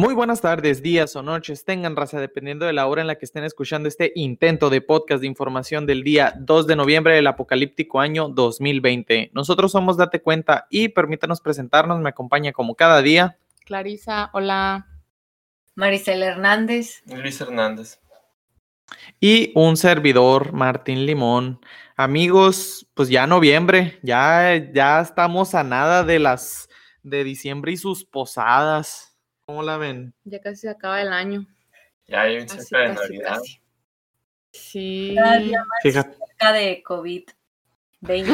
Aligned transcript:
Muy 0.00 0.14
buenas 0.14 0.40
tardes, 0.40 0.80
días 0.80 1.14
o 1.14 1.22
noches, 1.22 1.66
tengan 1.66 1.94
raza, 1.94 2.18
dependiendo 2.18 2.64
de 2.64 2.72
la 2.72 2.86
hora 2.86 3.02
en 3.02 3.06
la 3.06 3.16
que 3.16 3.26
estén 3.26 3.44
escuchando 3.44 3.86
este 3.86 4.12
intento 4.14 4.70
de 4.70 4.80
podcast 4.80 5.20
de 5.20 5.26
información 5.26 5.84
del 5.84 6.02
día 6.02 6.32
2 6.38 6.66
de 6.66 6.74
noviembre 6.74 7.14
del 7.14 7.26
apocalíptico 7.26 8.00
año 8.00 8.30
2020. 8.30 9.30
Nosotros 9.34 9.72
somos 9.72 9.98
Date 9.98 10.22
Cuenta 10.22 10.66
y 10.70 10.88
permítanos 10.88 11.42
presentarnos, 11.42 12.00
me 12.00 12.08
acompaña 12.08 12.50
como 12.52 12.76
cada 12.76 13.02
día. 13.02 13.36
Clarisa, 13.66 14.30
hola. 14.32 14.86
Maricel 15.74 16.22
Hernández. 16.22 17.02
Luis 17.04 17.38
Hernández. 17.38 18.00
Y 19.20 19.52
un 19.54 19.76
servidor, 19.76 20.54
Martín 20.54 21.04
Limón. 21.04 21.60
Amigos, 21.94 22.88
pues 22.94 23.10
ya 23.10 23.26
noviembre, 23.26 23.98
ya, 24.02 24.56
ya 24.72 25.02
estamos 25.02 25.54
a 25.54 25.62
nada 25.62 26.04
de 26.04 26.20
las 26.20 26.70
de 27.02 27.22
diciembre 27.22 27.72
y 27.72 27.76
sus 27.76 28.06
posadas. 28.06 29.09
¿Cómo 29.50 29.64
la 29.64 29.78
ven? 29.78 30.14
Ya 30.22 30.40
casi 30.40 30.58
se 30.58 30.68
acaba 30.70 31.02
el 31.02 31.12
año. 31.12 31.44
Ya 32.06 32.20
hay 32.20 32.48
cerca 32.48 32.78
de 32.78 32.94
Navidad. 32.94 33.38
casi. 33.38 33.60
Sí. 34.52 35.14
Cada 35.16 35.38
día 35.38 35.58
más 35.58 35.78
Fíjate, 35.82 36.16
cerca 36.24 36.52
de 36.52 36.82
COVID-20. 36.84 38.32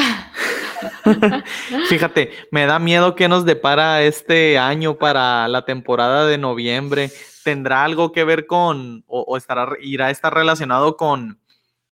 fíjate, 1.89 2.33
me 2.51 2.67
da 2.67 2.79
miedo 2.79 3.15
que 3.15 3.29
nos 3.29 3.47
depara 3.47 4.03
este 4.03 4.59
año 4.59 4.99
para 4.99 5.49
la 5.49 5.65
temporada 5.65 6.27
de 6.27 6.37
noviembre. 6.37 7.11
¿Tendrá 7.43 7.85
algo 7.85 8.13
que 8.13 8.25
ver 8.25 8.47
con, 8.47 9.03
o, 9.07 9.23
o 9.23 9.39
estará, 9.39 9.69
irá 9.81 10.09
a 10.09 10.11
estar 10.11 10.35
relacionado 10.35 10.99
con, 10.99 11.41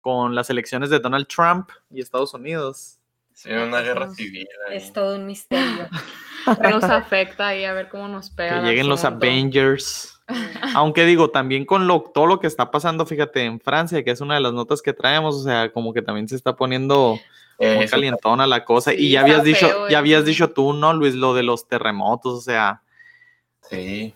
con 0.01 0.35
las 0.35 0.49
elecciones 0.49 0.89
de 0.89 0.99
Donald 0.99 1.27
Trump 1.27 1.69
y 1.89 2.01
Estados 2.01 2.33
Unidos? 2.33 2.99
Sí, 3.31 3.49
una 3.51 3.79
guerra 3.79 4.13
civil. 4.13 4.49
ahí. 4.67 4.75
es 4.75 4.91
todo 4.91 5.15
un 5.15 5.25
misterio. 5.25 5.87
Nos 6.69 6.83
afecta 6.83 7.55
y 7.55 7.65
a 7.65 7.73
ver 7.73 7.89
cómo 7.89 8.07
nos 8.07 8.29
pega. 8.29 8.61
Que 8.61 8.67
lleguen 8.69 8.89
los. 8.89 9.03
Avengers. 9.03 10.21
Aunque 10.75 11.05
digo, 11.05 11.29
también 11.29 11.65
con 11.65 11.87
lo, 11.87 12.01
todo 12.01 12.25
lo 12.27 12.39
que 12.39 12.47
está 12.47 12.71
pasando, 12.71 13.05
fíjate, 13.05 13.43
en 13.43 13.59
Francia, 13.59 14.03
que 14.03 14.11
es 14.11 14.21
una 14.21 14.35
de 14.35 14.41
las 14.41 14.53
notas 14.53 14.81
que 14.81 14.93
traemos, 14.93 15.35
o 15.35 15.43
sea, 15.43 15.71
como 15.71 15.93
que 15.93 16.01
también 16.01 16.27
se 16.27 16.35
está 16.35 16.55
poniendo 16.55 17.19
Eh, 17.59 17.75
muy 17.75 17.87
calientona 17.87 18.47
la 18.47 18.65
cosa. 18.65 18.91
Sí, 18.91 18.97
y 18.97 19.11
ya 19.11 19.21
habías 19.21 19.43
dicho, 19.43 19.67
feo, 19.67 19.89
ya 19.89 19.99
habías 19.99 20.25
dicho 20.25 20.49
tú, 20.51 20.73
¿no, 20.73 20.91
Luis? 20.93 21.13
Lo 21.13 21.33
de 21.33 21.43
los 21.43 21.67
terremotos, 21.67 22.33
o 22.39 22.41
sea, 22.41 22.81
Sí. 23.69 24.13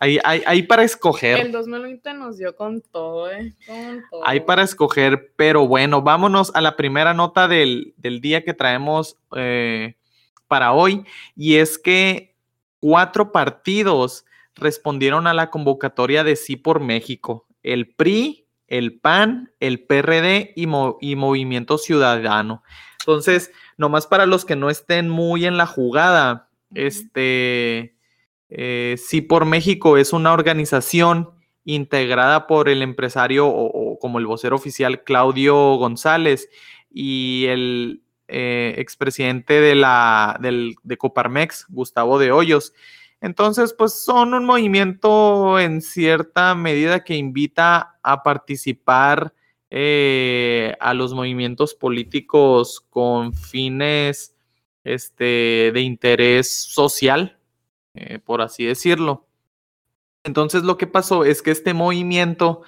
hay, 0.00 0.18
hay, 0.24 0.42
hay 0.46 0.62
para 0.62 0.82
escoger. 0.82 1.38
El 1.40 1.52
2020 1.52 2.14
nos 2.14 2.38
dio 2.38 2.56
con 2.56 2.80
todo, 2.80 3.30
¿eh? 3.30 3.54
Con 3.66 4.02
todo. 4.10 4.26
Hay 4.26 4.40
para 4.40 4.62
escoger, 4.62 5.32
pero 5.36 5.66
bueno, 5.66 6.00
vámonos 6.02 6.52
a 6.54 6.60
la 6.60 6.76
primera 6.76 7.12
nota 7.12 7.48
del, 7.48 7.92
del 7.98 8.20
día 8.20 8.44
que 8.44 8.54
traemos 8.54 9.16
eh, 9.36 9.94
para 10.50 10.72
hoy, 10.72 11.04
y 11.36 11.56
es 11.56 11.78
que 11.78 12.34
cuatro 12.80 13.30
partidos 13.30 14.24
respondieron 14.56 15.28
a 15.28 15.32
la 15.32 15.48
convocatoria 15.48 16.24
de 16.24 16.34
Sí 16.34 16.56
por 16.56 16.80
México, 16.80 17.46
el 17.62 17.94
PRI, 17.94 18.46
el 18.66 18.98
PAN, 18.98 19.52
el 19.60 19.84
PRD 19.86 20.52
y, 20.56 20.66
Mo- 20.66 20.98
y 21.00 21.14
Movimiento 21.14 21.78
Ciudadano. 21.78 22.64
Entonces, 22.98 23.52
nomás 23.76 24.08
para 24.08 24.26
los 24.26 24.44
que 24.44 24.56
no 24.56 24.70
estén 24.70 25.08
muy 25.08 25.46
en 25.46 25.56
la 25.56 25.66
jugada, 25.66 26.48
este, 26.74 27.94
eh, 28.48 28.96
Sí 28.98 29.20
por 29.22 29.44
México 29.44 29.96
es 29.98 30.12
una 30.12 30.32
organización 30.32 31.30
integrada 31.64 32.48
por 32.48 32.68
el 32.68 32.82
empresario 32.82 33.46
o, 33.46 33.66
o 33.92 33.98
como 34.00 34.18
el 34.18 34.26
vocero 34.26 34.56
oficial 34.56 35.04
Claudio 35.04 35.76
González 35.76 36.48
y 36.92 37.44
el 37.46 38.02
eh, 38.30 38.74
expresidente 38.78 39.60
de, 39.60 39.74
la, 39.74 40.38
del, 40.40 40.76
de 40.82 40.96
Coparmex, 40.96 41.66
Gustavo 41.68 42.18
de 42.18 42.32
Hoyos. 42.32 42.72
Entonces, 43.20 43.74
pues 43.74 43.92
son 43.92 44.32
un 44.32 44.44
movimiento 44.44 45.58
en 45.58 45.82
cierta 45.82 46.54
medida 46.54 47.04
que 47.04 47.16
invita 47.16 47.98
a 48.02 48.22
participar 48.22 49.34
eh, 49.70 50.74
a 50.80 50.94
los 50.94 51.12
movimientos 51.14 51.74
políticos 51.74 52.80
con 52.90 53.34
fines 53.34 54.34
este, 54.84 55.70
de 55.72 55.80
interés 55.80 56.50
social, 56.50 57.38
eh, 57.94 58.18
por 58.18 58.42
así 58.42 58.64
decirlo. 58.64 59.26
Entonces 60.24 60.64
lo 60.64 60.76
que 60.76 60.86
pasó 60.86 61.24
es 61.24 61.42
que 61.42 61.50
este 61.50 61.74
movimiento 61.74 62.62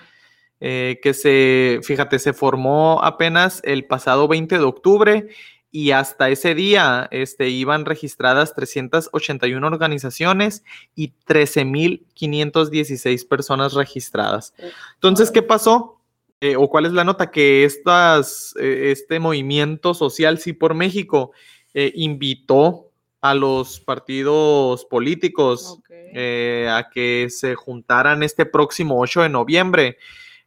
eh, 0.65 1.01
que 1.03 1.13
se, 1.13 1.81
fíjate, 1.83 2.21
se 2.21 2.33
formó 2.33 3.03
apenas 3.03 3.61
el 3.65 3.85
pasado 3.85 4.29
20 4.29 4.59
de 4.59 4.65
octubre 4.65 5.29
y 5.73 5.91
hasta 5.91 6.29
ese 6.29 6.55
día 6.55 7.09
este, 7.11 7.49
iban 7.49 7.87
registradas 7.87 8.55
381 8.55 9.67
organizaciones 9.67 10.63
y 10.95 11.15
13.516 11.27 13.27
personas 13.27 13.73
registradas. 13.73 14.55
Entonces, 14.95 15.31
¿qué 15.31 15.43
pasó? 15.43 15.99
Eh, 16.43 16.57
¿O 16.57 16.69
cuál 16.69 16.87
es 16.87 16.93
la 16.93 17.05
nota? 17.05 17.31
Que 17.31 17.65
estas, 17.65 18.55
eh, 18.61 18.91
este 18.93 19.19
movimiento 19.19 19.95
social, 19.95 20.39
sí 20.39 20.53
por 20.53 20.75
México, 20.75 21.33
eh, 21.73 21.91
invitó 21.95 22.91
a 23.23 23.35
los 23.35 23.81
partidos 23.81 24.85
políticos 24.85 25.79
a 26.69 26.91
que 26.93 27.29
se 27.31 27.55
juntaran 27.55 28.23
este 28.23 28.45
próximo 28.45 29.01
8 29.01 29.23
de 29.23 29.29
noviembre, 29.31 29.97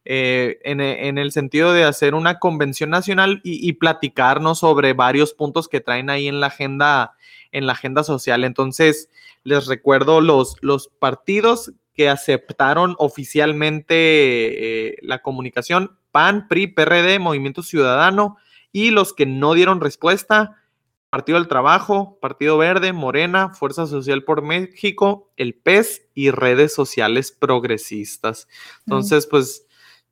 eh, 0.06 0.58
en, 0.64 0.80
e- 0.80 1.08
en 1.08 1.18
el 1.18 1.32
sentido 1.32 1.72
de 1.72 1.84
hacer 1.84 2.14
una 2.14 2.38
convención 2.38 2.90
nacional 2.90 3.40
y, 3.44 3.68
y 3.68 3.74
platicarnos 3.74 4.60
sobre 4.60 4.92
varios 4.92 5.34
puntos 5.34 5.68
que 5.68 5.80
traen 5.80 6.10
ahí 6.10 6.28
en 6.28 6.40
la 6.40 6.46
agenda, 6.46 7.14
en 7.52 7.66
la 7.66 7.72
agenda 7.72 8.04
social. 8.04 8.44
Entonces, 8.44 9.10
les 9.44 9.66
recuerdo 9.66 10.20
los, 10.20 10.56
los 10.62 10.88
partidos 10.88 11.72
que 11.94 12.08
aceptaron 12.08 12.94
oficialmente 12.98 13.94
eh, 13.96 14.96
la 15.02 15.22
comunicación, 15.22 15.98
PAN, 16.12 16.46
PRI, 16.48 16.68
PRD, 16.68 17.18
Movimiento 17.18 17.62
Ciudadano, 17.62 18.36
y 18.72 18.90
los 18.90 19.12
que 19.14 19.26
no 19.26 19.54
dieron 19.54 19.80
respuesta, 19.80 20.62
Partido 21.08 21.38
del 21.38 21.48
Trabajo, 21.48 22.18
Partido 22.20 22.58
Verde, 22.58 22.92
Morena, 22.92 23.50
Fuerza 23.54 23.86
Social 23.86 24.24
por 24.24 24.42
México, 24.42 25.32
el 25.36 25.54
PES 25.54 26.08
y 26.14 26.30
redes 26.30 26.74
sociales 26.74 27.32
progresistas. 27.32 28.48
Entonces, 28.80 29.26
pues 29.26 29.65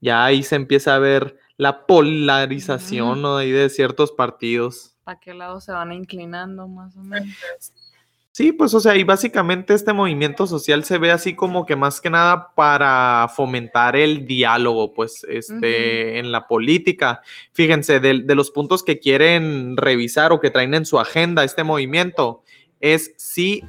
ya 0.05 0.25
ahí 0.25 0.43
se 0.43 0.55
empieza 0.55 0.95
a 0.95 0.99
ver 0.99 1.39
la 1.57 1.87
polarización 1.87 3.23
¿no? 3.23 3.39
ahí 3.39 3.51
de 3.51 3.71
ciertos 3.71 4.13
partidos. 4.13 4.95
¿Para 5.03 5.19
qué 5.19 5.33
lado 5.33 5.61
se 5.61 5.73
van 5.73 5.93
inclinando 5.93 6.69
más 6.69 6.95
o 6.97 7.01
menos? 7.01 7.35
Sí, 8.33 8.51
pues 8.53 8.75
o 8.75 8.81
sea, 8.81 8.97
y 8.97 9.05
básicamente 9.05 9.75
este 9.75 9.93
movimiento 9.93 10.47
social 10.47 10.83
se 10.83 10.99
ve 10.99 11.13
así 11.13 11.35
como 11.35 11.65
que 11.65 11.77
más 11.77 12.01
que 12.01 12.11
nada 12.11 12.53
para 12.55 13.29
fomentar 13.35 13.95
el 13.95 14.27
diálogo, 14.27 14.93
pues, 14.93 15.25
este, 15.29 16.19
en 16.19 16.33
la 16.33 16.49
política. 16.49 17.23
Fíjense, 17.53 18.01
de, 18.01 18.25
de 18.25 18.35
los 18.35 18.51
puntos 18.51 18.83
que 18.83 18.99
quieren 18.99 19.77
revisar 19.77 20.33
o 20.33 20.41
que 20.41 20.51
traen 20.51 20.75
en 20.75 20.85
su 20.85 20.99
agenda 20.99 21.45
este 21.45 21.63
movimiento 21.63 22.43
es 22.81 23.15
sí 23.17 23.63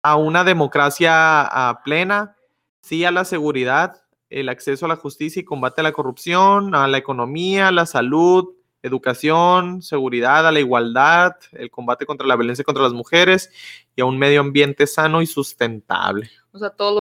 a 0.00 0.16
una 0.16 0.44
democracia 0.44 1.42
ah, 1.42 1.80
plena, 1.84 2.36
sí 2.82 3.04
a 3.04 3.10
la 3.10 3.24
seguridad, 3.24 4.03
el 4.30 4.48
acceso 4.48 4.86
a 4.86 4.88
la 4.88 4.96
justicia 4.96 5.40
y 5.40 5.44
combate 5.44 5.80
a 5.80 5.84
la 5.84 5.92
corrupción, 5.92 6.74
a 6.74 6.88
la 6.88 6.98
economía, 6.98 7.70
la 7.70 7.86
salud, 7.86 8.54
educación, 8.82 9.80
seguridad, 9.80 10.46
a 10.46 10.52
la 10.52 10.60
igualdad, 10.60 11.36
el 11.52 11.70
combate 11.70 12.04
contra 12.04 12.26
la 12.26 12.36
violencia 12.36 12.64
contra 12.64 12.82
las 12.82 12.92
mujeres 12.92 13.50
y 13.96 14.02
a 14.02 14.04
un 14.04 14.18
medio 14.18 14.40
ambiente 14.40 14.86
sano 14.86 15.22
y 15.22 15.26
sustentable. 15.26 16.30
O 16.52 16.58
sea, 16.58 16.70
todos 16.70 17.00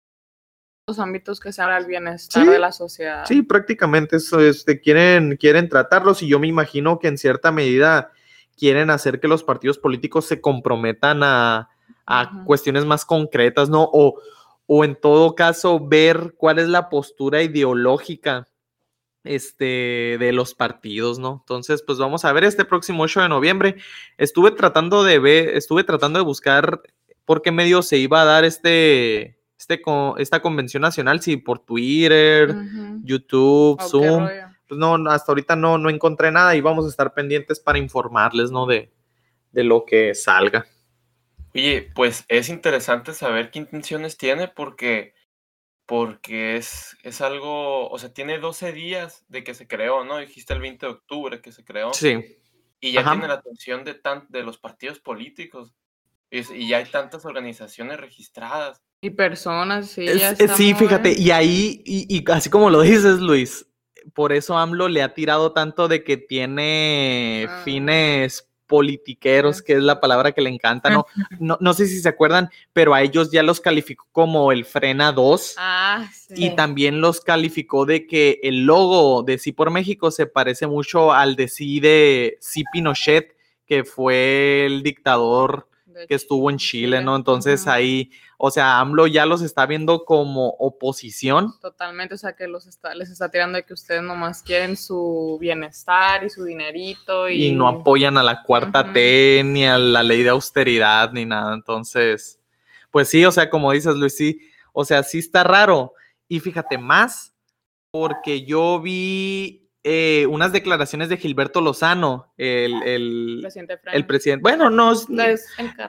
los 0.88 1.00
ámbitos 1.00 1.40
que 1.40 1.52
sean 1.52 1.70
al 1.70 1.86
bienestar 1.86 2.44
Sí, 2.44 2.50
de 2.50 2.60
la 2.60 2.72
sociedad. 2.72 3.26
Sí, 3.26 3.44
prácticamente 3.44 4.16
eso, 4.16 4.40
este, 4.40 4.82
quieren, 4.82 5.38
quieren 5.38 5.70
tratarlos 5.70 6.24
y 6.24 6.28
yo 6.28 6.40
me 6.40 6.48
imagino 6.48 6.98
que 6.98 7.10
en 7.10 7.18
cierta 7.18 7.52
medida 7.52 8.12
quieren 8.58 8.90
hacer 8.90 9.20
que 9.20 9.28
los 9.28 9.44
partidos 9.44 9.78
políticos 9.78 10.26
se 10.26 10.42
comprometan 10.42 11.22
a, 11.24 11.70
a 12.08 12.44
cuestiones 12.46 12.86
más 12.86 13.06
concretas, 13.06 13.70
¿no? 13.70 13.88
O, 13.92 14.20
o 14.68 14.84
en 14.84 14.96
todo 14.96 15.34
caso 15.34 15.80
ver 15.80 16.36
cuál 16.38 16.60
es 16.60 16.68
la 16.68 16.90
postura 16.90 17.42
ideológica 17.42 18.48
este, 19.24 20.18
de 20.20 20.32
los 20.34 20.54
partidos, 20.54 21.20
¿no? 21.20 21.38
Entonces, 21.42 21.84
pues 21.86 21.98
vamos 21.98 22.26
a 22.26 22.34
ver 22.34 22.44
este 22.44 22.66
próximo 22.66 23.04
8 23.04 23.22
de 23.22 23.30
noviembre. 23.30 23.76
Estuve 24.18 24.52
tratando 24.52 25.04
de 25.04 25.20
ver, 25.20 25.50
estuve 25.50 25.84
tratando 25.84 26.20
de 26.20 26.26
buscar 26.26 26.82
por 27.26 27.42
qué 27.42 27.52
medio 27.52 27.82
se 27.82 27.98
iba 27.98 28.22
a 28.22 28.26
dar 28.26 28.46
este, 28.46 29.40
este, 29.58 29.82
esta 30.18 30.42
convención 30.42 30.82
nacional, 30.82 31.22
si 31.22 31.38
por 31.38 31.60
Twitter. 31.60 32.54
YouTube, 33.04 33.74
¿O 33.74 33.78
qué 33.78 33.86
Zoom. 33.86 34.28
Pues 34.68 34.78
no, 34.78 34.98
no, 34.98 35.12
hasta 35.12 35.32
ahorita 35.32 35.56
no, 35.56 35.78
no 35.78 35.90
encontré 35.90 36.30
nada 36.30 36.54
y 36.56 36.62
vamos 36.62 36.86
a 36.86 36.90
estar 36.90 37.14
pendientes 37.14 37.62
para 37.62 37.78
informarles, 37.78 38.52
¿no? 38.52 38.66
De, 38.66 38.92
de 39.54 39.64
lo 39.64 39.86
que 39.86 40.14
salga. 40.14 40.66
Oye, 41.58 41.92
pues 41.96 42.24
es 42.28 42.50
interesante 42.50 43.14
saber 43.14 43.50
qué 43.52 43.60
intenciones 43.60 44.18
tiene 44.18 44.48
porque, 44.48 45.14
porque 45.86 46.56
es, 46.58 46.96
es 47.04 47.22
algo, 47.22 47.90
o 47.90 47.98
sea, 47.98 48.14
tiene 48.14 48.38
12 48.40 48.74
días 48.74 49.26
de 49.28 49.44
que 49.44 49.54
se 49.54 49.68
creó, 49.68 50.04
¿no? 50.04 50.18
Dijiste 50.20 50.54
el 50.54 50.62
20 50.62 50.86
de 50.86 50.92
octubre 50.92 51.42
que 51.42 51.52
se 51.52 51.64
creó. 51.64 51.94
Sí. 51.94 52.38
Y 52.80 52.92
ya 52.92 53.02
Ajá. 53.02 53.12
tiene 53.14 53.28
la 53.28 53.36
atención 53.36 53.84
de, 53.84 53.96
tan, 53.96 54.28
de 54.30 54.44
los 54.44 54.58
partidos 54.60 55.00
políticos. 55.00 55.74
Y, 56.30 56.68
ya 56.68 56.78
hay 56.78 56.86
tantas 56.86 57.26
organizaciones 57.26 58.00
registradas. 58.00 58.84
Y 59.02 59.12
personas, 59.12 59.90
sí. 59.90 60.06
Es- 60.06 60.20
ya 60.20 60.32
es- 60.32 60.40
está 60.40 60.56
sí, 60.56 60.74
fíjate, 60.74 61.14
y 61.18 61.32
ahí, 61.32 61.82
y, 61.86 62.06
y 62.18 62.24
así 62.32 62.50
como 62.50 62.70
lo 62.70 62.82
dices, 62.82 63.20
Luis, 63.20 63.66
por 64.14 64.34
eso 64.34 64.58
AMLO 64.58 64.90
le 64.90 65.02
ha 65.02 65.14
tirado 65.14 65.54
tanto 65.54 65.88
de 65.88 66.04
que 66.04 66.18
tiene 66.18 67.48
Ah. 67.50 67.62
fines 67.64 68.48
politiqueros, 68.68 69.62
que 69.62 69.74
es 69.74 69.82
la 69.82 70.00
palabra 70.00 70.34
que 70.34 70.42
le 70.42 70.50
encanta, 70.50 70.90
¿no? 70.90 71.06
No, 71.40 71.58
no 71.60 71.74
sé 71.74 71.88
si 71.88 72.00
se 72.00 72.10
acuerdan, 72.10 72.50
pero 72.74 72.94
a 72.94 73.02
ellos 73.02 73.32
ya 73.32 73.42
los 73.44 73.60
calificó 73.60 74.06
como 74.12 74.52
el 74.52 74.66
Frena 74.66 75.12
2. 75.12 75.56
Ah, 75.58 76.08
sí. 76.14 76.34
Y 76.36 76.56
también 76.56 77.02
los 77.02 77.22
calificó 77.22 77.86
de 77.86 78.06
que 78.06 78.40
el 78.44 78.66
logo 78.66 79.24
de 79.24 79.38
Sí 79.38 79.52
por 79.54 79.72
México 79.72 80.12
se 80.12 80.28
parece 80.28 80.68
mucho 80.68 81.14
al 81.14 81.36
de 81.36 81.48
Sí 81.48 81.80
de 81.80 82.38
Sí 82.42 82.64
Pinochet, 82.72 83.36
que 83.66 83.84
fue 83.84 84.66
el 84.66 84.84
dictador 84.84 85.67
que 86.08 86.16
estuvo 86.16 86.50
en 86.50 86.58
Chile, 86.58 87.02
¿no? 87.02 87.16
Entonces 87.16 87.68
ahí, 87.68 88.12
o 88.38 88.52
sea, 88.52 88.80
AMLO 88.80 89.08
ya 89.08 89.26
los 89.26 89.42
está 89.42 89.66
viendo 89.66 90.06
como 90.06 90.50
oposición. 90.60 91.54
Totalmente, 91.60 92.16
o 92.16 92.18
sea 92.18 92.34
que 92.34 92.48
los 92.48 92.68
está, 92.68 92.94
les 92.94 93.10
está 93.10 93.30
tirando 93.30 93.58
de 93.58 93.64
que 93.64 93.74
ustedes 93.74 94.04
nomás 94.04 94.44
quieren 94.44 94.78
su 94.78 95.38
bienestar 95.40 96.24
y 96.24 96.30
su 96.30 96.44
dinerito 96.44 97.30
y, 97.30 97.48
y 97.48 97.52
no 97.52 97.68
apoyan 97.68 98.18
a 98.18 98.24
la 98.24 98.44
cuarta. 98.44 98.92
T 98.94 99.42
ni 99.46 99.66
a 99.66 99.78
la 99.78 100.04
ley 100.04 100.24
de 100.24 100.30
austeridad 100.30 101.12
ni 101.12 101.26
nada. 101.26 101.54
Entonces, 101.54 102.40
pues 102.92 103.10
sí, 103.10 103.26
o 103.26 103.32
sea, 103.32 103.50
como 103.50 103.72
dices, 103.72 103.96
Luis, 103.96 104.16
sí, 104.16 104.40
o 104.74 104.86
sea, 104.86 105.04
sí 105.04 105.20
está 105.20 105.44
raro. 105.44 105.94
Y 106.28 106.40
fíjate 106.40 106.78
más, 106.78 107.34
porque 107.92 108.46
yo 108.46 108.80
vi 108.82 109.67
eh, 109.90 110.26
unas 110.28 110.52
declaraciones 110.52 111.08
de 111.08 111.16
Gilberto 111.16 111.62
Lozano, 111.62 112.34
el, 112.38 112.74
el, 112.84 113.40
presidente 113.42 113.80
el 113.94 114.06
presidente, 114.06 114.42
bueno, 114.42 114.70
no, 114.70 114.92
es 114.92 115.08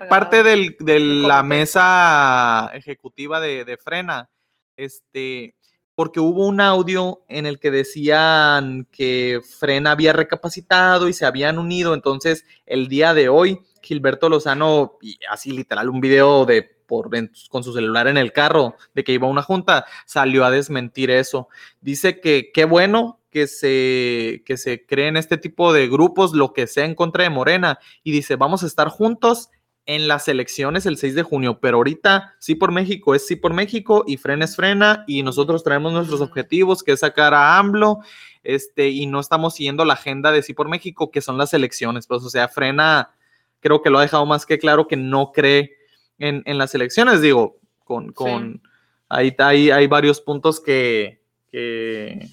parte 0.08 0.44
del, 0.44 0.76
de 0.78 1.00
la 1.00 1.42
mesa 1.42 2.70
ejecutiva 2.74 3.40
de, 3.40 3.64
de 3.64 3.76
Frena, 3.76 4.30
este, 4.76 5.56
porque 5.96 6.20
hubo 6.20 6.46
un 6.46 6.60
audio 6.60 7.24
en 7.28 7.44
el 7.46 7.58
que 7.58 7.72
decían 7.72 8.86
que 8.92 9.40
Frena 9.58 9.90
había 9.90 10.12
recapacitado 10.12 11.08
y 11.08 11.12
se 11.12 11.26
habían 11.26 11.58
unido, 11.58 11.92
entonces 11.92 12.44
el 12.66 12.86
día 12.86 13.14
de 13.14 13.28
hoy 13.28 13.58
Gilberto 13.82 14.28
Lozano, 14.28 14.98
y 15.02 15.18
así 15.28 15.50
literal, 15.50 15.88
un 15.88 16.00
video 16.00 16.44
de 16.46 16.62
por, 16.62 17.14
en- 17.16 17.32
con 17.50 17.64
su 17.64 17.72
celular 17.72 18.06
en 18.06 18.16
el 18.16 18.32
carro 18.32 18.76
de 18.94 19.02
que 19.02 19.12
iba 19.12 19.26
a 19.26 19.30
una 19.30 19.42
junta, 19.42 19.86
salió 20.06 20.44
a 20.44 20.50
desmentir 20.52 21.10
eso. 21.10 21.48
Dice 21.80 22.20
que 22.20 22.50
qué 22.54 22.64
bueno 22.64 23.20
que 23.38 23.46
se, 23.46 24.42
que 24.44 24.56
se 24.56 24.84
creen 24.84 25.16
este 25.16 25.36
tipo 25.36 25.72
de 25.72 25.88
grupos, 25.88 26.32
lo 26.32 26.52
que 26.52 26.66
sea 26.66 26.84
en 26.84 26.96
contra 26.96 27.22
de 27.22 27.30
Morena, 27.30 27.78
y 28.02 28.10
dice, 28.10 28.34
vamos 28.34 28.64
a 28.64 28.66
estar 28.66 28.88
juntos 28.88 29.50
en 29.86 30.08
las 30.08 30.26
elecciones 30.26 30.86
el 30.86 30.96
6 30.98 31.14
de 31.14 31.22
junio, 31.22 31.60
pero 31.60 31.76
ahorita 31.76 32.34
sí 32.40 32.56
por 32.56 32.72
México 32.72 33.14
es 33.14 33.26
sí 33.26 33.36
por 33.36 33.54
México 33.54 34.04
y 34.06 34.16
frena 34.16 34.44
es 34.44 34.56
frena 34.56 35.04
y 35.06 35.22
nosotros 35.22 35.62
traemos 35.62 35.92
nuestros 35.92 36.20
objetivos, 36.20 36.82
que 36.82 36.92
es 36.92 37.00
sacar 37.00 37.32
a 37.32 37.58
AMLO, 37.58 38.00
este, 38.42 38.88
y 38.88 39.06
no 39.06 39.20
estamos 39.20 39.54
siguiendo 39.54 39.84
la 39.84 39.94
agenda 39.94 40.32
de 40.32 40.42
sí 40.42 40.52
por 40.52 40.68
México, 40.68 41.12
que 41.12 41.20
son 41.20 41.38
las 41.38 41.54
elecciones, 41.54 42.08
pues, 42.08 42.24
o 42.24 42.30
sea, 42.30 42.48
frena, 42.48 43.14
creo 43.60 43.82
que 43.82 43.90
lo 43.90 43.98
ha 43.98 44.02
dejado 44.02 44.26
más 44.26 44.46
que 44.46 44.58
claro 44.58 44.88
que 44.88 44.96
no 44.96 45.30
cree 45.30 45.76
en, 46.18 46.42
en 46.44 46.58
las 46.58 46.74
elecciones, 46.74 47.20
digo, 47.20 47.60
con, 47.84 48.12
con 48.12 48.60
ahí 49.08 49.34
hay, 49.38 49.70
hay 49.70 49.86
varios 49.86 50.20
puntos 50.20 50.60
que, 50.60 51.22
que 51.52 52.28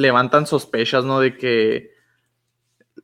levantan 0.00 0.46
sospechas, 0.46 1.04
¿no? 1.04 1.20
De 1.20 1.36
que 1.36 1.90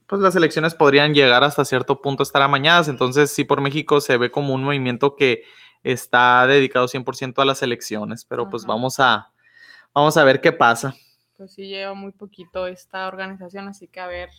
pues 0.07 0.23
las 0.23 0.37
elecciones 0.37 0.75
podrían 0.75 1.15
llegar 1.15 1.45
hasta 1.45 1.65
cierto 1.65 2.01
punto 2.01 2.23
a 2.23 2.25
estar 2.25 2.43
amañadas. 2.43 2.89
Entonces, 2.89 3.31
sí, 3.31 3.45
por 3.45 3.61
México 3.61 4.01
se 4.01 4.17
ve 4.17 4.31
como 4.31 4.55
un 4.55 4.65
movimiento 4.65 5.17
que 5.17 5.43
está 5.83 6.47
dedicado 6.47 6.87
100% 6.87 7.41
a 7.41 7.45
las 7.45 7.63
elecciones, 7.63 8.25
pero 8.25 8.49
pues 8.49 8.65
vamos 8.65 8.99
a, 8.99 9.31
vamos 9.93 10.17
a 10.17 10.25
ver 10.25 10.41
qué 10.41 10.53
pasa. 10.53 10.95
Pues 11.37 11.53
sí, 11.53 11.69
lleva 11.69 11.95
muy 11.95 12.13
poquito 12.13 12.67
esta 12.67 13.07
organización, 13.09 13.69
así 13.69 13.89
que 13.89 14.01
a 14.01 14.07
ver, 14.07 14.31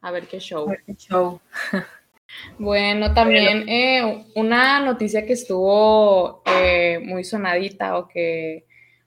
a 0.00 0.10
ver 0.10 0.28
qué 0.28 0.38
show. 0.38 0.72
Qué 0.86 0.94
show. 0.94 1.40
Bueno, 2.58 3.12
también 3.12 3.68
eh, 3.68 4.24
una 4.34 4.80
noticia 4.80 5.26
que 5.26 5.34
estuvo 5.34 6.42
eh, 6.46 6.98
muy 7.04 7.24
sonadita 7.24 7.98
o 7.98 8.08
que, 8.08 8.64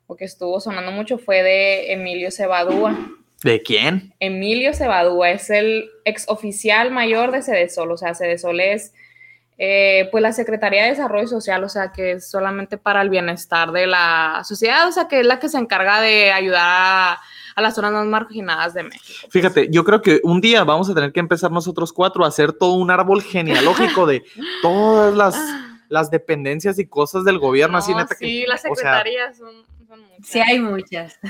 o 0.07 0.15
que 0.15 0.25
estuvo 0.25 0.59
sonando 0.59 0.91
mucho 0.91 1.17
fue 1.17 1.41
de 1.43 1.91
Emilio 1.93 2.31
Cebadúa. 2.31 2.95
¿De 3.43 3.61
quién? 3.61 4.13
Emilio 4.19 4.73
Cebadúa 4.73 5.29
es 5.31 5.49
el 5.49 5.89
exoficial 6.03 6.91
mayor 6.91 7.31
de 7.31 7.41
Cedesol, 7.41 7.91
o 7.91 7.97
sea, 7.97 8.15
Cedesol 8.15 8.59
es 8.59 8.93
eh, 9.57 10.09
pues 10.11 10.21
la 10.21 10.33
Secretaría 10.33 10.83
de 10.83 10.89
Desarrollo 10.89 11.27
Social, 11.27 11.63
o 11.63 11.69
sea, 11.69 11.91
que 11.93 12.11
es 12.13 12.29
solamente 12.29 12.77
para 12.77 13.01
el 13.01 13.09
bienestar 13.09 13.71
de 13.71 13.87
la 13.87 14.41
sociedad, 14.43 14.87
o 14.87 14.91
sea, 14.91 15.07
que 15.07 15.21
es 15.21 15.25
la 15.25 15.39
que 15.39 15.47
se 15.47 15.57
encarga 15.57 16.01
de 16.01 16.31
ayudar 16.33 16.61
a, 16.65 17.21
a 17.55 17.61
las 17.61 17.73
zonas 17.75 17.93
más 17.93 18.05
marginadas 18.05 18.73
de 18.73 18.83
México. 18.83 19.27
Fíjate, 19.29 19.69
yo 19.71 19.85
creo 19.85 20.01
que 20.01 20.19
un 20.23 20.41
día 20.41 20.63
vamos 20.65 20.89
a 20.89 20.93
tener 20.93 21.13
que 21.13 21.21
empezar 21.21 21.51
nosotros 21.51 21.93
cuatro 21.93 22.25
a 22.25 22.27
hacer 22.27 22.51
todo 22.51 22.73
un 22.73 22.91
árbol 22.91 23.21
genealógico 23.21 24.05
de 24.05 24.23
todas 24.61 25.13
las, 25.15 25.39
las 25.87 26.09
dependencias 26.11 26.77
y 26.79 26.87
cosas 26.87 27.23
del 27.23 27.39
gobierno, 27.39 27.77
así 27.77 27.93
neta 27.93 28.15
que- 28.19 28.25
sí, 28.25 28.45
las 28.47 28.59
o 28.59 28.75
sea, 28.75 28.75
secretarías 28.75 29.37
son, 29.37 29.53
son 29.95 30.01
muchas. 30.09 30.27
Sí, 30.27 30.39
hay 30.39 30.59
muchas. 30.59 31.19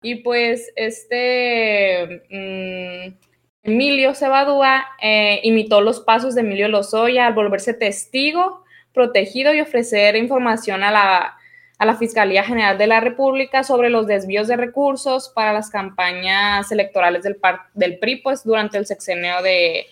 Y 0.00 0.14
pues 0.22 0.70
este 0.76 2.22
mm, 2.30 3.16
Emilio 3.64 4.14
Cebadúa 4.14 4.86
eh, 5.02 5.40
imitó 5.42 5.80
los 5.80 5.98
pasos 5.98 6.36
de 6.36 6.42
Emilio 6.42 6.68
Lozoya 6.68 7.26
al 7.26 7.34
volverse 7.34 7.74
testigo, 7.74 8.62
protegido 8.94 9.52
y 9.54 9.60
ofrecer 9.60 10.14
información 10.14 10.84
a 10.84 10.92
la, 10.92 11.36
a 11.78 11.84
la 11.84 11.96
Fiscalía 11.96 12.44
General 12.44 12.78
de 12.78 12.86
la 12.86 13.00
República 13.00 13.64
sobre 13.64 13.90
los 13.90 14.06
desvíos 14.06 14.46
de 14.46 14.56
recursos 14.56 15.32
para 15.34 15.52
las 15.52 15.68
campañas 15.68 16.70
electorales 16.70 17.24
del, 17.24 17.34
par- 17.34 17.66
del 17.74 17.98
PRI, 17.98 18.16
pues 18.22 18.44
durante 18.44 18.78
el 18.78 18.86
sexenio 18.86 19.42
de 19.42 19.84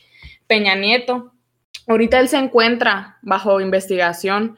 Peña 0.47 0.77
Nieto. 0.77 1.33
Ahorita 1.89 2.21
él 2.21 2.29
se 2.29 2.37
encuentra 2.39 3.19
bajo 3.23 3.61
investigación 3.61 4.57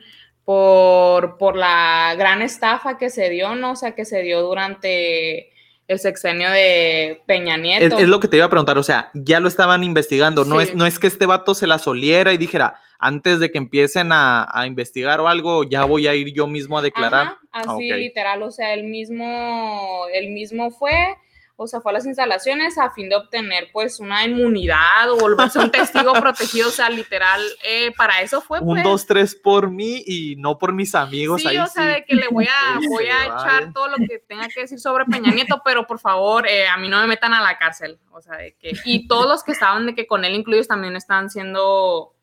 por, 0.48 1.36
por 1.36 1.56
la 1.58 2.14
gran 2.16 2.40
estafa 2.40 2.96
que 2.96 3.10
se 3.10 3.28
dio, 3.28 3.54
¿no? 3.54 3.72
O 3.72 3.76
sea, 3.76 3.94
que 3.94 4.06
se 4.06 4.22
dio 4.22 4.40
durante 4.40 5.52
el 5.88 5.98
sexenio 5.98 6.50
de 6.50 7.20
Peña 7.26 7.58
Nieto. 7.58 7.98
es 7.98 8.08
lo 8.08 8.18
que 8.18 8.28
te 8.28 8.38
iba 8.38 8.46
a 8.46 8.48
preguntar, 8.48 8.78
o 8.78 8.82
sea, 8.82 9.10
ya 9.12 9.40
lo 9.40 9.48
estaban 9.48 9.84
investigando, 9.84 10.46
no, 10.46 10.56
Sí. 10.58 10.68
es, 10.68 10.74
no 10.74 10.86
es 10.86 10.98
que 10.98 11.06
este 11.06 11.26
vato 11.26 11.54
se 11.54 11.66
la 11.66 11.78
soliera 11.78 12.32
y 12.32 12.38
dijera, 12.38 12.80
antes 12.98 13.40
de 13.40 13.50
que 13.52 13.58
empiecen 13.58 14.10
a, 14.10 14.48
a 14.50 14.66
investigar 14.66 15.20
o 15.20 15.28
algo, 15.28 15.64
ya 15.64 15.84
voy 15.84 16.06
a 16.06 16.14
ir 16.14 16.32
yo 16.32 16.46
mismo 16.46 16.78
a 16.78 16.82
declarar. 16.82 17.26
Ajá, 17.26 17.38
así 17.52 17.92
Ok. 17.92 17.98
literal, 17.98 18.42
o 18.42 18.50
sea, 18.50 18.72
él 18.72 18.84
mismo, 18.84 20.04
él 20.14 20.30
mismo 20.30 20.70
fue, 20.70 21.14
o 21.60 21.66
sea, 21.66 21.80
fue 21.80 21.90
a 21.90 21.94
las 21.94 22.06
instalaciones 22.06 22.78
a 22.78 22.90
fin 22.90 23.08
de 23.08 23.16
obtener 23.16 23.68
pues 23.72 23.98
una 23.98 24.24
inmunidad 24.24 25.10
o 25.10 25.16
volverse 25.16 25.58
un 25.58 25.72
testigo 25.72 26.12
protegido, 26.20 26.68
o 26.68 26.70
sea, 26.70 26.88
literal, 26.88 27.42
eh, 27.64 27.92
para 27.96 28.22
eso 28.22 28.40
fue 28.40 28.60
Un, 28.60 28.74
pues. 28.74 28.84
dos, 28.84 29.06
tres 29.06 29.34
por 29.34 29.68
mí 29.68 30.04
y 30.06 30.36
no 30.36 30.56
por 30.56 30.72
mis 30.72 30.94
amigos. 30.94 31.42
Sí, 31.42 31.48
ahí 31.48 31.58
o 31.58 31.66
sea, 31.66 31.82
sí. 31.82 31.90
de 31.94 32.04
que 32.04 32.14
le 32.14 32.28
voy 32.28 32.46
a, 32.46 32.78
voy 32.88 33.06
a 33.06 33.24
echar 33.24 33.72
todo 33.72 33.88
lo 33.88 33.96
que 33.96 34.20
tenga 34.20 34.46
que 34.46 34.60
decir 34.60 34.78
sobre 34.78 35.04
Peña 35.06 35.32
Nieto, 35.32 35.60
pero 35.64 35.84
por 35.84 35.98
favor, 35.98 36.46
eh, 36.46 36.68
a 36.68 36.76
mí 36.76 36.88
no 36.88 37.00
me 37.00 37.08
metan 37.08 37.34
a 37.34 37.42
la 37.42 37.58
cárcel. 37.58 37.98
O 38.12 38.20
sea, 38.20 38.36
de 38.36 38.54
que, 38.54 38.70
y 38.84 39.08
todos 39.08 39.26
los 39.26 39.42
que 39.42 39.50
estaban 39.50 39.84
de 39.84 39.96
que 39.96 40.06
con 40.06 40.24
él 40.24 40.36
incluidos 40.36 40.68
también 40.68 40.94
están 40.94 41.28
siendo 41.28 42.14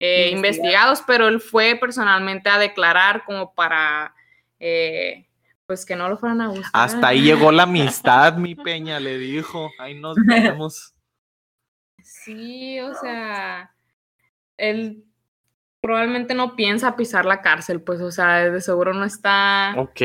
eh, 0.00 0.32
Investigados. 0.32 0.36
investigados, 0.36 1.02
pero 1.06 1.28
él 1.28 1.40
fue 1.40 1.76
personalmente 1.76 2.50
a 2.50 2.58
declarar 2.58 3.24
como 3.24 3.54
para, 3.54 4.14
eh, 4.60 5.24
pues 5.72 5.86
que 5.86 5.96
no 5.96 6.06
lo 6.06 6.18
fueran 6.18 6.42
a 6.42 6.48
buscar. 6.48 6.70
Hasta 6.74 7.08
ahí 7.08 7.22
llegó 7.22 7.50
la 7.50 7.62
amistad, 7.62 8.36
mi 8.36 8.54
peña, 8.54 9.00
le 9.00 9.16
dijo. 9.16 9.70
Ahí 9.78 9.98
nos 9.98 10.18
vemos. 10.26 10.92
Sí, 12.02 12.78
o 12.80 12.92
sea, 12.92 13.74
él 14.58 15.02
probablemente 15.80 16.34
no 16.34 16.56
piensa 16.56 16.94
pisar 16.94 17.24
la 17.24 17.40
cárcel, 17.40 17.80
pues, 17.80 18.02
o 18.02 18.10
sea, 18.10 18.50
de 18.50 18.60
seguro 18.60 18.92
no 18.92 19.06
está... 19.06 19.72
Ok. 19.78 20.02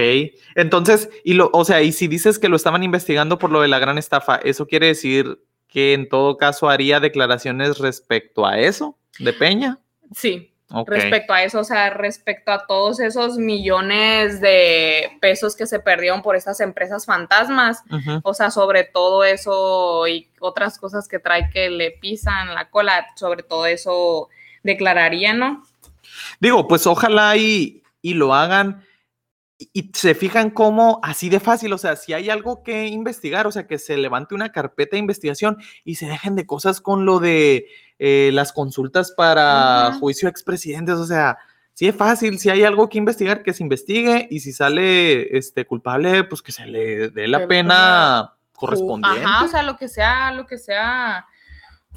Entonces, 0.55 1.09
y 1.25 1.33
lo, 1.33 1.50
o 1.51 1.65
sea, 1.65 1.81
y 1.81 1.91
si 1.91 2.07
dices 2.07 2.39
que 2.39 2.47
lo 2.47 2.55
estaban 2.55 2.83
investigando 2.83 3.38
por 3.38 3.51
lo 3.51 3.59
de 3.59 3.67
la 3.67 3.79
gran 3.79 3.97
estafa, 3.97 4.38
¿eso 4.38 4.67
quiere 4.67 4.88
decir 4.88 5.43
que 5.67 5.91
en 5.91 6.07
todo 6.07 6.38
caso 6.38 6.69
haría 6.69 7.01
declaraciones 7.01 7.79
respecto 7.79 8.45
a 8.45 8.57
eso 8.57 8.97
de 9.19 9.33
Peña? 9.33 9.79
Sí, 10.15 10.53
Respecto 10.86 11.33
a 11.33 11.43
eso, 11.43 11.62
o 11.62 11.63
sea, 11.63 11.91
respecto 11.91 12.51
a 12.51 12.67
todos 12.67 13.00
esos 13.00 13.38
millones 13.38 14.41
de 14.41 15.17
pesos 15.21 15.55
que 15.55 15.65
se 15.65 15.79
perdieron 15.79 16.21
por 16.21 16.36
estas 16.36 16.59
empresas 16.59 17.05
fantasmas, 17.05 17.83
o 18.24 18.33
sea, 18.33 18.51
sobre 18.51 18.83
todo 18.83 19.24
eso 19.24 20.05
y 20.07 20.27
otras 20.39 20.77
cosas 20.77 21.07
que 21.07 21.19
trae 21.19 21.50
que 21.51 21.69
le 21.69 21.91
pisan 21.91 22.53
la 22.53 22.69
cola, 22.69 23.07
sobre 23.15 23.43
todo 23.43 23.65
eso 23.65 24.27
declararía, 24.63 25.33
¿no? 25.33 25.63
Digo, 26.41 26.67
pues 26.67 26.86
ojalá 26.86 27.38
y, 27.38 27.81
y 28.01 28.15
lo 28.15 28.33
hagan 28.33 28.83
y, 29.59 29.91
se 29.93 30.13
fijan 30.13 30.51
cómo 30.51 30.99
así 31.03 31.29
de 31.29 31.39
fácil, 31.39 31.73
o 31.73 31.77
sea, 31.77 31.95
si 31.95 32.13
hay 32.13 32.29
algo 32.29 32.63
que 32.63 32.87
investigar, 32.87 33.47
o 33.47 33.51
sea, 33.51 33.65
que 33.65 33.79
se 33.79 33.97
levante 33.97 34.35
una 34.35 34.51
carpeta 34.51 34.95
de 34.95 34.99
investigación 34.99 35.57
y 35.83 35.95
se 35.95 36.05
dejen 36.05 36.35
de 36.35 36.45
cosas 36.45 36.79
con 36.79 37.05
lo 37.05 37.19
de 37.19 37.67
eh, 37.97 38.29
las 38.33 38.53
consultas 38.53 39.11
para 39.11 39.87
Ajá. 39.87 39.99
juicio 39.99 40.27
a 40.27 40.31
expresidentes, 40.31 40.95
o 40.95 41.05
sea, 41.05 41.39
sí 41.73 41.87
es 41.87 41.95
fácil, 41.95 42.37
si 42.39 42.49
hay 42.49 42.63
algo 42.63 42.87
que 42.89 42.99
investigar, 42.99 43.41
que 43.41 43.53
se 43.53 43.63
investigue, 43.63 44.27
y 44.29 44.41
si 44.41 44.51
sale 44.51 45.35
este 45.37 45.65
culpable, 45.65 46.23
pues 46.23 46.41
que 46.41 46.51
se 46.51 46.65
le 46.67 47.09
dé 47.09 47.27
la 47.27 47.47
pena 47.47 48.33
correspondiente. 48.53 49.23
Ajá, 49.23 49.45
o 49.45 49.47
sea, 49.47 49.63
lo 49.63 49.77
que 49.77 49.87
sea, 49.87 50.31
lo 50.33 50.45
que 50.45 50.59
sea 50.59 51.25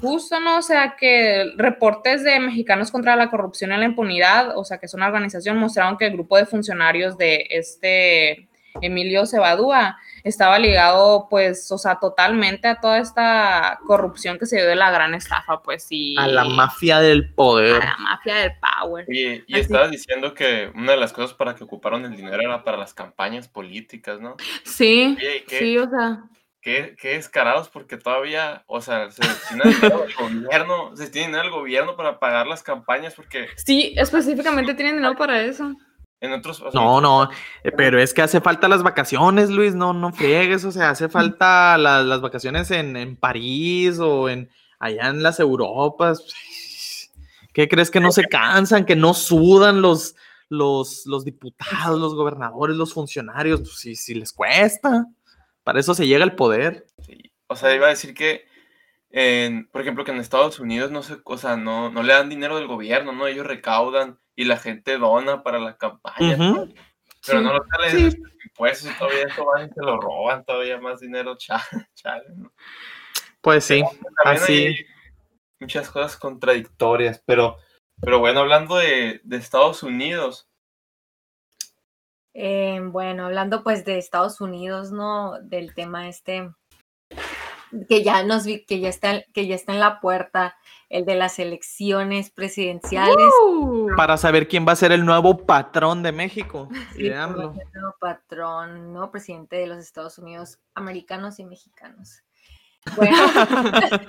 justo, 0.01 0.39
¿no? 0.39 0.57
O 0.57 0.61
sea, 0.61 0.95
que 0.99 1.53
reportes 1.57 2.23
de 2.23 2.39
mexicanos 2.39 2.91
contra 2.91 3.15
la 3.15 3.29
corrupción 3.29 3.71
y 3.71 3.77
la 3.77 3.85
impunidad, 3.85 4.57
o 4.57 4.65
sea, 4.65 4.77
que 4.79 4.87
es 4.87 4.93
una 4.93 5.07
organización, 5.07 5.57
mostraron 5.57 5.97
que 5.97 6.07
el 6.07 6.13
grupo 6.13 6.37
de 6.37 6.45
funcionarios 6.45 7.17
de 7.17 7.45
este 7.49 8.47
Emilio 8.81 9.25
Cebadúa 9.25 9.97
estaba 10.23 10.57
ligado, 10.59 11.27
pues, 11.29 11.69
o 11.71 11.77
sea, 11.77 11.97
totalmente 11.99 12.67
a 12.67 12.79
toda 12.79 12.99
esta 12.99 13.79
corrupción 13.85 14.37
que 14.37 14.45
se 14.45 14.57
dio 14.57 14.67
de 14.67 14.75
la 14.75 14.91
gran 14.91 15.13
estafa, 15.13 15.61
pues, 15.61 15.87
y 15.89 16.15
A 16.17 16.27
la 16.27 16.45
mafia 16.45 16.99
del 16.99 17.29
a 17.31 17.35
poder. 17.35 17.79
la 17.79 17.97
mafia 17.97 18.35
del 18.35 18.51
power. 18.59 19.05
Y, 19.09 19.43
y 19.47 19.53
Así. 19.53 19.61
estabas 19.61 19.91
diciendo 19.91 20.33
que 20.33 20.71
una 20.75 20.91
de 20.93 20.97
las 20.99 21.11
cosas 21.11 21.33
para 21.33 21.55
que 21.55 21.63
ocuparon 21.63 22.05
el 22.05 22.15
dinero 22.15 22.41
era 22.41 22.63
para 22.63 22.77
las 22.77 22.93
campañas 22.93 23.47
políticas, 23.47 24.19
¿no? 24.21 24.37
Sí, 24.63 25.15
Oye, 25.17 25.37
¿y 25.37 25.41
qué, 25.41 25.59
sí, 25.59 25.77
o 25.77 25.89
sea, 25.89 26.23
qué, 26.61 26.95
qué 26.99 27.09
descarados 27.09 27.69
porque 27.69 27.97
todavía, 27.97 28.63
o 28.67 28.81
sea, 28.81 29.09
se 29.11 29.21
destina 29.27 29.63
dinero 29.65 30.03
al 30.03 30.13
gobierno, 30.13 30.95
se 30.95 31.03
destina 31.03 31.25
dinero 31.27 31.43
al 31.43 31.51
gobierno 31.51 31.95
para 31.95 32.19
pagar 32.19 32.47
las 32.47 32.63
campañas 32.63 33.13
porque 33.15 33.47
sí, 33.57 33.93
específicamente 33.97 34.73
tienen 34.75 34.97
dinero 34.97 35.15
para 35.17 35.41
eso. 35.41 35.73
en 36.19 36.33
otros... 36.33 36.61
o 36.61 36.71
sea, 36.71 36.79
No, 36.79 37.01
no, 37.01 37.23
eh, 37.63 37.71
pero 37.75 37.99
es 37.99 38.13
que 38.13 38.21
hace 38.21 38.41
falta 38.41 38.67
las 38.67 38.83
vacaciones, 38.83 39.49
Luis, 39.49 39.73
no, 39.75 39.91
no 39.93 40.13
friegues, 40.13 40.63
o 40.65 40.71
sea, 40.71 40.91
hace 40.91 41.09
falta 41.09 41.77
la- 41.79 42.03
las 42.03 42.21
vacaciones 42.21 42.69
en, 42.71 42.95
en 42.95 43.15
París 43.15 43.97
o 43.99 44.29
en 44.29 44.49
allá 44.79 45.07
en 45.09 45.23
las 45.23 45.39
Europas. 45.39 46.23
¿Qué 47.53 47.67
crees 47.67 47.91
que 47.91 47.99
no 47.99 48.11
se 48.11 48.23
cansan, 48.25 48.85
que 48.85 48.95
no 48.95 49.13
sudan 49.13 49.81
los, 49.81 50.15
los, 50.47 51.05
los 51.05 51.25
diputados, 51.25 51.99
los 51.99 52.15
gobernadores, 52.15 52.77
los 52.77 52.93
funcionarios? 52.93 53.59
Pues 53.61 53.75
sí, 53.79 53.95
sí 53.95 54.13
les 54.13 54.31
cuesta. 54.31 55.07
Para 55.71 55.79
eso 55.79 55.93
se 55.93 56.05
llega 56.07 56.23
al 56.25 56.35
poder. 56.35 56.85
Sí, 56.99 57.31
O 57.47 57.55
sea, 57.55 57.73
iba 57.73 57.87
a 57.87 57.91
decir 57.91 58.13
que, 58.13 58.45
en, 59.09 59.67
por 59.69 59.81
ejemplo, 59.81 60.03
que 60.03 60.11
en 60.11 60.17
Estados 60.17 60.59
Unidos 60.59 60.91
no 60.91 61.01
se, 61.01 61.17
o 61.23 61.37
sea, 61.37 61.55
no, 61.55 61.89
no 61.89 62.03
le 62.03 62.11
dan 62.13 62.27
dinero 62.29 62.57
del 62.57 62.67
gobierno, 62.67 63.13
¿no? 63.13 63.25
Ellos 63.27 63.45
recaudan 63.47 64.19
y 64.35 64.43
la 64.45 64.57
gente 64.57 64.97
dona 64.97 65.43
para 65.43 65.59
la 65.59 65.77
campaña, 65.77 66.35
pero 66.37 66.67
Sí. 67.21 67.35
no 67.45 67.53
lo 67.53 67.63
salen 67.71 67.91
Sí. 67.91 68.03
los 68.03 68.15
impuestos 68.45 68.91
y 68.91 68.97
todavía 68.97 69.27
eso 69.27 69.45
van 69.45 69.67
y 69.69 69.73
se 69.73 69.81
lo 69.81 69.99
roban 69.99 70.43
todavía 70.43 70.77
más 70.79 70.99
dinero, 70.99 71.35
chale, 71.37 71.63
chale, 71.95 72.25
¿no? 72.35 72.51
Pues 73.41 73.63
sí, 73.63 73.81
así. 74.25 74.75
muchas 75.59 75.89
cosas 75.89 76.17
contradictorias, 76.17 77.23
pero, 77.25 77.57
pero 78.01 78.19
bueno, 78.19 78.41
hablando 78.41 78.75
de, 78.75 79.21
de 79.23 79.37
Estados 79.37 79.83
Unidos, 79.83 80.49
Eh, 82.33 82.79
bueno, 82.83 83.25
hablando 83.25 83.63
pues 83.63 83.83
de 83.85 83.97
Estados 83.97 84.41
Unidos, 84.41 84.91
¿no? 84.91 85.39
Del 85.41 85.73
tema 85.73 86.07
este 86.07 86.49
que 87.87 88.03
ya 88.03 88.23
nos 88.23 88.45
vi, 88.45 88.65
que 88.65 88.79
ya 88.79 88.89
está, 88.89 89.23
que 89.33 89.47
ya 89.47 89.55
está 89.55 89.73
en 89.73 89.79
la 89.79 89.99
puerta, 90.01 90.57
el 90.89 91.05
de 91.05 91.15
las 91.15 91.39
elecciones 91.39 92.29
presidenciales. 92.29 93.15
Uh, 93.45 93.89
Para 93.95 94.17
saber 94.17 94.47
quién 94.47 94.67
va 94.67 94.73
a 94.73 94.75
ser 94.75 94.91
el 94.91 95.05
nuevo 95.05 95.45
patrón 95.45 96.03
de 96.03 96.11
México. 96.11 96.67
Sí, 96.93 97.09
pues, 97.09 97.09
ser 97.09 97.67
nuevo 97.73 97.95
patrón, 97.99 98.93
nuevo 98.93 99.11
presidente 99.11 99.55
de 99.55 99.67
los 99.67 99.77
Estados 99.77 100.17
Unidos, 100.17 100.59
americanos 100.75 101.39
y 101.39 101.45
mexicanos. 101.45 102.23
Bueno, 102.95 103.15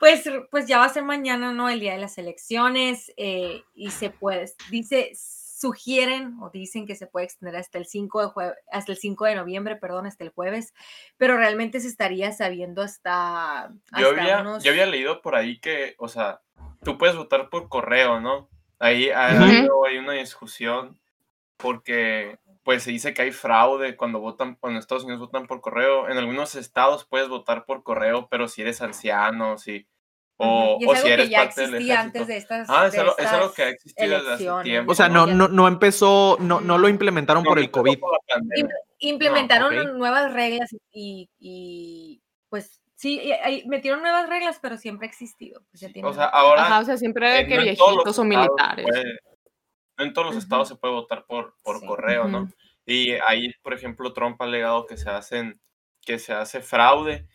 pues, 0.00 0.24
pues 0.50 0.66
ya 0.66 0.78
va 0.78 0.86
a 0.86 0.88
ser 0.88 1.04
mañana, 1.04 1.52
¿no? 1.52 1.68
El 1.68 1.80
día 1.80 1.92
de 1.92 2.00
las 2.00 2.16
elecciones 2.16 3.12
eh, 3.16 3.62
y 3.74 3.90
se 3.90 4.10
puede, 4.10 4.50
dice, 4.70 5.12
sugieren 5.62 6.36
o 6.42 6.50
dicen 6.50 6.86
que 6.86 6.94
se 6.96 7.06
puede 7.06 7.24
extender 7.24 7.56
hasta 7.56 7.78
el 7.78 7.86
5 7.86 8.20
de 8.20 8.26
jue- 8.26 8.54
hasta 8.70 8.92
el 8.92 8.98
5 8.98 9.24
de 9.24 9.34
noviembre, 9.36 9.76
perdón, 9.76 10.04
hasta 10.06 10.24
el 10.24 10.30
jueves, 10.30 10.74
pero 11.16 11.36
realmente 11.38 11.80
se 11.80 11.88
estaría 11.88 12.32
sabiendo 12.32 12.82
hasta, 12.82 13.70
yo 13.98 14.08
había, 14.10 14.40
unos- 14.42 14.64
yo 14.64 14.72
había 14.72 14.86
leído 14.86 15.22
por 15.22 15.34
ahí 15.36 15.58
que, 15.60 15.94
o 15.98 16.08
sea, 16.08 16.40
tú 16.84 16.98
puedes 16.98 17.16
votar 17.16 17.48
por 17.48 17.68
correo, 17.70 18.20
¿no? 18.20 18.50
Ahí 18.78 19.08
hay, 19.10 19.36
hay- 19.36 19.68
hay 19.88 19.98
una 19.98 20.12
discusión 20.12 20.98
porque 21.56 22.38
pues 22.64 22.84
se 22.84 22.90
dice 22.92 23.12
que 23.12 23.22
hay 23.22 23.32
fraude 23.32 23.96
cuando 23.96 24.20
votan, 24.20 24.54
cuando 24.56 24.76
en 24.76 24.80
Estados 24.80 25.02
Unidos 25.04 25.20
votan 25.20 25.46
por 25.48 25.60
correo. 25.60 26.08
En 26.08 26.16
algunos 26.16 26.54
estados 26.54 27.04
puedes 27.04 27.28
votar 27.28 27.64
por 27.64 27.82
correo, 27.82 28.28
pero 28.30 28.46
si 28.46 28.62
eres 28.62 28.80
anciano, 28.82 29.58
si, 29.58 29.88
o, 30.44 30.78
y 30.80 30.84
o 30.86 30.92
es 30.94 31.00
si 31.00 31.06
algo 31.06 31.14
eres 31.14 31.26
que 31.26 31.30
ya 31.32 31.42
existía 31.44 32.00
antes 32.00 32.26
de 32.26 32.36
estas 32.36 32.68
Ah, 32.70 32.86
es 32.86 32.92
de 32.92 33.00
algo, 33.00 33.18
es 33.18 33.26
algo 33.26 33.52
que 33.52 33.62
ha 33.62 33.68
existido 33.68 34.18
desde 34.18 34.32
hace 34.52 34.62
tiempo. 34.64 34.92
O 34.92 34.94
sea, 34.94 35.08
no, 35.08 35.26
no, 35.26 35.48
no 35.48 35.68
empezó, 35.68 36.36
no, 36.40 36.60
no 36.60 36.78
lo 36.78 36.88
implementaron 36.88 37.44
por 37.44 37.58
el 37.58 37.70
COVID. 37.70 37.98
por 37.98 38.18
pandemia. 38.28 38.74
implementaron 38.98 39.76
ok. 39.78 39.92
nuevas 39.94 40.32
reglas 40.32 40.70
y, 40.92 41.28
y, 41.38 42.22
pues 42.48 42.80
sí, 42.94 43.20
y- 43.20 43.32
y 43.60 43.66
metieron 43.68 44.00
nuevas 44.02 44.28
reglas, 44.28 44.58
pero 44.62 44.76
siempre 44.76 45.06
ha 45.06 45.10
existido. 45.10 45.62
pues, 45.70 45.80
ya 45.80 45.92
tiene 45.92 46.08
O 46.08 46.12
sea, 46.14 46.26
ahora 46.26 46.62
Ajá, 46.66 46.80
o 46.80 46.84
sea, 46.84 46.96
siempre 46.96 47.40
eh, 47.40 47.46
que 47.46 47.56
no 47.56 47.62
en 47.62 47.76
todos 47.76 47.88
los 47.90 48.04
viejitos 48.04 48.18
o 48.18 48.24
militares. 48.24 48.86
puede- 48.88 49.18
no 49.98 50.04
en 50.04 50.12
todos 50.12 50.26
los 50.26 50.34
Ujú. 50.36 50.42
estados 50.44 50.68
se 50.68 50.76
puede 50.76 50.94
votar 50.94 51.24
por, 51.26 51.54
por 51.62 51.80
Sí. 51.80 51.86
correo, 51.86 52.26
¿no? 52.28 52.42
Ujú. 52.44 52.52
Y 52.86 53.12
ahí, 53.26 53.52
por 53.62 53.74
ejemplo, 53.74 54.12
Trump 54.12 54.40
ha 54.40 54.44
alegado 54.44 54.86
que 54.86 54.96
se 54.96 55.08
hacen, 55.10 55.60
que 56.04 56.18
se 56.18 56.32
hace 56.32 56.60
fraude. 56.62 57.26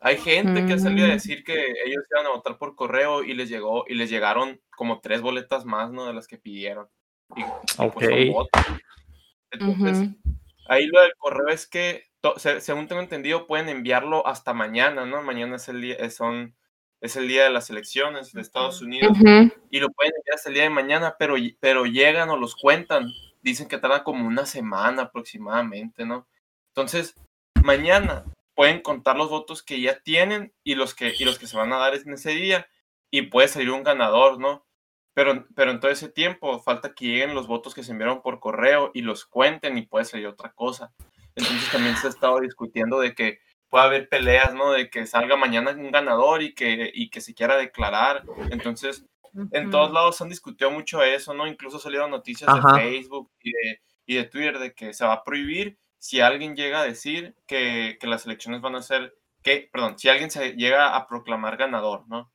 Hay 0.00 0.18
gente 0.18 0.66
que 0.66 0.74
ha 0.74 0.78
salido 0.78 1.06
a 1.06 1.10
Mm. 1.10 1.12
decir 1.12 1.44
que 1.44 1.54
ellos 1.86 2.04
iban 2.10 2.26
a 2.26 2.30
votar 2.30 2.58
por 2.58 2.74
correo 2.74 3.22
y 3.22 3.34
les 3.34 3.48
llegó, 3.48 3.84
y 3.88 3.94
les 3.94 4.10
llegaron 4.10 4.60
como 4.76 5.00
tres 5.00 5.20
boletas 5.22 5.64
más, 5.64 5.90
¿no? 5.90 6.06
De 6.06 6.12
las 6.12 6.26
que 6.26 6.36
pidieron. 6.38 6.88
Y, 7.36 7.42
pues, 7.42 7.74
son 7.76 7.88
Ok. 7.88 8.02
votos. 8.32 8.62
Entonces, 9.50 10.10
ahí 10.66 10.86
lo 10.86 11.00
del 11.00 11.14
correo 11.16 11.48
es 11.48 11.66
que, 11.66 12.04
según 12.58 12.88
tengo 12.88 13.00
entendido, 13.00 13.46
pueden 13.46 13.68
enviarlo 13.68 14.26
hasta 14.26 14.52
mañana, 14.52 15.06
¿no? 15.06 15.22
Mañana 15.22 15.56
es 15.56 15.68
el 15.68 15.80
día, 15.80 15.94
es, 15.94 16.16
son, 16.16 16.54
es 17.00 17.16
el 17.16 17.28
día 17.28 17.44
de 17.44 17.50
las 17.50 17.70
elecciones 17.70 18.32
de 18.32 18.40
Estados. 18.40 18.82
Unidos 18.82 19.16
y 19.70 19.80
lo 19.80 19.88
pueden 19.90 20.12
enviar 20.16 20.34
hasta 20.34 20.48
el 20.48 20.54
día 20.54 20.64
de 20.64 20.70
mañana, 20.70 21.16
pero, 21.18 21.36
pero 21.60 21.86
llegan 21.86 22.30
o 22.30 22.36
los 22.36 22.56
cuentan. 22.56 23.08
Dicen 23.42 23.68
que 23.68 23.78
tarda 23.78 24.04
como 24.04 24.26
una 24.26 24.46
semana 24.46 25.02
aproximadamente, 25.02 26.04
¿no? 26.04 26.26
Entonces, 26.68 27.14
mañana 27.62 28.24
pueden 28.54 28.80
contar 28.80 29.16
los 29.16 29.30
votos 29.30 29.62
que 29.62 29.80
ya 29.80 30.00
tienen 30.00 30.54
y 30.62 30.74
los 30.74 30.94
que, 30.94 31.14
y 31.18 31.24
los 31.24 31.38
que 31.38 31.46
se 31.46 31.56
van 31.56 31.72
a 31.72 31.78
dar 31.78 31.94
en 31.94 32.12
ese 32.12 32.30
día 32.30 32.68
y 33.10 33.22
puede 33.22 33.48
salir 33.48 33.70
un 33.70 33.82
ganador, 33.82 34.38
¿no? 34.38 34.66
Pero, 35.14 35.46
pero 35.54 35.70
en 35.70 35.80
todo 35.80 35.90
ese 35.90 36.08
tiempo 36.08 36.60
falta 36.60 36.94
que 36.94 37.06
lleguen 37.06 37.34
los 37.34 37.46
votos 37.46 37.74
que 37.74 37.84
se 37.84 37.92
enviaron 37.92 38.22
por 38.22 38.40
correo 38.40 38.90
y 38.94 39.02
los 39.02 39.24
cuenten 39.24 39.78
y 39.78 39.82
puede 39.82 40.04
salir 40.04 40.26
otra 40.26 40.52
cosa. 40.52 40.92
Entonces 41.36 41.70
también 41.70 41.96
se 41.96 42.08
ha 42.08 42.10
estado 42.10 42.40
discutiendo 42.40 42.98
de 42.98 43.14
que 43.14 43.38
puede 43.68 43.84
haber 43.84 44.08
peleas, 44.08 44.54
¿no? 44.54 44.72
De 44.72 44.90
que 44.90 45.06
salga 45.06 45.36
mañana 45.36 45.70
un 45.72 45.90
ganador 45.90 46.42
y 46.42 46.54
que, 46.54 46.90
y 46.92 47.10
que 47.10 47.20
se 47.20 47.34
quiera 47.34 47.56
declarar. 47.56 48.24
Entonces, 48.50 49.04
en 49.50 49.70
todos 49.70 49.92
lados 49.92 50.20
han 50.20 50.28
discutido 50.28 50.70
mucho 50.70 51.02
eso, 51.02 51.34
¿no? 51.34 51.46
Incluso 51.46 51.78
salieron 51.78 52.10
noticias 52.10 52.48
Ajá. 52.48 52.74
de 52.74 52.82
Facebook 52.82 53.32
y 53.40 53.52
de, 53.52 53.82
y 54.06 54.14
de 54.16 54.24
Twitter 54.24 54.58
de 54.58 54.74
que 54.74 54.94
se 54.94 55.04
va 55.04 55.14
a 55.14 55.24
prohibir 55.24 55.78
si 56.04 56.20
alguien 56.20 56.54
llega 56.54 56.80
a 56.80 56.84
decir 56.84 57.34
que, 57.46 57.96
que 57.98 58.06
las 58.06 58.26
elecciones 58.26 58.60
van 58.60 58.74
a 58.74 58.82
ser, 58.82 59.14
que, 59.42 59.70
perdón, 59.72 59.98
si 59.98 60.10
alguien 60.10 60.30
se 60.30 60.52
llega 60.52 60.94
a 60.94 61.08
proclamar 61.08 61.56
ganador, 61.56 62.04
¿no? 62.08 62.30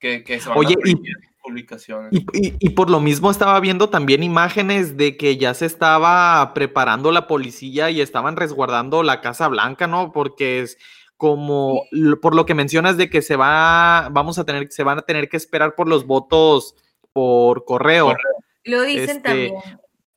Que, 0.00 0.24
que 0.24 0.40
se 0.40 0.48
van 0.48 0.58
Oye, 0.58 0.74
a 0.74 0.88
y- 0.90 0.96
publicaciones. 1.40 2.10
Y, 2.12 2.18
y- 2.48 2.56
y 2.58 2.70
por 2.70 2.90
lo 2.90 2.98
mismo 2.98 3.30
estaba 3.30 3.60
viendo 3.60 3.88
también 3.88 4.24
imágenes 4.24 4.96
de 4.96 5.16
que 5.16 5.36
ya 5.36 5.54
se 5.54 5.66
estaba 5.66 6.52
preparando 6.54 7.12
la 7.12 7.28
policía 7.28 7.88
y 7.90 8.00
estaban 8.00 8.34
resguardando 8.34 9.04
la 9.04 9.20
Casa 9.20 9.46
Blanca, 9.46 9.86
¿no? 9.86 10.10
Porque 10.10 10.58
es 10.62 10.76
como 11.16 11.84
por 12.20 12.34
lo 12.34 12.46
que 12.46 12.54
mencionas 12.54 12.96
de 12.96 13.08
que 13.10 13.22
se 13.22 13.36
va, 13.36 14.08
vamos 14.10 14.40
a 14.40 14.44
tener, 14.44 14.72
se 14.72 14.82
van 14.82 14.98
a 14.98 15.02
tener 15.02 15.28
que 15.28 15.36
esperar 15.36 15.76
por 15.76 15.86
los 15.86 16.04
votos 16.04 16.74
por 17.12 17.64
correo. 17.64 18.06
Correo. 18.06 18.18
Lo 18.64 18.82
dicen 18.82 19.18
Este- 19.18 19.20
también, 19.20 19.54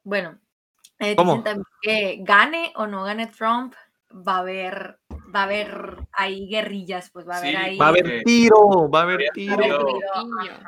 bueno, 0.03 0.39
eh, 0.99 1.15
¿Cómo? 1.15 1.31
dicen 1.33 1.43
también 1.43 1.65
que 1.81 2.17
gane 2.21 2.73
o 2.75 2.87
no 2.87 3.03
gane 3.03 3.27
Trump, 3.27 3.73
va 4.11 4.35
a 4.37 4.39
haber, 4.39 4.99
va 5.35 5.41
a 5.41 5.43
haber 5.43 5.97
ahí 6.13 6.47
guerrillas, 6.49 7.09
pues 7.11 7.27
va 7.27 7.35
a 7.35 7.37
haber 7.39 7.51
Sí, 7.51 7.55
ahí. 7.57 7.77
Va 7.77 7.85
a 7.85 7.89
haber 7.89 8.23
tiro, 8.23 8.89
va 8.89 8.99
a 8.99 9.03
haber 9.03 9.15
había 9.15 9.31
tiro. 9.33 9.87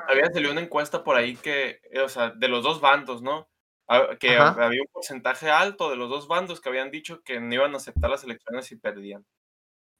Había 0.07 0.25
salido 0.31 0.51
una 0.51 0.61
encuesta 0.61 1.03
por 1.03 1.15
ahí 1.15 1.35
que, 1.35 1.81
o 2.03 2.09
sea, 2.09 2.31
de 2.31 2.47
los 2.47 2.63
dos 2.63 2.81
bandos, 2.81 3.21
¿no? 3.21 3.47
Ah, 3.87 4.09
Que 4.19 4.37
Ajá. 4.37 4.65
había 4.65 4.81
un 4.81 4.87
porcentaje 4.91 5.49
alto 5.49 5.89
de 5.89 5.95
los 5.95 6.09
dos 6.09 6.27
bandos 6.27 6.61
que 6.61 6.69
habían 6.69 6.91
dicho 6.91 7.21
que 7.23 7.39
no 7.39 7.53
iban 7.53 7.73
a 7.73 7.77
aceptar 7.77 8.09
las 8.11 8.23
elecciones 8.23 8.65
si 8.67 8.75
perdían. 8.75 9.25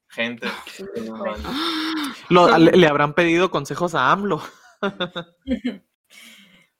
Gente. 0.08 0.48
Sí, 0.66 0.84
pues. 1.18 1.40
Lo- 2.30 2.56
le, 2.58 2.72
le 2.72 2.86
habrán 2.86 3.14
pedido 3.14 3.50
consejos 3.50 3.94
a 3.94 4.10
AMLO. 4.12 4.40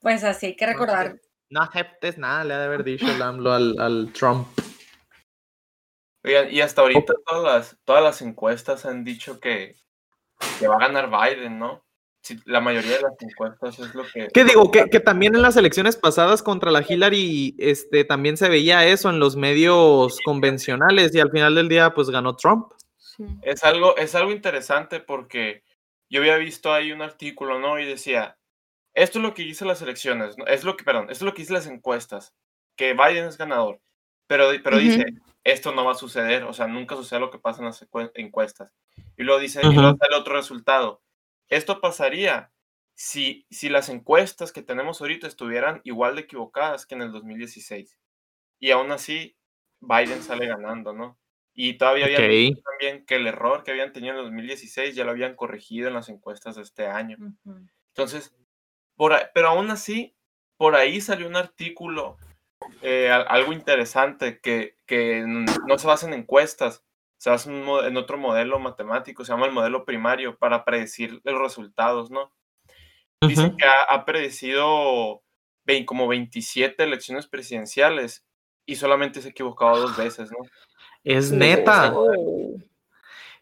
Pues 0.00 0.25
así 0.25 0.47
hay 0.47 0.57
que 0.57 0.66
recordar. 0.66 1.21
No 1.50 1.62
aceptes 1.62 2.16
nada, 2.16 2.45
le 2.45 2.54
ha 2.54 2.59
de 2.59 2.64
haber 2.64 2.85
dicho 2.85 3.07
el 3.11 3.21
AMLO 3.21 3.52
al, 3.52 3.78
al 3.78 4.12
Trump. 4.12 4.47
Oigan, 6.25 6.50
y 6.50 6.61
hasta 6.61 6.83
ahorita 6.83 7.14
todas 7.26 7.42
las, 7.42 7.78
todas 7.85 8.02
las 8.02 8.23
encuestas 8.23 8.87
han 8.87 9.04
dicho 9.04 9.40
que, 9.40 9.76
que 10.59 10.69
va 10.69 10.76
a 10.76 10.87
ganar 10.87 11.11
Biden, 11.11 11.59
¿no? 11.59 11.85
si 12.23 12.38
la 12.45 12.61
mayoría 12.61 12.97
de 12.97 13.02
las 13.02 13.14
encuestas 13.21 13.78
es 13.78 13.95
lo 13.95 14.04
que... 14.04 14.28
¿Qué 14.33 14.45
digo? 14.45 14.71
Que, 14.71 14.87
que, 14.87 15.00
también 15.00 15.35
en 15.35 15.42
las 15.42 15.57
elecciones 15.57 15.97
pasadas 15.97 16.42
contra 16.42 16.71
la 16.71 16.85
Hillary, 16.87 17.57
este, 17.59 18.04
también 18.04 18.37
se 18.37 18.49
veía 18.49 18.87
eso 18.87 19.09
en 19.09 19.19
los 19.19 19.37
medios 19.37 20.19
convencionales 20.25 21.14
y 21.14 21.21
al 21.21 21.30
final 21.30 21.54
del 21.54 21.69
día, 21.69 21.95
pues 21.95 22.11
ganó 22.11 22.37
Trump. 22.37 22.73
Sí. 22.99 23.25
Es, 23.42 23.64
algo, 23.64 23.97
es 23.97 24.14
algo 24.14 24.33
interesante 24.33 25.00
porque 25.00 25.62
yo 26.11 26.21
había 26.21 26.37
visto 26.37 26.73
ahí 26.73 26.92
un 26.92 27.02
artículo, 27.02 27.59
¿no? 27.59 27.78
Y 27.78 27.87
decía, 27.87 28.37
esto 28.95 29.19
es 29.19 29.23
lo 29.23 29.35
que 29.35 29.43
dice 29.43 29.65
las 29.65 29.83
elecciones, 29.83 30.37
¿no? 30.39 30.47
es 30.47 30.65
lo 30.65 30.77
que, 30.77 30.85
perdón, 30.85 31.05
esto 31.11 31.25
es 31.25 31.27
lo 31.27 31.35
que 31.35 31.43
dice 31.43 31.53
las 31.53 31.67
encuestas, 31.67 32.35
que 32.77 32.95
Biden 32.95 33.27
es 33.27 33.39
ganador, 33.39 33.81
pero, 34.27 34.49
pero 34.63 34.77
uh 34.77 34.81
-huh. 34.81 34.83
dice, 34.83 35.07
esto 35.45 35.73
no 35.73 35.85
va 35.85 35.93
a 35.93 35.97
suceder, 35.97 36.45
o 36.45 36.53
sea, 36.53 36.67
nunca 36.67 36.97
sucede 36.97 37.21
lo 37.21 37.31
que 37.31 37.39
pasa 37.39 37.61
en 37.61 37.67
las 37.67 37.87
encuestas. 38.15 38.73
Y 39.17 39.23
luego 39.23 39.41
dice, 39.41 39.61
uh 39.61 39.63
-huh. 39.63 39.73
y 39.73 39.77
luego 39.77 39.97
sale 39.97 40.17
otro 40.17 40.35
resultado. 40.35 41.03
Esto 41.49 41.81
pasaría 41.81 42.53
si, 42.95 43.47
si 43.51 43.69
las 43.69 43.89
encuestas 43.89 44.53
que 44.53 44.63
tenemos 44.63 45.01
ahorita 45.01 45.27
estuvieran 45.27 45.81
igual 45.85 46.17
de 46.17 46.23
equivocadas 46.23 46.87
que 46.87 46.95
en 46.95 47.03
el 47.03 47.13
2016. 47.13 47.99
Y 48.59 48.71
aún 48.73 48.93
así, 48.93 49.37
Biden 49.81 50.23
sale 50.23 50.47
ganando, 50.47 50.93
¿no? 50.93 51.19
Y 51.55 51.75
todavía 51.75 52.05
okay. 52.05 52.51
dicho 52.51 52.63
también 52.63 53.05
que 53.07 53.17
el 53.17 53.27
error 53.27 53.65
que 53.65 53.71
habían 53.71 53.93
tenido 53.93 54.13
en 54.13 54.19
el 54.21 54.25
2016 54.27 54.95
ya 54.95 55.05
lo 55.05 55.11
habían 55.11 55.35
corregido 55.35 55.89
en 55.89 55.95
las 55.95 56.09
encuestas 56.09 56.57
de 56.57 56.63
este 56.63 56.87
año. 56.87 57.17
Uh 57.19 57.51
-huh. 57.51 57.69
Entonces, 57.89 58.35
por 59.00 59.14
pero 59.33 59.49
aún 59.49 59.71
así, 59.71 60.14
por 60.59 60.76
ahí 60.76 61.00
salió 61.00 61.26
un 61.26 61.35
artículo, 61.35 62.19
eh, 62.83 63.11
algo 63.11 63.54
interesante, 63.54 64.40
que, 64.40 64.76
que, 64.85 65.25
no 65.26 65.78
se 65.78 65.87
basa 65.87 66.07
en 66.07 66.12
encuestas, 66.12 66.85
se 67.16 67.30
basa 67.30 67.50
en, 67.50 67.66
en, 67.66 67.97
otro 67.97 68.19
modelo 68.19 68.59
matemático, 68.59 69.25
se 69.25 69.33
llama 69.33 69.47
el 69.47 69.52
modelo 69.52 69.87
primario, 69.87 70.37
para 70.37 70.66
predecir 70.66 71.19
los 71.25 71.40
resultados, 71.40 72.11
¿no? 72.11 72.25
Uh 73.23 73.26
-huh. 73.26 73.28
Dice 73.28 73.54
que 73.57 73.64
ha, 73.64 73.85
ha 73.88 74.04
predecido 74.04 75.23
20, 75.64 75.87
como 75.87 76.07
27 76.07 76.83
elecciones 76.83 77.26
presidenciales 77.26 78.26
y 78.66 78.76
solamente 78.76 79.23
se 79.23 79.28
ha 79.28 79.30
equivocado 79.30 79.80
dos 79.80 79.97
veces, 79.97 80.30
¿no? 80.30 80.47
Es 81.04 81.33
neta. 81.33 81.95
Oh. 81.97 82.59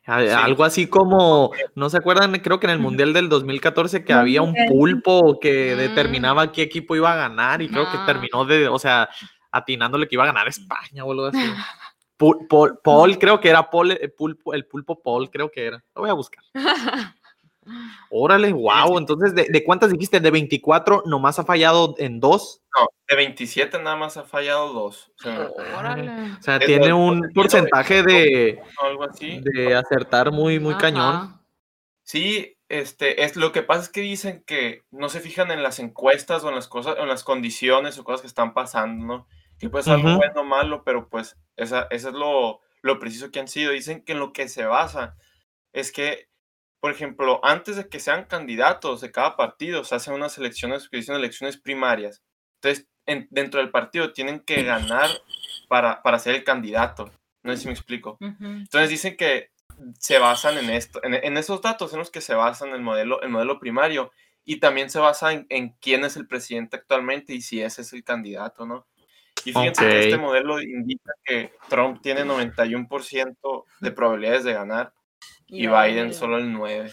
Sí. 0.09 0.29
Algo 0.31 0.65
así 0.65 0.87
como, 0.87 1.53
¿no 1.75 1.91
se 1.91 1.99
acuerdan? 1.99 2.33
Creo 2.39 2.59
que 2.59 2.67
en 2.67 2.73
el 2.73 2.79
Mundial 2.79 3.13
del 3.13 3.29
2014 3.29 4.05
que 4.05 4.15
había 4.15 4.41
un 4.41 4.55
pulpo 4.67 5.39
que 5.39 5.77
determinaba 5.77 6.51
qué 6.51 6.63
equipo 6.63 6.97
iba 6.97 7.13
a 7.13 7.17
ganar 7.17 7.61
y 7.61 7.69
creo 7.69 7.91
que 7.91 7.99
terminó 8.07 8.47
de, 8.47 8.69
o 8.69 8.79
sea, 8.79 9.11
atinándole 9.53 10.09
que 10.09 10.17
iba 10.17 10.23
a 10.23 10.29
ganar 10.29 10.49
España 10.49 11.05
o 11.05 11.13
algo 11.13 11.27
así. 11.27 11.39
Paul, 12.17 12.47
Paul, 12.49 12.81
Paul 12.83 13.19
creo 13.19 13.39
que 13.39 13.51
era 13.51 13.71
Paul, 13.71 13.93
el 13.93 14.13
pulpo, 14.13 14.53
el 14.55 14.67
pulpo 14.67 15.01
Paul, 15.01 15.31
creo 15.31 15.51
que 15.51 15.67
era. 15.67 15.85
Lo 15.95 16.01
voy 16.01 16.11
a 16.11 16.15
buscar. 16.15 16.43
Órale, 18.11 18.53
wow. 18.53 18.99
Entonces, 18.99 19.35
¿de, 19.35 19.47
¿de, 19.49 19.65
cuántas 19.65 19.91
dijiste? 19.91 20.21
¿De 20.21 20.31
24 20.31 21.03
nomás 21.07 21.39
ha 21.39 21.45
fallado 21.45 21.95
en 21.99 22.21
dos? 22.21 22.63
No, 22.79 22.89
de 23.09 23.17
27 23.17 23.79
nada 23.83 23.97
más 23.97 24.17
ha 24.17 24.25
fallado 24.25 24.73
dos. 24.73 25.13
O 25.19 25.23
sea, 25.23 25.51
Órale. 25.79 26.11
O 26.39 26.43
sea 26.43 26.59
tiene 26.59 26.93
un 26.93 27.31
porcentaje 27.35 28.03
de, 28.03 28.63
algo 28.83 29.05
así. 29.05 29.41
de 29.43 29.75
acertar 29.75 30.33
muy, 30.33 30.59
muy 30.59 30.73
Ajá. 30.73 30.81
cañón. 30.81 31.41
Sí, 32.05 32.57
este, 32.69 33.25
es 33.25 33.37
lo 33.37 33.53
que 33.53 33.63
pasa 33.63 33.83
es 33.83 33.89
que 33.89 34.01
dicen 34.01 34.43
que 34.47 34.85
no 34.91 35.09
se 35.09 35.21
fijan 35.21 35.51
en 35.51 35.63
las 35.63 35.79
encuestas 35.79 36.45
o 36.45 36.49
en 36.49 36.55
las 36.55 36.69
cosas, 36.69 36.97
en 36.99 37.09
las 37.09 37.25
condiciones 37.25 37.99
o 37.99 38.05
cosas 38.05 38.23
que 38.23 38.27
están 38.27 38.55
pasando, 38.55 39.05
¿no? 39.05 39.29
Que 39.59 39.69
puede 39.69 39.85
ser 39.85 39.95
algo 39.95 40.09
uh 40.09 40.13
-huh. 40.13 40.17
bueno 40.17 40.41
o 40.41 40.45
malo, 40.45 40.83
pero 40.85 41.09
pues 41.09 41.37
esa, 41.57 41.87
esa 41.91 42.09
es 42.09 42.15
lo, 42.15 42.61
lo 42.83 42.99
preciso 42.99 43.31
que 43.31 43.41
han 43.41 43.49
sido. 43.49 43.73
Dicen 43.73 44.05
que 44.05 44.13
en 44.13 44.21
lo 44.21 44.33
que 44.33 44.49
se 44.49 44.65
basa 44.65 45.17
es 45.73 45.93
que 45.93 46.29
por 46.81 46.93
ejemplo, 46.93 47.41
antes 47.43 47.77
de 47.77 47.89
que 47.89 48.01
sean 48.01 48.25
candidatos 48.25 49.01
de 49.01 49.11
cada 49.11 49.37
partido, 49.37 49.85
se 49.85 49.95
hacen 49.95 50.15
unas 50.15 50.39
elecciones 50.39 50.89
que 50.89 50.99
dicen 50.99 51.17
elecciones 51.17 51.57
primarias. 51.57 52.23
Entonces, 52.57 52.87
en, 53.07 53.27
dentro 53.31 53.61
del 53.61 53.71
partido 53.71 54.13
tienen 54.13 54.41
que 54.41 54.63
ganar 54.63 55.09
para, 55.69 56.03
para 56.03 56.19
ser 56.19 56.37
el 56.37 56.45
candidato. 56.45 57.11
No 57.43 57.53
sé 57.53 57.63
si 57.63 57.67
me 57.67 57.73
explico. 57.73 58.17
Uh 58.21 58.27
-huh. 58.27 58.61
Entonces 58.61 58.91
dicen 58.91 59.17
que 59.17 59.51
se 59.99 60.19
basan 60.19 60.59
en 60.59 60.71
esto, 60.71 61.01
en, 61.03 61.15
en, 61.15 61.37
esos 61.37 61.63
datos 61.63 61.93
en 61.93 62.01
los 62.01 62.11
que 62.11 62.21
se 62.21 62.35
basan 62.35 62.71
el 62.71 62.83
modelo, 62.83 63.23
el 63.23 63.29
modelo 63.29 63.59
primario 63.61 64.11
y 64.45 64.59
también 64.61 64.91
se 64.91 64.99
basa 64.99 65.33
en, 65.33 65.47
en, 65.51 65.71
quién 65.81 66.05
es 66.05 66.17
el 66.17 66.27
presidente 66.27 66.77
actualmente 66.77 67.33
y 67.35 67.41
si 67.43 67.61
ese 67.63 67.83
es 67.83 67.93
el 67.93 68.03
candidato, 68.03 68.67
¿no? 68.67 68.87
Y 69.45 69.53
fíjense 69.53 69.85
okay. 69.85 69.93
que 69.93 70.01
este 70.09 70.19
modelo 70.19 70.61
indica 70.61 71.13
que 71.25 71.53
Trump 71.69 72.01
tiene 72.03 72.25
91% 72.25 73.65
de 73.81 73.91
probabilidades 73.93 74.45
de 74.45 74.53
ganar 74.53 74.93
y, 75.49 75.67
Biden 75.67 76.13
solo 76.15 76.39
el 76.39 76.53
9. 76.53 76.93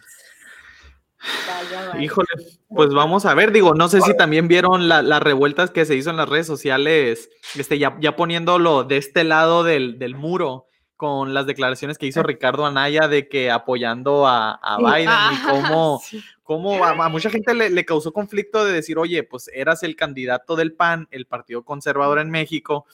Híjole, 1.99 2.27
pues 2.69 2.89
vamos 2.93 3.25
a 3.25 3.33
ver, 3.33 3.51
digo, 3.51 3.73
no 3.73 3.87
sé 3.87 4.01
si 4.01 4.15
también 4.15 4.47
vieron 4.47 4.87
la, 4.87 5.01
las 5.01 5.21
revueltas 5.21 5.71
que 5.71 5.85
se 5.85 5.95
hizo 5.95 6.09
en 6.09 6.17
las 6.17 6.29
redes 6.29 6.45
sociales, 6.45 7.29
este, 7.57 7.79
ya, 7.79 7.97
ya 7.99 8.15
poniéndolo 8.15 8.83
de 8.83 8.97
este 8.97 9.23
lado 9.23 9.63
del, 9.63 9.97
del, 9.97 10.15
muro, 10.15 10.67
con 10.95 11.33
las 11.33 11.47
declaraciones 11.47 11.97
que 11.97 12.05
hizo 12.05 12.21
Ricardo 12.23 12.65
Anaya 12.65 13.07
de 13.07 13.27
que 13.27 13.49
apoyando 13.49 14.27
a, 14.27 14.53
a 14.53 14.77
Biden 14.77 15.09
ah, 15.09 15.31
y 15.33 15.47
cómo, 15.49 16.01
sí. 16.03 16.23
cómo 16.43 16.83
a, 16.83 16.91
a, 16.91 17.09
mucha 17.09 17.29
gente 17.29 17.53
le, 17.53 17.69
le, 17.69 17.85
causó 17.85 18.13
conflicto 18.13 18.63
de 18.63 18.73
decir, 18.73 18.97
oye, 18.97 19.23
pues 19.23 19.49
eras 19.53 19.83
el 19.83 19.95
candidato 19.95 20.55
del 20.55 20.73
PAN, 20.73 21.07
el 21.11 21.25
Partido 21.25 21.63
Conservador 21.63 22.19
en 22.19 22.29
México, 22.29 22.85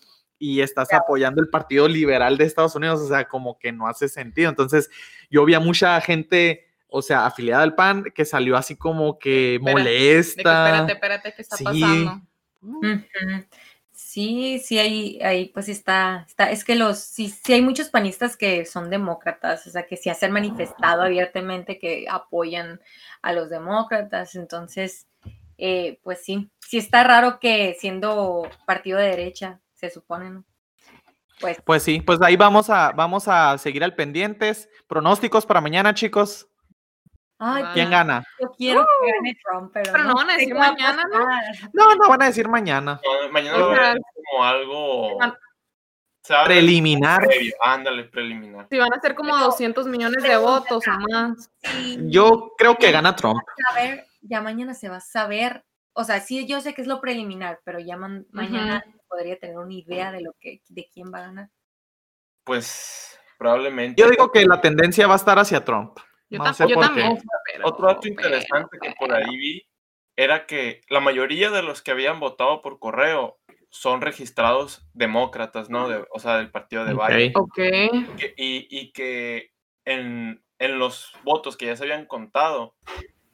y 0.42 0.62
estás 0.62 0.92
apoyando 0.92 1.40
el 1.40 1.50
Partido 1.50 1.88
Liberal 1.88 2.36
de 2.36 2.46
Estados 2.46 2.76
Unidos, 2.76 3.00
o 3.02 3.08
sea, 3.08 3.28
como 3.28 3.60
que 3.60 3.72
no 3.72 3.88
hace 3.88 4.10
sentido. 4.10 4.50
Entonces, 4.50 4.90
yo 5.32 5.46
vi 5.46 5.56
a 5.56 5.60
mucha 5.60 6.00
gente, 6.02 6.68
o 6.88 7.02
sea, 7.02 7.26
afiliada 7.26 7.64
al 7.64 7.74
PAN, 7.74 8.04
que 8.14 8.26
salió 8.26 8.58
así 8.58 8.76
como 8.76 9.18
que 9.18 9.58
molesta. 9.62 10.44
Que, 10.44 10.50
espérate, 10.50 10.94
espérate, 10.94 11.34
¿qué 11.34 11.42
está 11.42 11.56
sí. 11.56 11.64
pasando? 11.64 12.22
Uh 12.62 12.82
-huh. 12.84 13.48
Sí, 13.94 14.60
sí, 14.60 14.78
ahí, 14.78 15.20
ahí 15.22 15.50
pues 15.54 15.70
está, 15.70 16.26
está, 16.28 16.52
es 16.52 16.66
que 16.66 16.76
los, 16.76 17.00
sí, 17.00 17.30
sí 17.30 17.54
hay 17.54 17.62
muchos 17.62 17.90
panistas 17.90 18.36
que 18.36 18.66
son 18.66 18.90
demócratas, 18.90 19.66
o 19.68 19.70
sea, 19.70 19.84
que 19.88 19.96
sí 19.96 20.12
se 20.14 20.26
han 20.26 20.34
manifestado 20.34 21.04
abiertamente 21.04 21.80
que 21.80 22.08
apoyan 22.10 22.82
a 23.22 23.32
los 23.32 23.50
demócratas, 23.50 24.36
entonces, 24.36 25.08
eh, 25.58 26.00
pues 26.04 26.26
sí, 26.26 26.50
sí 26.60 26.78
está 26.78 27.04
raro 27.04 27.40
que 27.40 27.78
siendo 27.80 28.50
partido 28.66 29.00
de 29.00 29.08
derecha 29.08 29.62
se 29.76 29.90
supone, 29.90 30.30
¿no? 30.30 30.46
Pues, 31.42 31.62
pues 31.66 31.84
sí, 31.84 32.02
pues 32.02 32.22
ahí 32.22 32.36
vamos 32.38 32.70
a, 32.70 32.92
vamos 32.92 33.28
a 33.28 33.58
seguir 33.58 33.84
al 33.84 33.96
pendientes. 33.96 34.70
Pronósticos 34.88 35.46
para 35.46 35.60
mañana, 35.60 35.94
chicos. 35.94 36.48
Ay, 37.40 37.64
¿Quién 37.74 37.90
gana? 37.90 38.24
Yo 38.40 38.52
quiero 38.52 38.82
uh, 38.82 38.86
que 39.04 39.12
gane 39.12 39.38
Trump, 39.44 39.72
pero, 39.74 39.92
pero 39.92 40.04
no, 40.04 40.10
no, 40.10 40.16
van 40.16 40.30
a 40.30 40.34
decir 40.34 40.54
mañana, 40.54 41.04
¿no? 41.12 41.26
No, 41.74 41.96
no 41.96 42.10
van 42.10 42.22
a 42.22 42.26
decir 42.28 42.48
mañana. 42.48 43.02
No, 43.04 43.32
mañana 43.32 43.58
va 43.58 43.92
a 43.92 43.96
como 44.30 44.44
algo 44.44 45.20
preliminar. 46.46 47.28
Ándale, 47.64 48.04
preliminar. 48.04 48.68
Sí, 48.70 48.78
van 48.78 48.94
a 48.94 49.02
ser 49.02 49.16
como 49.16 49.32
pero, 49.32 49.46
200 49.46 49.88
millones 49.88 50.22
de 50.22 50.38
votos 50.38 50.84
o 50.88 50.92
más. 51.10 51.50
Yo 52.06 52.54
creo 52.60 52.78
que 52.78 52.92
gana 52.92 53.16
Trump. 53.16 53.42
A 53.72 53.74
ver, 53.74 54.06
ya 54.22 54.40
mañana 54.42 54.76
se 54.76 54.90
va 54.90 54.98
a 54.98 55.02
saber. 55.02 55.66
O 55.94 56.04
sea, 56.04 56.20
sí, 56.22 56.46
yo 56.46 56.62
sé 56.62 56.76
que 56.76 56.84
es 56.84 56.88
lo 56.88 57.02
preliminar, 57.02 57.60
pero 57.64 57.80
ya 57.80 57.98
man, 57.98 58.28
mañana 58.32 58.84
uh 58.86 58.90
-huh 58.90 59.01
podría 59.12 59.38
tener 59.38 59.58
una 59.58 59.74
idea 59.74 60.12
de 60.12 60.22
lo 60.22 60.34
que 60.40 60.62
de 60.70 60.90
quién 60.92 61.12
va 61.14 61.20
a 61.20 61.28
ganar? 61.28 61.50
Pues 62.46 63.20
probablemente. 63.38 64.02
Yo 64.02 64.10
digo 64.10 64.32
que 64.32 64.46
la 64.46 64.62
tendencia 64.62 65.06
va 65.06 65.14
a 65.14 65.18
estar 65.18 65.38
hacia 65.38 65.66
Trump. 65.66 66.00
Yo, 66.30 66.40
no 66.40 66.54
sé 66.54 66.68
yo 66.68 66.80
también. 66.80 67.18
Pero, 67.52 67.68
Otro 67.68 67.88
dato 67.88 68.00
pero, 68.02 68.14
interesante 68.14 68.78
que 68.82 68.94
por 68.98 69.14
ahí 69.14 69.38
vi 69.38 69.62
era 70.16 70.46
que 70.46 70.82
la 70.90 71.02
mayoría 71.02 71.50
de 71.50 71.62
los 71.62 71.82
que 71.82 71.92
habían 71.92 72.20
votado 72.20 72.62
por 72.62 72.80
correo 72.80 73.38
son 73.70 74.02
registrados 74.02 74.88
demócratas, 74.94 75.70
¿no? 75.70 75.90
De, 75.90 76.06
o 76.12 76.20
sea, 76.20 76.38
del 76.38 76.52
partido 76.52 76.86
de 76.86 76.94
Biden. 76.94 77.34
Ok. 77.36 77.58
Y, 78.38 78.68
y 78.70 78.92
que 78.92 79.52
en, 79.86 80.44
en 80.60 80.80
los 80.80 81.14
votos 81.24 81.58
que 81.58 81.66
ya 81.66 81.76
se 81.76 81.84
habían 81.84 82.06
contado, 82.06 82.76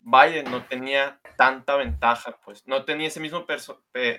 Biden 0.02 0.50
no 0.50 0.66
tenía 0.66 1.20
tanta 1.38 1.78
ventaja, 1.78 2.38
pues 2.43 2.67
no 2.67 2.84
tenía 2.84 3.08
ese 3.08 3.21
mismo 3.21 3.45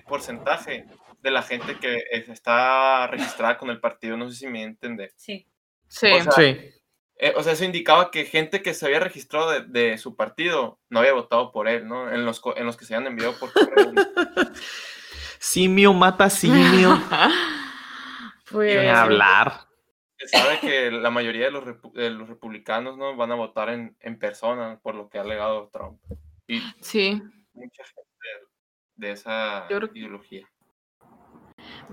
porcentaje 0.06 0.86
de 1.20 1.30
la 1.30 1.42
gente 1.42 1.78
que 1.78 2.02
está 2.12 3.06
registrada 3.08 3.58
con 3.58 3.68
el 3.68 3.80
partido, 3.80 4.16
no 4.16 4.30
sé 4.30 4.36
si 4.36 4.46
me 4.46 4.62
entiende. 4.62 5.12
Sí. 5.16 5.46
Sí, 5.88 6.06
o 6.06 6.22
sea, 6.22 6.32
sí. 6.32 6.56
Eh, 7.20 7.34
o 7.36 7.42
sea, 7.42 7.54
eso 7.54 7.64
indicaba 7.64 8.10
que 8.12 8.24
gente 8.24 8.62
que 8.62 8.74
se 8.74 8.86
había 8.86 9.00
registrado 9.00 9.50
de, 9.50 9.62
de, 9.62 9.98
su 9.98 10.14
partido 10.14 10.78
no 10.88 11.00
había 11.00 11.14
votado 11.14 11.50
por 11.50 11.66
él, 11.66 11.88
¿no? 11.88 12.12
En 12.12 12.24
los, 12.24 12.40
en 12.54 12.64
los 12.64 12.76
que 12.76 12.84
se 12.84 12.94
habían 12.94 13.10
enviado 13.10 13.36
por 13.38 13.52
correo. 13.52 13.92
simio 15.40 15.92
mata 15.92 16.30
simio. 16.30 17.02
pues... 18.50 18.88
hablar. 18.88 19.66
Se 20.16 20.28
sabe 20.28 20.60
que 20.60 20.90
la 20.90 21.10
mayoría 21.10 21.46
de 21.46 21.50
los, 21.52 21.64
de 21.92 22.10
los 22.10 22.28
republicanos 22.28 22.96
no 22.96 23.16
van 23.16 23.32
a 23.32 23.36
votar 23.36 23.68
en, 23.70 23.96
en, 24.00 24.18
persona 24.18 24.80
por 24.82 24.96
lo 24.96 25.08
que 25.08 25.18
ha 25.18 25.22
alegado 25.22 25.70
Trump. 25.72 26.00
Y 26.48 26.60
sí. 26.80 27.22
Mucha 27.52 27.84
gente 27.84 28.48
de, 28.96 29.12
esa 29.12 29.66
creo... 29.68 29.90
ideología. 29.92 30.48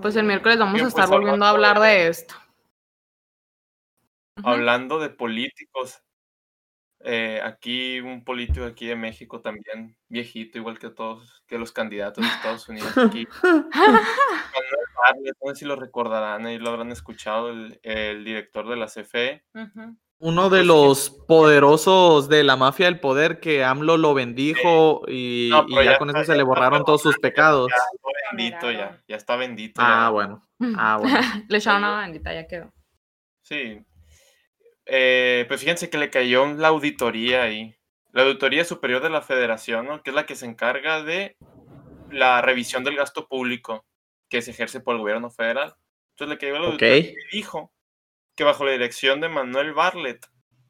Pues 0.01 0.15
el 0.15 0.25
miércoles 0.25 0.57
vamos 0.57 0.75
Bien, 0.75 0.85
a 0.85 0.89
estar 0.89 1.07
pues, 1.07 1.19
volviendo 1.19 1.45
a 1.45 1.49
hablar 1.49 1.79
de 1.79 2.07
esto. 2.07 2.35
Hablando 4.43 4.99
de 4.99 5.09
políticos, 5.09 6.01
eh, 7.01 7.41
aquí 7.43 7.99
un 7.99 8.23
político 8.23 8.65
aquí 8.65 8.87
de 8.87 8.95
México 8.95 9.41
también, 9.41 9.97
viejito, 10.07 10.57
igual 10.57 10.79
que 10.79 10.89
todos, 10.89 11.43
que 11.47 11.57
los 11.57 11.71
candidatos 11.71 12.23
de 12.23 12.29
Estados 12.29 12.67
Unidos 12.69 12.97
aquí. 12.97 13.27
No 15.43 15.53
sé 15.53 15.59
si 15.59 15.65
lo 15.65 15.75
recordarán, 15.75 16.45
ahí 16.45 16.57
lo 16.57 16.69
habrán 16.69 16.91
escuchado, 16.91 17.49
el, 17.49 17.79
el 17.83 18.23
director 18.23 18.67
de 18.67 18.75
la 18.77 18.87
CFE. 18.87 19.43
Ujú. 19.53 19.97
Uno 20.19 20.49
de 20.49 20.59
Pues, 20.59 20.67
los 20.67 21.09
poderosos 21.27 22.29
de 22.29 22.43
la 22.43 22.55
mafia 22.55 22.85
del 22.85 22.99
poder 22.99 23.39
que 23.39 23.63
AMLO 23.63 23.97
lo 23.97 24.13
bendijo 24.13 25.03
y, 25.07 25.49
No, 25.51 25.65
y 25.67 25.73
pero 25.73 25.83
ya, 25.83 25.91
ya 25.91 25.97
con 25.97 26.09
está- 26.09 26.21
eso 26.21 26.25
se 26.27 26.31
ya 26.33 26.37
le 26.37 26.43
está 26.43 26.47
borraron 26.49 26.85
todos 26.85 27.01
sus 27.01 27.17
pecados. 27.19 27.69
Ya 27.69 27.75
está 27.75 28.31
bendito, 28.31 28.71
ya, 28.71 29.03
ya 29.07 29.15
está 29.17 29.35
bendito. 29.35 29.81
Ah, 29.83 30.05
ya. 30.05 30.09
bueno. 30.09 30.47
Ah, 30.77 30.97
bueno. 31.01 31.19
Le 31.49 31.57
echaron 31.57 31.83
una 31.83 32.01
bendita, 32.01 32.33
ya 32.33 32.47
quedó. 32.47 32.71
Sí. 33.41 33.83
Eh, 34.85 35.45
pues 35.47 35.59
fíjense 35.59 35.89
que 35.89 35.97
le 35.97 36.09
cayó 36.09 36.45
la 36.53 36.69
auditoría 36.69 37.43
ahí. 37.43 37.75
La 38.13 38.23
Auditoría 38.23 38.63
Superior 38.63 39.03
de 39.03 39.09
la 39.09 39.21
Federación, 39.21 39.87
¿no? 39.87 40.01
Que 40.01 40.11
es 40.11 40.15
la 40.15 40.25
que 40.25 40.35
se 40.35 40.45
encarga 40.45 41.03
de 41.03 41.35
la 42.09 42.41
revisión 42.41 42.85
del 42.85 42.95
gasto 42.95 43.27
público 43.27 43.85
que 44.29 44.41
se 44.41 44.51
ejerce 44.51 44.79
por 44.79 44.95
el 44.95 45.01
gobierno 45.01 45.29
federal. 45.29 45.75
Entonces 46.11 46.29
le 46.29 46.37
cayó 46.37 46.53
la 46.59 46.67
auditoría 46.67 46.97
y 46.97 47.15
dijo 47.33 47.73
que 48.35 48.43
bajo 48.43 48.65
la 48.65 48.71
dirección 48.71 49.21
de 49.21 49.29
Manuel 49.29 49.73
Bartlett, 49.73 50.25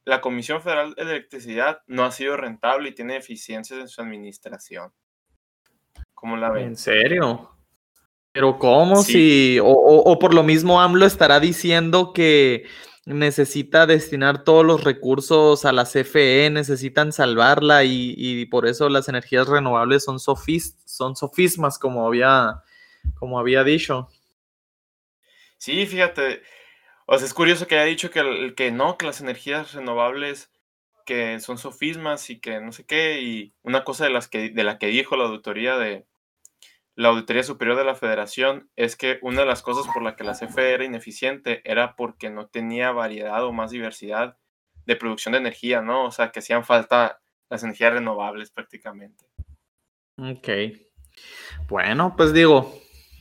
la 0.06 0.22
Comisión 0.22 0.62
Federal 0.62 0.94
de 0.94 1.02
Electricidad 1.02 1.82
no 1.88 2.06
ha 2.06 2.12
sido 2.12 2.38
rentable 2.38 2.90
y 2.90 2.94
tiene 2.96 3.16
deficiencias 3.16 3.80
en 3.80 3.88
su 3.88 4.02
administración. 4.02 4.94
¿Cómo 6.14 6.38
la 6.38 6.52
ven? 6.52 6.68
¿En 6.68 6.78
serio? 6.78 7.52
Pero 8.32 8.60
¿cómo 8.60 8.98
Sí. 8.98 9.12
si, 9.14 9.60
o, 9.60 9.66
o- 9.68 10.12
o 10.12 10.20
por 10.20 10.34
lo 10.34 10.44
mismo 10.44 10.80
AMLO 10.82 11.06
estará 11.06 11.40
diciendo 11.40 12.14
que 12.14 12.68
necesita 13.06 13.86
destinar 13.86 14.44
todos 14.44 14.66
los 14.66 14.84
recursos 14.84 15.64
a 15.66 15.72
la 15.72 15.86
CFE, 15.86 16.50
necesitan 16.52 17.12
salvarla 17.14 17.84
y, 17.84 18.14
y 18.18 18.46
por 18.48 18.68
eso 18.68 18.90
las 18.90 19.08
energías 19.10 19.48
renovables 19.48 20.04
son, 20.04 20.20
sofis, 20.20 20.76
son 20.86 21.16
sofismas, 21.16 21.78
como 21.80 22.06
había, 22.08 22.62
como 23.16 23.40
había 23.40 23.64
dicho. 23.64 24.10
Sí, 25.58 25.86
fíjate. 25.86 26.42
O 27.06 27.18
sea, 27.18 27.26
es 27.26 27.34
curioso 27.34 27.68
que 27.68 27.76
haya 27.76 27.86
dicho 27.86 28.10
que, 28.10 28.54
que 28.56 28.72
no, 28.72 28.98
que 28.98 29.06
las 29.06 29.22
energías 29.22 29.74
renovables 29.74 30.52
que 31.06 31.40
son 31.40 31.58
sofismas 31.58 32.30
y 32.30 32.40
que 32.40 32.60
no 32.60 32.72
sé 32.72 32.86
qué, 32.86 33.22
y 33.22 33.54
una 33.62 33.84
cosa 33.84 34.06
de 34.06 34.10
las 34.10 34.28
que, 34.28 34.50
de 34.50 34.64
la 34.64 34.80
que 34.80 34.88
dijo 34.88 35.16
la 35.16 35.26
auditoría 35.26 35.78
de 35.78 36.06
la 36.96 37.10
Auditoría 37.10 37.44
Superior 37.44 37.78
de 37.78 37.84
la 37.84 37.96
Federación 37.96 38.70
es 38.78 38.96
que 38.96 39.20
una 39.22 39.42
de 39.42 39.48
las 39.48 39.62
cosas 39.62 39.86
por 39.94 40.02
la 40.02 40.16
que 40.16 40.24
la 40.24 40.34
CFE 40.34 40.74
era 40.74 40.86
ineficiente 40.86 41.62
era 41.70 41.96
porque 41.96 42.30
no 42.30 42.48
tenía 42.48 42.92
variedad 42.92 43.44
o 43.44 43.52
más 43.52 43.72
diversidad 43.72 44.38
de 44.86 44.96
producción 44.96 45.34
de 45.34 45.40
energía, 45.40 45.82
¿no? 45.82 46.06
O 46.06 46.12
sea, 46.12 46.32
que 46.32 46.40
hacían 46.40 46.64
falta 46.64 47.20
las 47.50 47.64
energías 47.64 47.94
renovables 47.94 48.50
prácticamente. 48.50 49.26
Ok. 50.18 50.48
Bueno, 51.68 52.16
pues 52.16 52.32
digo, 52.32 52.74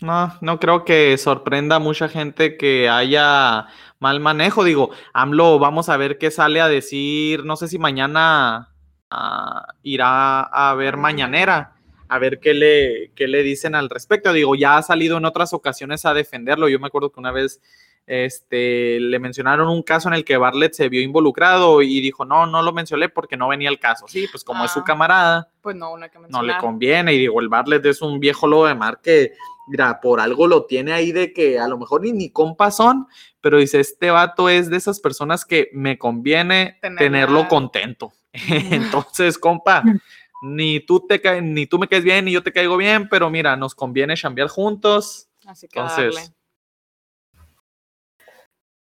no, 0.05 0.33
no 0.41 0.61
creo 0.61 0.85
que 0.85 1.17
sorprenda 1.19 1.77
a 1.77 1.81
mucha 1.81 2.09
gente 2.09 2.57
que 2.57 2.89
haya 2.89 3.67
mal 3.99 4.21
manejo. 4.21 4.63
Digo, 4.63 4.91
AMLO, 5.13 5.59
vamos 5.59 5.89
a 5.89 5.97
ver 5.97 6.19
qué 6.19 6.31
sale 6.31 6.61
a 6.61 6.69
decir, 6.69 7.45
no 7.45 7.57
sé 7.57 7.69
si 7.69 7.79
mañana 7.79 8.73
ah, 9.11 9.67
irá 9.83 10.43
a 10.43 10.75
ver 10.75 10.97
mañanera, 10.97 11.73
a 12.09 12.19
ver 12.19 12.39
qué 12.39 12.55
le, 12.55 13.13
qué 13.15 13.27
le 13.27 13.43
dicen 13.43 13.75
al 13.75 13.91
respecto. 13.91 14.33
Digo, 14.33 14.55
ya 14.55 14.77
ha 14.77 14.83
salido 14.83 15.17
en 15.17 15.25
otras 15.25 15.53
ocasiones 15.53 16.05
a 16.05 16.15
defenderlo. 16.15 16.69
Yo 16.69 16.79
me 16.79 16.87
acuerdo 16.87 17.11
que 17.11 17.21
una 17.21 17.33
vez 17.33 17.61
este, 18.07 19.01
le 19.01 19.19
mencionaron 19.19 19.69
un 19.69 19.83
caso 19.83 20.09
en 20.09 20.15
el 20.15 20.25
que 20.25 20.37
Bartlett 20.37 20.75
se 20.75 20.91
vio 20.91 21.01
involucrado 21.01 21.81
y 21.81 22.01
dijo, 22.01 22.27
no, 22.27 22.47
no 22.47 22.63
lo 22.63 22.73
mencioné 22.73 23.09
porque 23.09 23.37
no 23.37 23.49
venía 23.49 23.71
el 23.71 23.79
caso. 23.79 24.07
Sí, 24.07 24.29
pues 24.31 24.45
como 24.45 24.65
es 24.65 24.71
su 24.73 24.81
Ah. 24.81 24.85
camarada 24.85 25.49
Pues 25.63 25.75
no, 25.75 25.93
una 25.93 26.11
que 26.11 26.19
no 26.29 26.43
le 26.43 26.59
conviene. 26.59 27.15
Y 27.15 27.19
digo, 27.19 27.41
el 27.41 27.49
Bartlett 27.49 27.87
es 27.87 28.03
un 28.03 28.21
viejo 28.21 28.47
lobo 28.47 28.67
de 28.67 28.75
mar 28.75 29.01
que, 29.03 29.33
mira, 29.67 30.01
por 30.01 30.21
algo 30.21 30.47
lo 30.47 30.67
tiene 30.67 30.93
ahí 30.93 31.13
de 31.13 31.33
que 31.33 31.59
a 31.59 31.69
lo 31.69 31.79
mejor 31.79 32.03
ni, 32.03 32.13
ni 32.13 32.31
compas 32.31 32.77
son, 32.77 33.07
pero 33.41 33.59
dice, 33.59 33.81
este 33.81 34.11
vato 34.11 34.49
es 34.49 34.71
de 34.71 34.77
esas 34.77 35.01
personas 35.01 35.45
que 35.45 35.71
me 35.73 35.99
conviene 35.99 36.79
tenerlo 36.99 37.49
contento. 37.49 38.13
Entonces, 38.33 39.39
compa, 39.39 39.83
ni 40.43 40.81
tú, 40.81 41.07
te 41.07 41.21
cae- 41.23 41.41
ni 41.43 41.67
tú 41.67 41.79
me 41.79 41.89
caes 41.89 42.05
bien, 42.05 42.25
ni 42.27 42.33
yo 42.33 42.43
te 42.43 42.53
caigo 42.53 42.77
bien, 42.77 43.09
pero 43.09 43.31
mira, 43.31 43.57
nos 43.57 43.75
conviene 43.75 44.15
chambear 44.17 44.49
juntos. 44.49 45.29
Así 45.47 45.69
que 45.69 45.79
Entonces- 45.79 46.15
darle. 46.15 46.35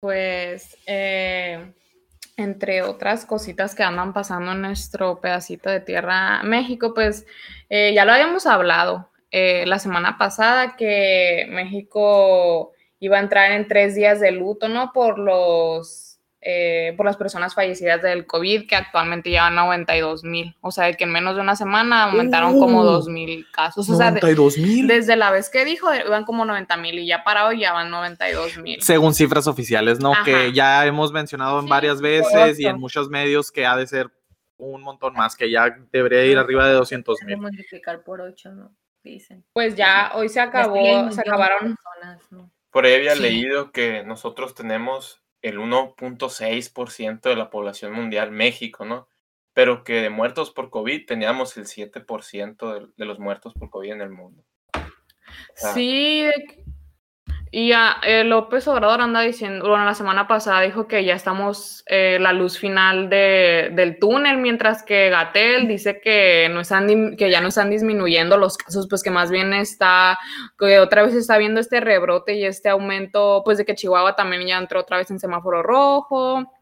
Pues, 0.00 0.76
eh, 0.86 1.72
entre 2.36 2.82
otras 2.82 3.24
cositas 3.24 3.74
que 3.74 3.82
andan 3.82 4.12
pasando 4.12 4.52
en 4.52 4.60
nuestro 4.62 5.20
pedacito 5.20 5.70
de 5.70 5.80
tierra 5.80 6.42
México, 6.42 6.92
pues 6.94 7.26
eh, 7.70 7.92
ya 7.94 8.04
lo 8.04 8.12
habíamos 8.12 8.46
hablado 8.46 9.08
eh, 9.30 9.64
la 9.66 9.78
semana 9.78 10.18
pasada 10.18 10.76
que 10.76 11.46
México 11.50 12.72
iba 13.00 13.18
a 13.18 13.20
entrar 13.20 13.52
en 13.52 13.68
tres 13.68 13.94
días 13.94 14.20
de 14.20 14.32
luto, 14.32 14.68
¿no? 14.68 14.92
Por 14.92 15.18
los 15.18 16.02
eh, 16.48 16.94
por 16.96 17.04
las 17.06 17.16
personas 17.16 17.54
fallecidas 17.56 18.02
del 18.02 18.24
COVID, 18.24 18.68
que 18.68 18.76
actualmente 18.76 19.30
llevan 19.30 19.56
92 19.56 20.22
mil. 20.22 20.54
O 20.60 20.70
sea, 20.70 20.84
de 20.84 20.94
que 20.94 21.02
en 21.02 21.10
menos 21.10 21.34
de 21.34 21.40
una 21.40 21.56
semana 21.56 22.04
aumentaron 22.04 22.60
como 22.60 22.82
Uh, 22.82 22.84
2 22.84 23.08
mil 23.08 23.46
casos. 23.52 23.90
O 23.90 23.96
sea, 23.96 24.12
de- 24.12 24.20
92 24.20 24.56
mil. 24.58 24.86
desde 24.86 25.16
la 25.16 25.32
vez 25.32 25.50
que 25.50 25.64
dijo, 25.64 25.88
iban 25.92 26.24
como 26.24 26.44
90 26.44 26.76
mil 26.76 27.00
y 27.00 27.06
ya 27.06 27.24
para 27.24 27.48
hoy 27.48 27.58
ya 27.60 27.72
van 27.72 27.90
92 27.90 28.58
mil. 28.58 28.80
Según 28.80 29.12
cifras 29.14 29.48
oficiales, 29.48 29.98
¿no? 29.98 30.12
Ajá. 30.12 30.22
Que 30.24 30.52
ya 30.52 30.86
hemos 30.86 31.10
mencionado 31.10 31.58
en 31.58 31.64
Sí, 31.64 31.70
varias 31.70 32.00
veces 32.00 32.60
y 32.60 32.66
en 32.66 32.78
muchos 32.78 33.08
medios 33.08 33.50
que 33.50 33.66
ha 33.66 33.76
de 33.76 33.88
ser 33.88 34.08
un 34.56 34.82
montón 34.82 35.14
más, 35.14 35.34
que 35.34 35.50
ya 35.50 35.76
debería 35.90 36.24
ir 36.26 36.38
arriba 36.38 36.68
de 36.68 36.74
200 36.74 37.20
Hay 37.20 37.26
que 37.26 37.34
mil. 37.34 37.42
multiplicar 37.42 38.04
por 38.04 38.20
8, 38.20 38.52
¿no? 38.52 38.70
Dicen. 39.06 39.44
Pues 39.52 39.76
ya 39.76 40.10
hoy 40.16 40.28
se 40.28 40.40
acabó, 40.40 41.10
se 41.12 41.20
acabaron. 41.20 41.76
personas, 41.76 42.32
¿no? 42.32 42.50
Por 42.70 42.84
ahí 42.86 42.94
había 42.94 43.14
Sí. 43.14 43.22
leído 43.22 43.70
que 43.70 44.02
nosotros 44.02 44.54
tenemos 44.54 45.22
el 45.42 45.58
1.6% 45.58 47.28
de 47.28 47.36
la 47.36 47.48
población 47.50 47.92
mundial, 47.92 48.32
México, 48.32 48.84
¿no? 48.84 49.08
Pero 49.52 49.84
que 49.84 50.00
de 50.02 50.10
muertos 50.10 50.50
por 50.50 50.70
COVID 50.70 51.06
teníamos 51.06 51.56
el 51.56 51.66
7% 51.66 52.74
de, 52.74 52.86
de 52.96 53.04
los 53.06 53.18
muertos 53.20 53.54
por 53.54 53.70
COVID 53.70 53.92
en 53.92 54.00
el 54.00 54.10
mundo. 54.10 54.44
sea, 55.54 55.72
Sí, 55.72 56.22
de 56.22 56.32
que- 56.48 56.64
y 57.58 57.68
ya 57.68 57.96
eh, 58.02 58.22
López 58.22 58.68
Obrador 58.68 59.00
anda 59.00 59.22
diciendo, 59.22 59.66
bueno, 59.66 59.86
la 59.86 59.94
semana 59.94 60.28
pasada 60.28 60.60
dijo 60.60 60.86
que 60.86 61.06
ya 61.06 61.14
estamos 61.14 61.82
eh, 61.86 62.18
la 62.20 62.34
luz 62.34 62.58
final 62.58 63.08
de- 63.08 63.70
del 63.72 63.98
túnel, 63.98 64.36
mientras 64.36 64.82
que 64.82 65.08
Gatel 65.08 65.66
dice 65.66 65.98
que 66.02 66.50
no 66.52 66.60
están 66.60 67.16
que 67.16 67.30
ya 67.30 67.40
no 67.40 67.48
están 67.48 67.70
disminuyendo 67.70 68.36
los 68.36 68.58
casos, 68.58 68.86
pues 68.90 69.02
que 69.02 69.10
más 69.10 69.30
bien 69.30 69.54
está, 69.54 70.18
que 70.58 70.80
otra 70.80 71.02
vez 71.02 71.14
está 71.14 71.38
viendo 71.38 71.58
este 71.58 71.80
rebrote 71.80 72.34
y 72.34 72.44
este 72.44 72.68
aumento, 72.68 73.40
pues 73.42 73.56
de 73.56 73.64
que 73.64 73.74
Chihuahua 73.74 74.14
también 74.16 74.46
ya 74.46 74.58
entró 74.58 74.80
otra 74.80 74.98
vez 74.98 75.10
en 75.10 75.18
semáforo 75.18 75.62
rojo. 75.62 76.52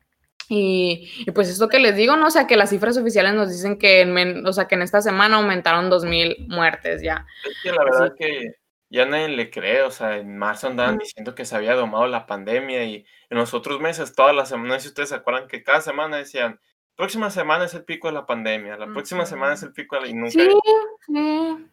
Y, 0.49 1.11
pues 1.35 1.49
esto 1.49 1.69
que 1.69 1.81
les 1.81 1.97
digo, 1.97 2.15
¿no? 2.17 2.27
O 2.29 2.31
sea, 2.31 2.47
que 2.47 2.57
las 2.57 2.71
cifras 2.71 2.97
oficiales 2.99 3.35
nos 3.35 3.51
dicen 3.51 3.79
que 3.79 4.03
en, 4.03 4.47
o 4.47 4.53
sea, 4.53 4.69
que 4.69 4.77
en 4.77 4.83
esta 4.83 5.01
semana 5.03 5.39
aumentaron 5.39 5.91
2.000 5.91 6.47
muertes 6.47 7.03
ya. 7.03 7.27
Es 7.51 7.57
que 7.65 7.73
la 7.73 7.83
verdad 7.83 8.13
que 8.17 8.53
ya 8.95 9.07
nadie 9.07 9.29
le 9.29 9.51
cree, 9.51 9.83
o 9.83 9.91
sea, 9.91 10.19
en 10.19 10.37
marzo 10.39 10.69
andaban 10.69 10.99
diciendo 10.99 11.35
que 11.35 11.45
se 11.45 11.57
había 11.57 11.75
domado 11.75 12.07
la 12.07 12.27
pandemia 12.27 12.85
y 12.85 13.05
en 13.29 13.39
los 13.39 13.53
otros 13.53 13.81
meses, 13.81 14.15
todas 14.15 14.35
las 14.35 14.49
semanas, 14.49 14.69
no 14.69 14.75
sé 14.75 14.81
si 14.83 14.89
ustedes 14.89 15.09
se 15.09 15.15
acuerdan 15.17 15.49
que 15.49 15.63
cada 15.63 15.81
semana 15.81 16.17
decían, 16.17 16.61
próxima 16.95 17.31
semana 17.31 17.65
es 17.65 17.75
el 17.75 17.85
pico 17.85 18.07
de 18.07 18.15
la 18.15 18.27
pandemia, 18.27 18.77
la 18.77 18.87
próxima 18.87 19.27
semana 19.27 19.55
es 19.55 19.63
el 19.65 19.73
pico 19.73 19.97
de 19.97 20.03
la... 20.03 20.09
y 20.09 20.15
nunca... 20.15 20.31
Sí, 20.31 20.49
sí. 21.07 21.67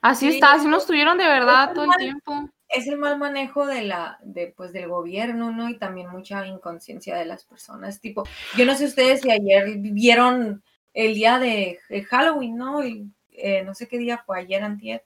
Así 0.00 0.30
Sí, 0.30 0.34
está, 0.34 0.54
así 0.54 0.68
nos 0.68 0.86
tuvieron 0.86 1.18
de 1.18 1.24
verdad 1.24 1.72
todo 1.72 1.84
el 1.84 1.88
mal. 1.88 1.98
tiempo. 1.98 2.50
Es 2.68 2.86
el 2.88 2.98
mal 2.98 3.18
manejo 3.18 3.66
de 3.66 3.82
la, 3.82 4.18
de, 4.22 4.52
pues, 4.56 4.72
del 4.72 4.88
gobierno, 4.88 5.52
¿no? 5.52 5.68
Y 5.68 5.78
también 5.78 6.10
mucha 6.10 6.46
inconsciencia 6.46 7.16
de 7.16 7.24
las 7.24 7.44
personas. 7.44 8.00
Tipo, 8.00 8.24
yo 8.56 8.66
no 8.66 8.74
sé 8.74 8.86
ustedes 8.86 9.20
si 9.20 9.30
ayer 9.30 9.76
vieron 9.78 10.62
el 10.94 11.14
día 11.14 11.38
de, 11.38 11.78
Halloween, 12.08 12.56
¿no? 12.56 12.84
Y, 12.84 13.10
eh, 13.30 13.62
no 13.62 13.74
sé 13.74 13.86
qué 13.86 13.98
día 13.98 14.18
fue, 14.18 14.40
ayer, 14.40 14.62
antier. 14.62 15.04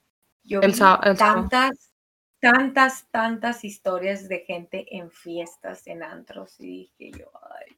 Yo 0.50 0.60
El 0.62 0.72
vi 0.72 0.78
el 1.04 1.16
tantas, 1.16 1.92
tantas, 2.40 3.06
tantas 3.12 3.64
historias 3.64 4.28
de 4.28 4.40
gente 4.40 4.84
en 4.96 5.12
fiestas, 5.12 5.86
en 5.86 6.02
antros, 6.02 6.58
y 6.58 6.90
dije 6.98 7.20
yo, 7.20 7.30
ay. 7.56 7.76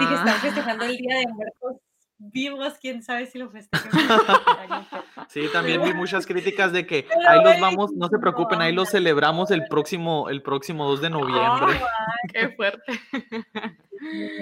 Dije, 0.00 0.14
están 0.14 0.28
Ah, 0.28 0.38
festejando 0.40 0.84
el 0.86 0.96
Día 0.96 1.18
de 1.18 1.26
Muertos 1.26 1.76
vivos, 2.16 2.78
quién 2.80 3.02
sabe 3.02 3.26
si 3.26 3.38
lo 3.38 3.50
festejan. 3.50 3.90
Sí, 5.28 5.46
también 5.52 5.82
vi 5.82 5.92
muchas 5.92 6.26
críticas 6.26 6.72
de 6.72 6.86
que 6.86 7.02
Pero 7.06 7.28
ahí 7.28 7.44
los 7.44 7.60
vamos, 7.60 7.92
no 7.92 8.08
se 8.08 8.18
preocupen, 8.18 8.62
ahí 8.62 8.72
los 8.72 8.88
celebramos 8.90 9.50
el 9.50 9.66
próximo, 9.68 10.30
el 10.30 10.40
próximo 10.42 10.86
2 10.86 11.02
de 11.02 11.10
noviembre. 11.10 11.80
qué 12.32 12.48
fuerte. 12.50 12.92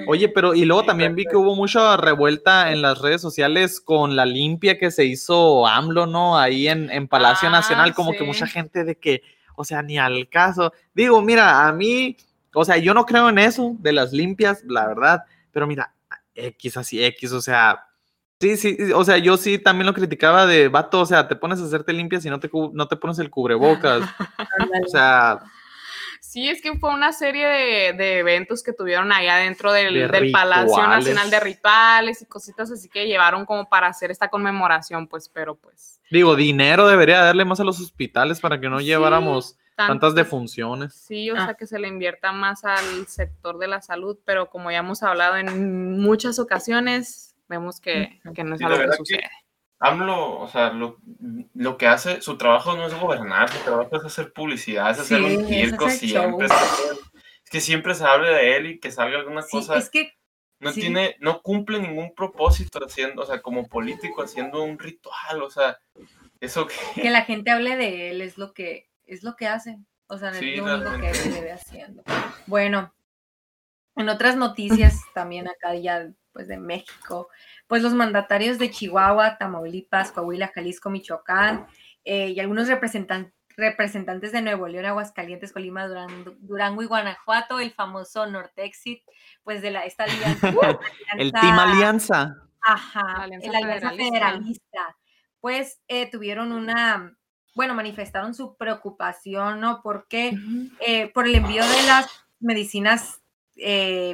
Oye, 0.07 0.29
pero 0.29 0.55
y 0.55 0.65
luego 0.65 0.85
también 0.85 1.15
vi 1.15 1.25
que 1.25 1.37
hubo 1.37 1.55
mucha 1.55 1.97
revuelta 1.97 2.73
en 2.73 2.83
las 2.83 3.01
redes 3.01 3.21
sociales 3.21 3.81
con 3.81 4.17
la 4.17 4.27
limpia 4.27 4.79
que 4.79 4.91
se 4.91 5.05
hizo 5.05 5.67
AMLO, 5.67 6.07
¿no? 6.07 6.39
Ahí 6.39 6.69
en, 6.69 6.91
en 6.91 7.09
Palacio 7.09 7.49
Ah, 7.49 7.53
Nacional, 7.53 7.95
como 7.95 8.13
que 8.13 8.19
sí. 8.19 8.25
mucha 8.25 8.47
gente 8.47 8.85
de 8.85 8.97
que, 8.97 9.23
o 9.57 9.65
sea, 9.65 9.83
ni 9.83 9.99
al 9.99 10.29
caso. 10.29 10.73
Digo, 10.95 11.23
mira, 11.23 11.67
a 11.67 11.73
mí, 11.73 12.17
o 12.55 12.65
sea, 12.65 12.77
yo 12.79 12.95
no 12.95 13.07
creo 13.07 13.29
en 13.29 13.39
eso 13.39 13.77
de 13.79 13.93
las 13.93 14.13
limpias, 14.13 14.63
la 14.67 14.87
verdad, 14.87 15.25
pero 15.53 15.67
mira, 15.67 15.93
X 16.35 16.77
así, 16.77 17.03
X, 17.05 17.33
o 17.33 17.41
sea, 17.41 17.87
sí, 18.41 18.57
sí, 18.57 18.77
o 18.95 19.05
sea, 19.05 19.19
yo 19.19 19.37
sí 19.37 19.59
también 19.59 19.87
lo 19.87 19.95
criticaba 19.95 20.47
de 20.47 20.69
vato, 20.69 21.01
o 21.01 21.07
sea, 21.07 21.29
te 21.29 21.37
pones 21.37 21.61
a 21.61 21.65
hacerte 21.65 21.93
limpias 21.93 22.25
y 22.25 22.31
no 22.31 22.41
te, 22.41 22.51
no 22.73 22.89
te 22.89 22.97
pones 22.97 23.19
el 23.19 23.31
cubrebocas. 23.31 24.03
o 24.87 24.89
sea, 24.89 25.41
Sí, 26.33 26.49
es 26.49 26.63
que 26.63 26.79
fue 26.79 26.95
una 26.95 27.13
serie 27.13 27.47
de, 27.47 28.19
eventos 28.19 28.63
que 28.63 28.73
tuvieron 28.73 29.13
ahí 29.13 29.29
adentro 29.29 29.71
del, 29.71 30.33
Palacio 30.33 30.87
Nacional 30.87 31.29
de 31.29 31.39
Rituales 31.39 32.23
y 32.23 32.25
cositas 32.25 32.71
así 32.71 32.89
que 32.89 33.07
llevaron 33.07 33.45
como 33.45 33.69
para 33.69 33.89
hacer 33.89 34.11
esta 34.11 34.29
conmemoración, 34.29 35.09
pues, 35.09 35.29
pero 35.29 35.57
pues. 35.57 36.01
Digo, 36.11 36.35
dinero 36.35 36.89
debería 36.89 37.23
darle 37.23 37.45
más 37.45 37.61
a 37.61 37.65
los 37.65 37.79
hospitales 37.83 38.41
para 38.41 38.59
que 38.59 38.71
no 38.71 38.81
lleváramos 38.81 39.59
tantas 39.77 40.15
defunciones. 40.15 40.95
Sí, 40.95 41.31
o 41.31 41.35
sea, 41.35 41.49
ah. 41.49 41.55
que 41.55 41.67
se 41.67 41.79
le 41.79 41.89
invierta 41.89 42.33
más 42.33 42.65
al 42.65 43.07
sector 43.09 43.59
de 43.59 43.69
la 43.69 43.83
salud, 43.83 44.19
pero 44.25 44.49
como 44.49 44.71
ya 44.71 44.79
hemos 44.79 45.03
hablado 45.03 45.37
en 45.37 46.01
muchas 46.01 46.39
ocasiones, 46.39 47.37
vemos 47.47 47.79
que, 47.79 48.21
no 48.25 48.55
es 48.55 48.63
algo 48.63 48.79
que 48.79 48.97
sucede. 48.97 49.31
AMLO, 49.83 50.39
o 50.39 50.49
sea, 50.49 50.73
lo, 50.73 50.99
lo, 51.55 51.77
que 51.77 51.89
hace, 51.89 52.23
su 52.23 52.39
trabajo 52.39 52.77
no 52.77 52.87
es 52.87 52.95
gobernar, 52.95 53.51
su 53.51 53.59
trabajo 53.65 53.97
es 53.97 54.05
hacer 54.05 54.33
publicidad, 54.33 54.93
es 54.93 55.01
hacer 55.01 55.21
un 55.21 55.45
circo 55.45 55.91
siempre. 55.91 56.47
Es 56.47 57.51
que 57.51 57.61
siempre 57.61 57.97
se 57.97 58.05
hable 58.05 58.29
de 58.29 58.57
él 58.57 58.67
y 58.67 58.79
que 58.79 58.93
salga 58.93 59.19
alguna 59.19 59.43
cosa. 59.43 59.77
Es 59.77 59.91
que 59.91 60.13
no 60.61 60.73
tiene, 60.73 61.17
no 61.19 61.43
cumple 61.43 61.81
ningún 61.81 62.15
propósito 62.15 62.79
haciendo, 62.79 63.23
o 63.23 63.27
sea, 63.27 63.43
como 63.43 63.67
político 63.67 64.23
haciendo 64.23 64.63
un 64.63 64.79
ritual, 64.79 65.43
o 65.43 65.51
sea, 65.51 65.77
eso 66.41 66.69
que. 66.69 67.03
Que 67.03 67.11
la 67.11 67.25
gente 67.25 67.51
hable 67.51 67.77
de 67.77 68.11
él 68.11 68.21
es 68.21 68.39
lo 68.39 68.53
que, 68.53 68.89
es 69.05 69.25
lo 69.25 69.35
que 69.35 69.49
hace. 69.49 69.79
O 70.07 70.17
sea, 70.17 70.31
es 70.31 70.41
lo 70.59 70.77
único 70.77 71.01
que 71.01 71.11
él 71.11 71.35
debe 71.35 71.51
haciendo. 71.51 72.05
Bueno, 72.47 72.95
en 73.97 74.09
otras 74.09 74.37
noticias 74.37 75.01
también 75.15 75.49
acá 75.49 75.75
ya, 75.75 76.09
pues 76.33 76.49
de 76.49 76.57
México, 76.57 77.29
pues 77.67 77.83
los 77.83 77.95
mandatarios 77.95 78.59
de 78.59 78.71
Chihuahua, 78.71 79.39
Tamaulipas, 79.39 80.13
Coahuila, 80.13 80.53
Jalisco, 80.55 80.91
Michoacán 80.91 81.67
eh, 82.05 82.31
y 82.31 82.41
algunos 82.41 82.69
representantes 82.69 84.33
de 84.33 84.43
Nuevo 84.43 84.67
León, 84.67 84.87
Aguascalientes, 84.87 85.53
Colima, 85.53 85.87
Durango, 86.41 86.83
y 86.83 86.87
Guanajuato, 86.87 87.61
el 87.61 87.73
famoso 87.73 88.27
Nortexit, 88.27 89.03
pues 89.43 89.63
de 89.63 89.71
la, 89.71 89.85
esta 89.85 90.05
alianza. 90.05 90.49
el 91.19 91.33
Team 91.33 91.59
Alianza. 91.59 92.37
Ajá, 92.63 93.27
la 93.27 93.37
alianza, 93.59 93.91
federalista. 93.91 94.97
Pues 95.41 95.81
eh, 95.89 96.11
tuvieron 96.11 96.53
una, 96.53 97.17
bueno, 97.55 97.75
manifestaron 97.75 98.35
su 98.35 98.57
preocupación, 98.57 99.61
¿no? 99.61 99.81
Porque 99.83 100.33
eh, 100.87 101.09
por 101.09 101.27
el 101.27 101.35
envío 101.35 101.65
de 101.65 101.83
las 101.87 102.07
medicinas, 102.39 103.22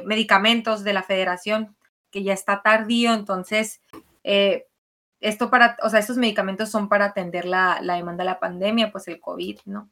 medicamentos 0.05 0.83
de 0.83 0.93
la 0.93 1.03
federación 1.03 1.75
que 2.11 2.23
ya 2.23 2.33
está 2.33 2.61
tardío, 2.61 3.13
entonces, 3.13 3.81
eh, 4.23 4.67
esto 5.19 5.49
para, 5.49 5.77
o 5.83 5.89
sea, 5.89 5.99
estos 5.99 6.17
medicamentos 6.17 6.69
son 6.69 6.89
para 6.89 7.05
atender 7.05 7.45
la, 7.45 7.79
demanda 7.81 8.23
de 8.23 8.29
la 8.29 8.39
pandemia, 8.39 8.91
pues 8.91 9.07
el 9.07 9.19
COVID, 9.19 9.59
¿no? 9.65 9.89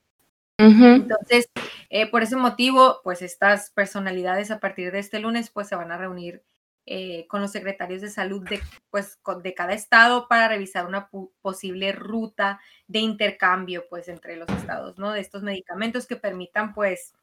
Entonces, 0.60 1.52
eh, 1.92 2.10
por 2.10 2.24
ese 2.24 2.36
motivo, 2.36 3.02
pues 3.04 3.22
estas 3.22 3.70
personalidades 3.70 4.50
a 4.50 4.60
partir 4.60 4.92
de 4.92 4.98
este 4.98 5.20
lunes, 5.20 5.52
pues 5.52 5.68
se 5.68 5.76
van 5.76 5.92
a 5.92 5.98
reunir 5.98 6.42
eh, 6.88 7.28
con 7.28 7.42
los 7.42 7.52
secretarios 7.52 8.02
de 8.02 8.10
salud 8.10 8.48
de, 8.50 8.60
pues, 8.90 9.20
de 9.44 9.54
cada 9.54 9.74
estado 9.74 10.28
para 10.28 10.48
revisar 10.48 10.88
una 10.88 11.10
posible 11.42 11.92
ruta 11.92 12.60
de 12.88 13.00
intercambio, 13.00 13.86
pues, 13.88 14.08
entre 14.08 14.36
los 14.36 14.50
estados, 14.50 14.98
¿no? 14.98 15.12
De 15.12 15.20
estos 15.20 15.44
medicamentos 15.44 16.08
que 16.08 16.16
permitan, 16.16 16.74
pues, 16.74 17.14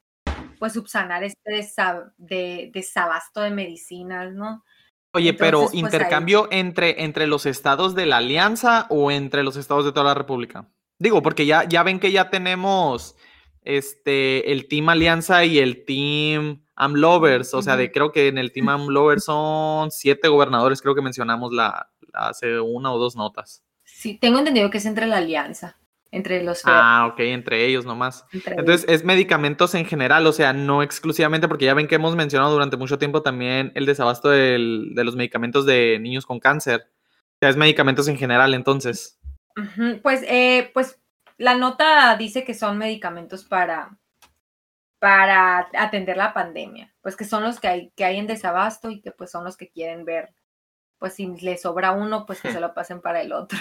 pues 0.58 0.72
subsanar 0.72 1.24
este 1.24 1.68
de, 2.18 2.70
desabasto 2.72 3.40
de 3.40 3.50
medicinas, 3.50 4.32
¿no? 4.32 4.64
Oye, 5.12 5.32
pero 5.32 5.62
pues, 5.62 5.74
intercambio 5.74 6.48
entre, 6.50 7.04
entre 7.04 7.26
los 7.26 7.46
estados 7.46 7.94
de 7.94 8.06
la 8.06 8.16
alianza 8.16 8.86
o 8.90 9.10
entre 9.10 9.44
los 9.44 9.56
estados 9.56 9.84
de 9.84 9.92
toda 9.92 10.06
la 10.06 10.14
República. 10.14 10.68
Digo, 10.98 11.22
porque 11.22 11.46
ya, 11.46 11.64
ya 11.64 11.82
ven 11.82 12.00
que 12.00 12.10
ya 12.10 12.30
tenemos 12.30 13.16
este 13.62 14.52
el 14.52 14.68
Team 14.68 14.88
Alianza 14.88 15.44
y 15.44 15.58
el 15.58 15.84
Team 15.84 16.64
AmLovers. 16.74 17.54
O 17.54 17.62
sea, 17.62 17.76
de 17.76 17.92
creo 17.92 18.10
que 18.10 18.28
en 18.28 18.38
el 18.38 18.52
Team 18.52 18.68
AmLovers 18.68 19.24
son 19.24 19.90
siete 19.90 20.28
gobernadores, 20.28 20.82
creo 20.82 20.94
que 20.94 21.02
mencionamos 21.02 21.52
la, 21.52 21.90
hace 22.12 22.58
una 22.58 22.92
o 22.92 22.98
dos 22.98 23.14
notas. 23.14 23.62
Sí, 23.84 24.18
tengo 24.18 24.38
entendido 24.38 24.70
que 24.70 24.78
es 24.78 24.86
entre 24.86 25.06
la 25.06 25.18
alianza 25.18 25.78
entre 26.14 26.44
los... 26.44 26.62
Ah, 26.64 27.08
ok, 27.10 27.18
entre 27.20 27.66
ellos 27.66 27.84
nomás. 27.84 28.24
Entonces, 28.32 28.86
es 28.88 29.04
medicamentos 29.04 29.74
en 29.74 29.84
general, 29.84 30.24
o 30.26 30.32
sea, 30.32 30.52
no 30.52 30.82
exclusivamente, 30.82 31.48
porque 31.48 31.64
ya 31.64 31.74
ven 31.74 31.88
que 31.88 31.96
hemos 31.96 32.14
mencionado 32.14 32.52
durante 32.52 32.76
mucho 32.76 32.98
tiempo 32.98 33.20
también 33.20 33.72
el 33.74 33.84
desabasto 33.84 34.30
de 34.30 34.58
los 34.58 35.16
medicamentos 35.16 35.66
de 35.66 35.98
niños 36.00 36.24
con 36.24 36.38
cáncer. 36.38 36.86
O 36.86 37.38
sea, 37.40 37.48
es 37.48 37.56
medicamentos 37.56 38.06
en 38.06 38.16
general, 38.16 38.54
entonces. 38.54 39.18
Pues, 40.02 40.22
eh, 40.28 40.70
pues 40.72 41.00
la 41.36 41.56
nota 41.56 42.16
dice 42.16 42.44
que 42.44 42.54
son 42.54 42.78
medicamentos 42.78 43.44
para, 43.44 43.98
para 45.00 45.68
atender 45.76 46.16
la 46.16 46.32
pandemia, 46.32 46.94
pues 47.00 47.16
que 47.16 47.24
son 47.24 47.42
los 47.42 47.58
que 47.58 47.66
hay, 47.66 47.90
que 47.96 48.04
hay 48.04 48.18
en 48.18 48.28
desabasto 48.28 48.88
y 48.90 49.00
que 49.00 49.10
pues 49.10 49.32
son 49.32 49.42
los 49.42 49.56
que 49.56 49.68
quieren 49.68 50.04
ver, 50.04 50.32
pues 50.98 51.14
si 51.14 51.26
les 51.26 51.62
sobra 51.62 51.90
uno, 51.90 52.24
pues 52.24 52.40
que 52.40 52.52
se 52.52 52.60
lo 52.60 52.72
pasen 52.72 53.00
para 53.00 53.20
el 53.20 53.32
otro. 53.32 53.58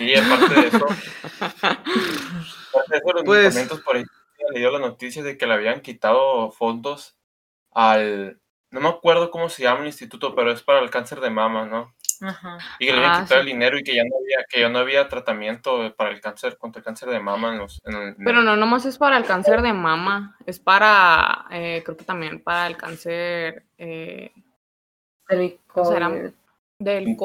Y 0.00 0.14
aparte 0.14 0.54
de 0.54 0.68
eso, 0.68 0.86
aparte 0.86 2.90
de 2.90 2.98
eso 2.98 3.12
los 3.12 3.24
pues, 3.24 3.42
medicamentos, 3.42 3.80
por 3.80 3.96
ahí 3.96 4.04
le 4.50 4.60
dio 4.60 4.70
la 4.70 4.78
noticia 4.78 5.22
de 5.22 5.36
que 5.36 5.46
le 5.46 5.54
habían 5.54 5.80
quitado 5.80 6.50
fondos 6.50 7.16
al, 7.72 8.40
no 8.70 8.80
me 8.80 8.88
acuerdo 8.88 9.30
cómo 9.30 9.48
se 9.48 9.62
llama 9.62 9.80
el 9.80 9.86
instituto, 9.86 10.34
pero 10.34 10.52
es 10.52 10.62
para 10.62 10.80
el 10.80 10.90
cáncer 10.90 11.20
de 11.20 11.30
mama, 11.30 11.66
¿no? 11.66 11.94
Ajá. 12.20 12.58
Y 12.78 12.86
que 12.86 12.92
le 12.92 12.98
habían 12.98 13.12
ah, 13.12 13.22
quitado 13.22 13.40
el 13.40 13.46
dinero 13.46 13.78
y 13.78 13.84
que 13.84 13.94
ya 13.94 14.02
no 14.02 14.10
había, 14.20 14.44
que 14.48 14.60
ya 14.60 14.68
no 14.68 14.78
había 14.78 15.08
tratamiento 15.08 15.94
para 15.94 16.10
el 16.10 16.20
cáncer, 16.20 16.58
contra 16.58 16.80
el 16.80 16.84
cáncer 16.84 17.08
de 17.10 17.20
mama 17.20 17.52
en 17.52 17.58
los, 17.58 17.80
Pero 17.82 18.42
no 18.42 18.56
nomás 18.56 18.86
es 18.86 18.98
para 18.98 19.16
el 19.16 19.24
cáncer 19.24 19.62
de 19.62 19.72
mama, 19.72 20.36
es 20.44 20.58
para, 20.58 21.46
eh, 21.50 21.82
creo 21.84 21.96
que 21.96 22.04
también 22.04 22.42
para 22.42 22.66
el 22.66 22.76
cáncer 22.76 23.66
eh, 23.78 24.32
del 26.78 27.16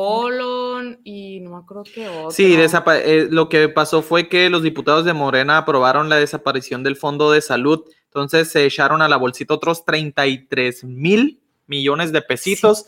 y 1.03 1.39
no 1.41 1.51
me 1.51 1.57
acuerdo 1.57 1.83
qué 1.83 2.07
otro. 2.07 2.31
Sí, 2.31 2.55
eh, 2.55 3.27
lo 3.29 3.49
que 3.49 3.69
pasó 3.69 4.01
fue 4.01 4.29
que 4.29 4.49
los 4.49 4.63
diputados 4.63 5.05
de 5.05 5.13
Morena 5.13 5.57
aprobaron 5.59 6.09
la 6.09 6.17
desaparición 6.17 6.83
del 6.83 6.95
Fondo 6.95 7.31
de 7.31 7.41
Salud, 7.41 7.83
entonces 8.05 8.49
se 8.51 8.65
echaron 8.65 9.01
a 9.01 9.07
la 9.07 9.17
bolsita 9.17 9.53
otros 9.53 9.85
33 9.85 10.83
mil 10.83 11.41
millones 11.67 12.11
de 12.11 12.21
pesitos 12.21 12.85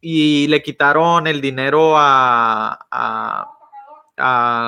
y 0.00 0.46
le 0.48 0.62
quitaron 0.62 1.26
el 1.26 1.40
dinero 1.40 1.94
a, 1.96 2.86
a, 2.90 3.54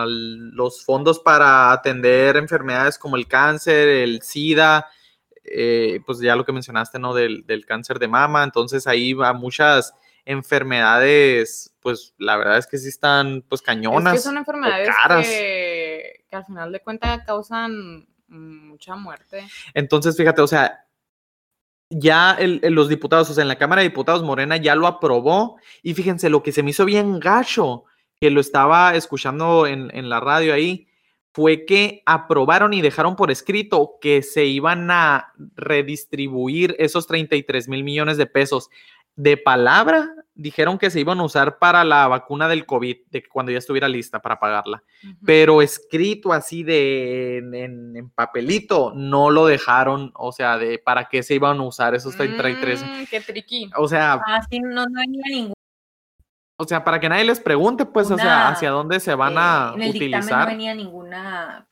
los 0.06 0.84
fondos 0.84 1.18
para 1.18 1.72
atender 1.72 2.36
enfermedades 2.36 2.96
como 2.98 3.16
el 3.16 3.26
cáncer, 3.26 3.88
el 3.88 4.22
SIDA, 4.22 4.88
eh, 5.44 6.00
pues 6.06 6.20
ya 6.20 6.36
lo 6.36 6.44
que 6.44 6.52
mencionaste, 6.52 7.00
¿no? 7.00 7.14
Del, 7.14 7.44
del 7.46 7.66
cáncer 7.66 7.98
de 7.98 8.06
mama, 8.06 8.44
entonces 8.44 8.86
ahí 8.86 9.12
va 9.12 9.32
muchas 9.32 9.94
enfermedades, 10.24 11.74
pues 11.80 12.14
la 12.18 12.37
verdad 12.37 12.59
es 12.59 12.66
que 12.66 12.78
sí 12.78 12.88
están 12.88 13.44
pues 13.48 13.62
cañonas. 13.62 14.14
Es 14.14 14.20
que 14.20 14.24
son 14.24 14.37
enfermedades 14.37 14.88
caras. 15.02 15.26
Que, 15.26 16.24
al 16.30 16.44
final 16.44 16.72
de 16.72 16.80
cuentas 16.80 17.24
causan 17.26 18.06
mucha 18.28 18.94
muerte. 18.96 19.46
Entonces, 19.74 20.16
fíjate, 20.16 20.42
o 20.42 20.46
sea, 20.46 20.87
ya 21.88 22.38
los 22.40 22.88
diputados, 22.88 23.30
o 23.30 23.35
sea, 23.35 23.42
en 23.42 23.48
la 23.48 23.59
Cámara 23.59 23.83
de 23.83 23.88
Diputados 23.88 24.22
Morena 24.22 24.56
ya 24.56 24.76
lo 24.76 24.87
aprobó 24.87 25.59
y 25.83 25.94
fíjense, 25.94 26.30
lo 26.30 26.42
que 26.42 26.52
se 26.52 26.62
me 26.62 26.70
hizo 26.70 26.85
bien 26.85 27.18
gacho, 27.18 27.85
que 28.20 28.30
lo 28.30 28.40
estaba 28.40 28.94
escuchando 28.94 29.66
en, 29.66 29.90
en 29.92 30.09
la 30.09 30.20
radio 30.20 30.54
ahí, 30.54 30.87
fue 31.33 31.64
que 31.64 32.02
aprobaron 32.06 32.74
y 32.74 32.80
dejaron 32.80 33.14
por 33.16 33.30
escrito 33.30 33.98
que 34.00 34.22
se 34.22 34.46
iban 34.46 34.90
a 34.90 35.33
redistribuir 35.54 36.74
esos 36.78 37.06
33 37.06 37.68
mil 37.68 37.85
millones 37.85 38.16
de 38.16 38.26
pesos 38.26 38.68
de 39.22 39.37
palabra 39.37 40.14
dijeron 40.35 40.78
que 40.78 40.88
se 40.88 40.98
iban 40.98 41.20
a 41.20 41.24
usar 41.24 41.59
para 41.59 41.85
la 41.85 42.09
vacuna 42.09 42.48
del 42.48 42.64
COVID, 42.64 42.96
de 43.11 43.28
cuando 43.28 43.52
ya 43.52 43.59
estuviera 43.59 43.87
lista 43.87 44.22
para 44.22 44.40
pagarla. 44.40 44.83
Pero 45.24 45.61
escrito 45.61 46.33
así 46.33 46.62
de 46.62 47.38
en, 47.38 48.11
papelito, 48.14 48.92
no 48.94 49.28
lo 49.28 49.44
dejaron, 49.44 50.12
o 50.14 50.33
sea, 50.33 50.56
de 50.56 50.78
para 50.78 51.09
qué 51.09 51.22
se 51.22 51.35
iban 51.35 51.59
a 51.59 51.62
usar 51.62 51.94
esos 51.94 52.16
33. 52.16 52.83
Mm, 52.83 52.87
qué 53.11 53.20
triqui. 53.20 53.70
O 53.76 53.87
sea, 53.87 54.14
ah, 54.26 54.40
no, 54.62 54.87
no 54.87 55.00
venía 55.00 55.24
ningún. 55.28 55.54
O 56.56 56.64
sea, 56.64 56.83
para 56.83 56.98
que 56.98 57.09
nadie 57.11 57.24
les 57.24 57.40
pregunte, 57.40 57.85
pues, 57.85 58.11
o 58.11 58.16
sea, 58.16 58.48
hacia 58.48 58.70
dónde 58.70 59.00
se 59.00 59.14
van 59.14 59.35
a 59.37 59.72
en 59.74 59.83
el 59.83 59.90
utilizar. 59.90 60.46
No 60.46 60.52
venía 60.52 60.74
ninguna 60.74 61.66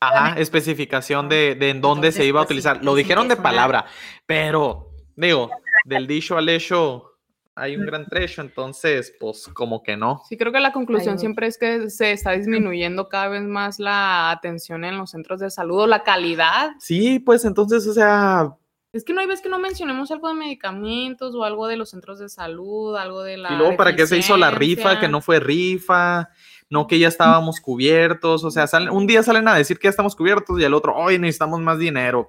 Ajá, 0.00 0.38
especificación 0.38 1.30
de, 1.30 1.54
de 1.54 1.70
en 1.70 1.80
dónde 1.80 2.12
se 2.12 2.26
iba 2.26 2.40
a 2.40 2.42
pues, 2.42 2.48
utilizar. 2.48 2.84
Lo 2.84 2.94
dijeron 2.94 3.28
de 3.28 3.36
palabra, 3.36 3.86
pero 4.26 4.90
digo, 5.16 5.50
del 5.86 6.06
dicho 6.06 6.36
al 6.36 6.48
hecho 6.48 7.12
hay 7.58 7.74
un 7.74 7.86
gran 7.86 8.04
trecho, 8.04 8.42
entonces, 8.42 9.14
pues 9.18 9.48
como 9.54 9.82
que 9.82 9.96
no. 9.96 10.20
Sí, 10.28 10.36
creo 10.36 10.52
que 10.52 10.60
la 10.60 10.72
conclusión 10.72 11.18
siempre 11.18 11.46
es 11.46 11.56
que 11.56 11.88
se 11.88 12.12
está 12.12 12.32
disminuyendo 12.32 13.08
cada 13.08 13.28
vez 13.28 13.44
más 13.44 13.78
la 13.78 14.30
atención 14.30 14.84
en 14.84 14.98
los 14.98 15.12
centros 15.12 15.40
de 15.40 15.50
salud 15.50 15.80
o 15.80 15.86
la 15.86 16.02
calidad. 16.02 16.72
Sí, 16.78 17.18
pues 17.18 17.46
entonces, 17.46 17.86
o 17.86 17.94
sea, 17.94 18.54
Es 18.92 19.04
que 19.04 19.14
no 19.14 19.22
hay 19.22 19.26
vez 19.26 19.40
que 19.40 19.48
no 19.48 19.58
mencionemos 19.58 20.10
algo 20.10 20.28
de 20.28 20.34
medicamentos 20.34 21.34
o 21.34 21.44
algo 21.44 21.66
de 21.66 21.78
los 21.78 21.88
centros 21.88 22.18
de 22.18 22.28
salud, 22.28 22.94
algo 22.94 23.22
de 23.22 23.38
la. 23.38 23.54
Y 23.54 23.56
luego, 23.56 23.74
¿para 23.74 23.96
qué 23.96 24.06
se 24.06 24.18
hizo 24.18 24.36
la 24.36 24.50
rifa? 24.50 25.00
Que 25.00 25.08
no 25.08 25.22
fue 25.22 25.40
rifa, 25.40 26.28
no 26.68 26.86
que 26.86 26.98
ya 26.98 27.08
estábamos 27.08 27.60
cubiertos. 27.60 28.44
O 28.44 28.50
sea, 28.50 28.66
salen, 28.66 28.90
un 28.90 29.06
día 29.06 29.22
salen 29.22 29.48
a 29.48 29.54
decir 29.54 29.78
que 29.78 29.86
ya 29.86 29.90
estamos 29.90 30.14
cubiertos 30.14 30.60
y 30.60 30.64
el 30.64 30.74
otro, 30.74 30.94
hoy 30.94 31.18
necesitamos 31.18 31.60
más 31.60 31.78
dinero. 31.78 32.28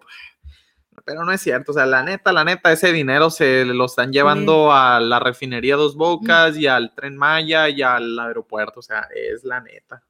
Pero 1.07 1.23
no 1.23 1.31
es 1.31 1.39
cierto, 1.39 1.71
o 1.71 1.73
sea, 1.73 1.85
la 1.85 2.03
neta, 2.03 2.33
la 2.33 2.43
neta, 2.43 2.69
ese 2.69 2.91
dinero 2.91 3.29
se 3.29 3.63
lo 3.63 3.85
están 3.85 4.11
llevando 4.11 4.73
a 4.73 4.99
la 4.99 5.21
refinería 5.21 5.77
Dos 5.77 5.95
Bocas 5.95 6.57
y 6.57 6.67
al 6.67 6.93
Tren 6.93 7.15
Maya 7.15 7.69
y 7.69 7.81
al 7.81 8.19
aeropuerto, 8.19 8.81
o 8.81 8.83
sea, 8.83 9.07
es 9.15 9.45
la 9.45 9.61
neta. 9.61 10.03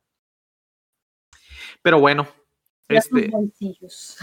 Pero 1.83 1.99
bueno, 1.99 2.27
este, 2.89 3.29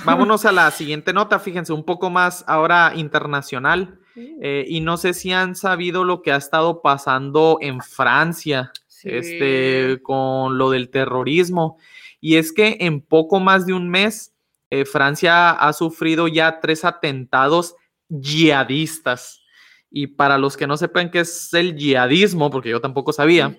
vámonos 0.04 0.44
a 0.44 0.50
la 0.50 0.68
siguiente 0.72 1.12
nota, 1.12 1.38
fíjense, 1.38 1.72
un 1.72 1.84
poco 1.84 2.10
más 2.10 2.44
ahora 2.48 2.90
internacional. 2.96 4.00
Eh, 4.16 4.64
y 4.68 4.80
no 4.80 4.96
sé 4.96 5.14
si 5.14 5.32
han 5.32 5.54
sabido 5.54 6.02
lo 6.02 6.22
que 6.22 6.32
ha 6.32 6.36
estado 6.36 6.82
pasando 6.82 7.58
en 7.60 7.80
Francia, 7.80 8.72
este, 9.04 10.00
con 10.02 10.58
lo 10.58 10.70
del 10.70 10.90
terrorismo. 10.90 11.78
Y 12.20 12.34
es 12.34 12.52
que 12.52 12.78
en 12.80 13.00
poco 13.00 13.38
más 13.38 13.64
de 13.64 13.74
un 13.74 13.88
mes, 13.88 14.33
eh, 14.74 14.84
Francia 14.84 15.52
ha 15.52 15.72
sufrido 15.72 16.26
ya 16.26 16.58
tres 16.58 16.84
atentados 16.84 17.76
yihadistas. 18.08 19.40
Y 19.88 20.08
para 20.08 20.36
los 20.36 20.56
que 20.56 20.66
no 20.66 20.76
sepan 20.76 21.12
qué 21.12 21.20
es 21.20 21.54
el 21.54 21.76
yihadismo, 21.76 22.50
porque 22.50 22.70
yo 22.70 22.80
tampoco 22.80 23.12
sabía, 23.12 23.56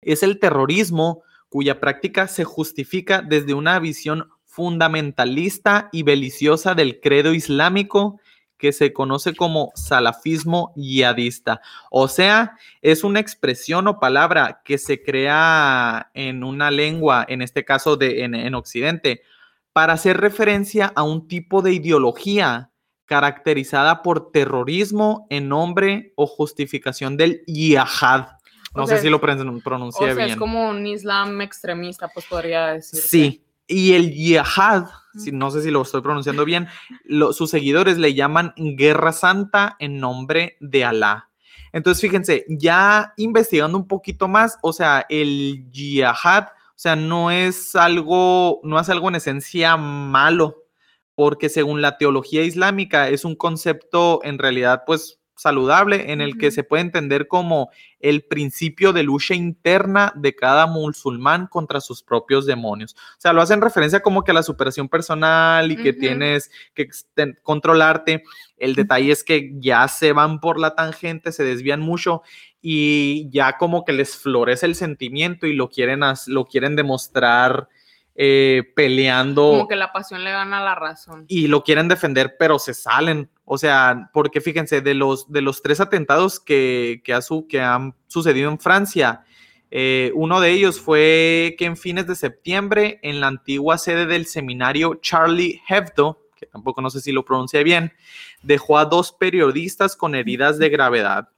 es 0.00 0.24
el 0.24 0.40
terrorismo 0.40 1.22
cuya 1.48 1.78
práctica 1.78 2.26
se 2.26 2.42
justifica 2.42 3.22
desde 3.22 3.54
una 3.54 3.78
visión 3.78 4.28
fundamentalista 4.44 5.88
y 5.92 6.02
beliciosa 6.02 6.74
del 6.74 7.00
credo 7.00 7.32
islámico 7.32 8.18
que 8.58 8.72
se 8.72 8.92
conoce 8.92 9.36
como 9.36 9.70
salafismo 9.76 10.72
yihadista. 10.74 11.60
O 11.88 12.08
sea, 12.08 12.56
es 12.82 13.04
una 13.04 13.20
expresión 13.20 13.86
o 13.86 14.00
palabra 14.00 14.62
que 14.64 14.78
se 14.78 15.04
crea 15.04 16.10
en 16.14 16.42
una 16.42 16.72
lengua, 16.72 17.24
en 17.28 17.42
este 17.42 17.64
caso 17.64 17.96
de, 17.96 18.24
en, 18.24 18.34
en 18.34 18.56
Occidente, 18.56 19.22
para 19.76 19.92
hacer 19.92 20.16
referencia 20.16 20.90
a 20.96 21.02
un 21.02 21.28
tipo 21.28 21.60
de 21.60 21.74
ideología 21.74 22.70
caracterizada 23.04 24.02
por 24.02 24.32
terrorismo 24.32 25.26
en 25.28 25.50
nombre 25.50 26.14
o 26.16 26.26
justificación 26.26 27.18
del 27.18 27.42
yihad. 27.44 28.38
No 28.74 28.86
sé 28.86 29.02
si 29.02 29.10
lo 29.10 29.20
pronuncié 29.20 30.12
o 30.12 30.14
sea, 30.14 30.24
Es 30.24 30.36
como 30.36 30.70
un 30.70 30.86
islam 30.86 31.42
extremista, 31.42 32.08
pues 32.08 32.24
podría 32.24 32.68
decir. 32.68 32.98
Sí, 32.98 33.44
y 33.66 33.92
el 33.92 34.14
yihad, 34.14 34.86
no 35.30 35.50
sé 35.50 35.60
si 35.60 35.70
lo 35.70 35.82
estoy 35.82 36.00
pronunciando 36.00 36.46
bien, 36.46 36.68
sus 37.32 37.50
seguidores 37.50 37.98
le 37.98 38.14
llaman 38.14 38.54
guerra 38.56 39.12
santa 39.12 39.76
en 39.78 40.00
nombre 40.00 40.56
de 40.60 40.86
Alá. 40.86 41.28
Entonces, 41.74 42.00
fíjense, 42.00 42.46
ya 42.48 43.12
investigando 43.18 43.76
un 43.76 43.86
poquito 43.86 44.26
más, 44.26 44.56
o 44.62 44.72
sea, 44.72 45.04
el 45.10 45.70
yihad, 45.70 46.46
o 46.76 46.78
sea, 46.78 46.94
no 46.94 47.30
es 47.30 47.74
algo, 47.74 48.60
no 48.62 48.78
es 48.78 48.90
algo 48.90 49.08
en 49.08 49.14
esencia 49.14 49.78
malo, 49.78 50.64
porque 51.14 51.48
según 51.48 51.80
la 51.80 51.96
teología 51.96 52.42
islámica 52.42 53.08
es 53.08 53.24
un 53.24 53.34
concepto 53.34 54.20
en 54.22 54.38
realidad, 54.38 54.82
pues 54.86 55.18
saludable 55.36 56.12
en 56.12 56.20
el 56.20 56.36
que 56.36 56.50
se 56.50 56.64
puede 56.64 56.82
entender 56.82 57.28
como 57.28 57.70
el 57.98 58.24
principio 58.24 58.92
de 58.92 59.02
lucha 59.02 59.34
interna 59.34 60.12
de 60.16 60.34
cada 60.34 60.66
musulmán 60.66 61.46
contra 61.46 61.80
sus 61.80 62.02
propios 62.02 62.44
demonios. 62.44 62.94
O 62.94 63.20
sea, 63.20 63.32
lo 63.32 63.40
hacen 63.40 63.62
referencia 63.62 64.00
como 64.00 64.22
que 64.22 64.32
a 64.32 64.34
la 64.34 64.42
superación 64.42 64.88
personal 64.88 65.72
y 65.72 65.76
que 65.76 65.94
tienes 65.94 66.50
que 66.74 66.88
controlarte. 67.42 68.22
El 68.58 68.74
detalle 68.74 69.12
es 69.12 69.24
que 69.24 69.52
ya 69.58 69.88
se 69.88 70.12
van 70.12 70.40
por 70.40 70.58
la 70.58 70.74
tangente, 70.74 71.32
se 71.32 71.44
desvían 71.44 71.80
mucho 71.80 72.22
y 72.68 73.30
ya 73.30 73.58
como 73.58 73.84
que 73.84 73.92
les 73.92 74.16
florece 74.16 74.66
el 74.66 74.74
sentimiento 74.74 75.46
y 75.46 75.52
lo 75.52 75.70
quieren, 75.70 76.00
lo 76.26 76.46
quieren 76.46 76.74
demostrar 76.74 77.68
eh, 78.16 78.72
peleando. 78.74 79.50
Como 79.52 79.68
que 79.68 79.76
la 79.76 79.92
pasión 79.92 80.24
le 80.24 80.32
gana 80.32 80.60
la 80.64 80.74
razón. 80.74 81.26
Y 81.28 81.46
lo 81.46 81.62
quieren 81.62 81.86
defender, 81.86 82.34
pero 82.40 82.58
se 82.58 82.74
salen. 82.74 83.30
O 83.44 83.56
sea, 83.56 84.10
porque 84.12 84.40
fíjense, 84.40 84.80
de 84.80 84.94
los, 84.94 85.30
de 85.30 85.42
los 85.42 85.62
tres 85.62 85.78
atentados 85.78 86.40
que, 86.40 87.02
que, 87.04 87.16
que 87.48 87.60
han 87.60 87.94
sucedido 88.08 88.50
en 88.50 88.58
Francia, 88.58 89.24
eh, 89.70 90.10
uno 90.16 90.40
de 90.40 90.50
ellos 90.50 90.80
fue 90.80 91.54
que 91.56 91.66
en 91.66 91.76
fines 91.76 92.08
de 92.08 92.16
septiembre, 92.16 92.98
en 93.04 93.20
la 93.20 93.28
antigua 93.28 93.78
sede 93.78 94.06
del 94.06 94.26
seminario 94.26 94.96
Charlie 94.96 95.62
Hebdo, 95.68 96.20
que 96.34 96.46
tampoco 96.46 96.82
no 96.82 96.90
sé 96.90 97.00
si 97.00 97.12
lo 97.12 97.24
pronuncié 97.24 97.62
bien, 97.62 97.92
dejó 98.42 98.76
a 98.76 98.86
dos 98.86 99.12
periodistas 99.12 99.94
con 99.94 100.16
heridas 100.16 100.58
de 100.58 100.68
gravedad. 100.68 101.28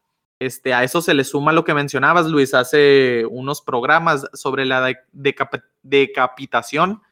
Este, 0.40 0.72
a 0.72 0.84
eso 0.84 1.02
se 1.02 1.14
le 1.14 1.24
suma 1.24 1.52
lo 1.52 1.64
que 1.64 1.74
mencionabas, 1.74 2.26
Luis, 2.26 2.54
hace 2.54 3.24
unos 3.28 3.60
programas 3.60 4.24
sobre 4.34 4.64
la 4.64 4.94
decapitación 5.12 7.02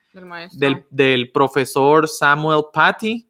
del, 0.90 1.30
profesor 1.32 2.08
Samuel 2.08 2.64
Patty 2.72 3.28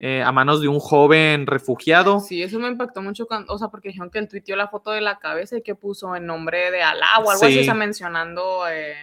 eh, 0.00 0.22
a 0.22 0.30
manos 0.32 0.60
de 0.60 0.68
un 0.68 0.78
joven 0.78 1.46
refugiado. 1.46 2.20
Sí, 2.20 2.42
eso 2.42 2.58
me 2.60 2.68
impactó 2.68 3.00
mucho, 3.00 3.26
o 3.48 3.58
sea, 3.58 3.68
porque 3.68 3.88
dijeron 3.88 4.10
que 4.10 4.18
él 4.18 4.28
tuiteó 4.28 4.54
la 4.54 4.68
foto 4.68 4.90
de 4.90 5.00
la 5.00 5.18
cabeza 5.18 5.56
y 5.56 5.62
que 5.62 5.74
puso 5.74 6.14
en 6.14 6.26
nombre 6.26 6.70
de 6.70 6.82
Alá 6.82 7.18
o 7.24 7.30
algo 7.30 7.44
así, 7.44 7.60
está 7.60 7.74
mencionando... 7.74 8.68
Eh... 8.68 8.94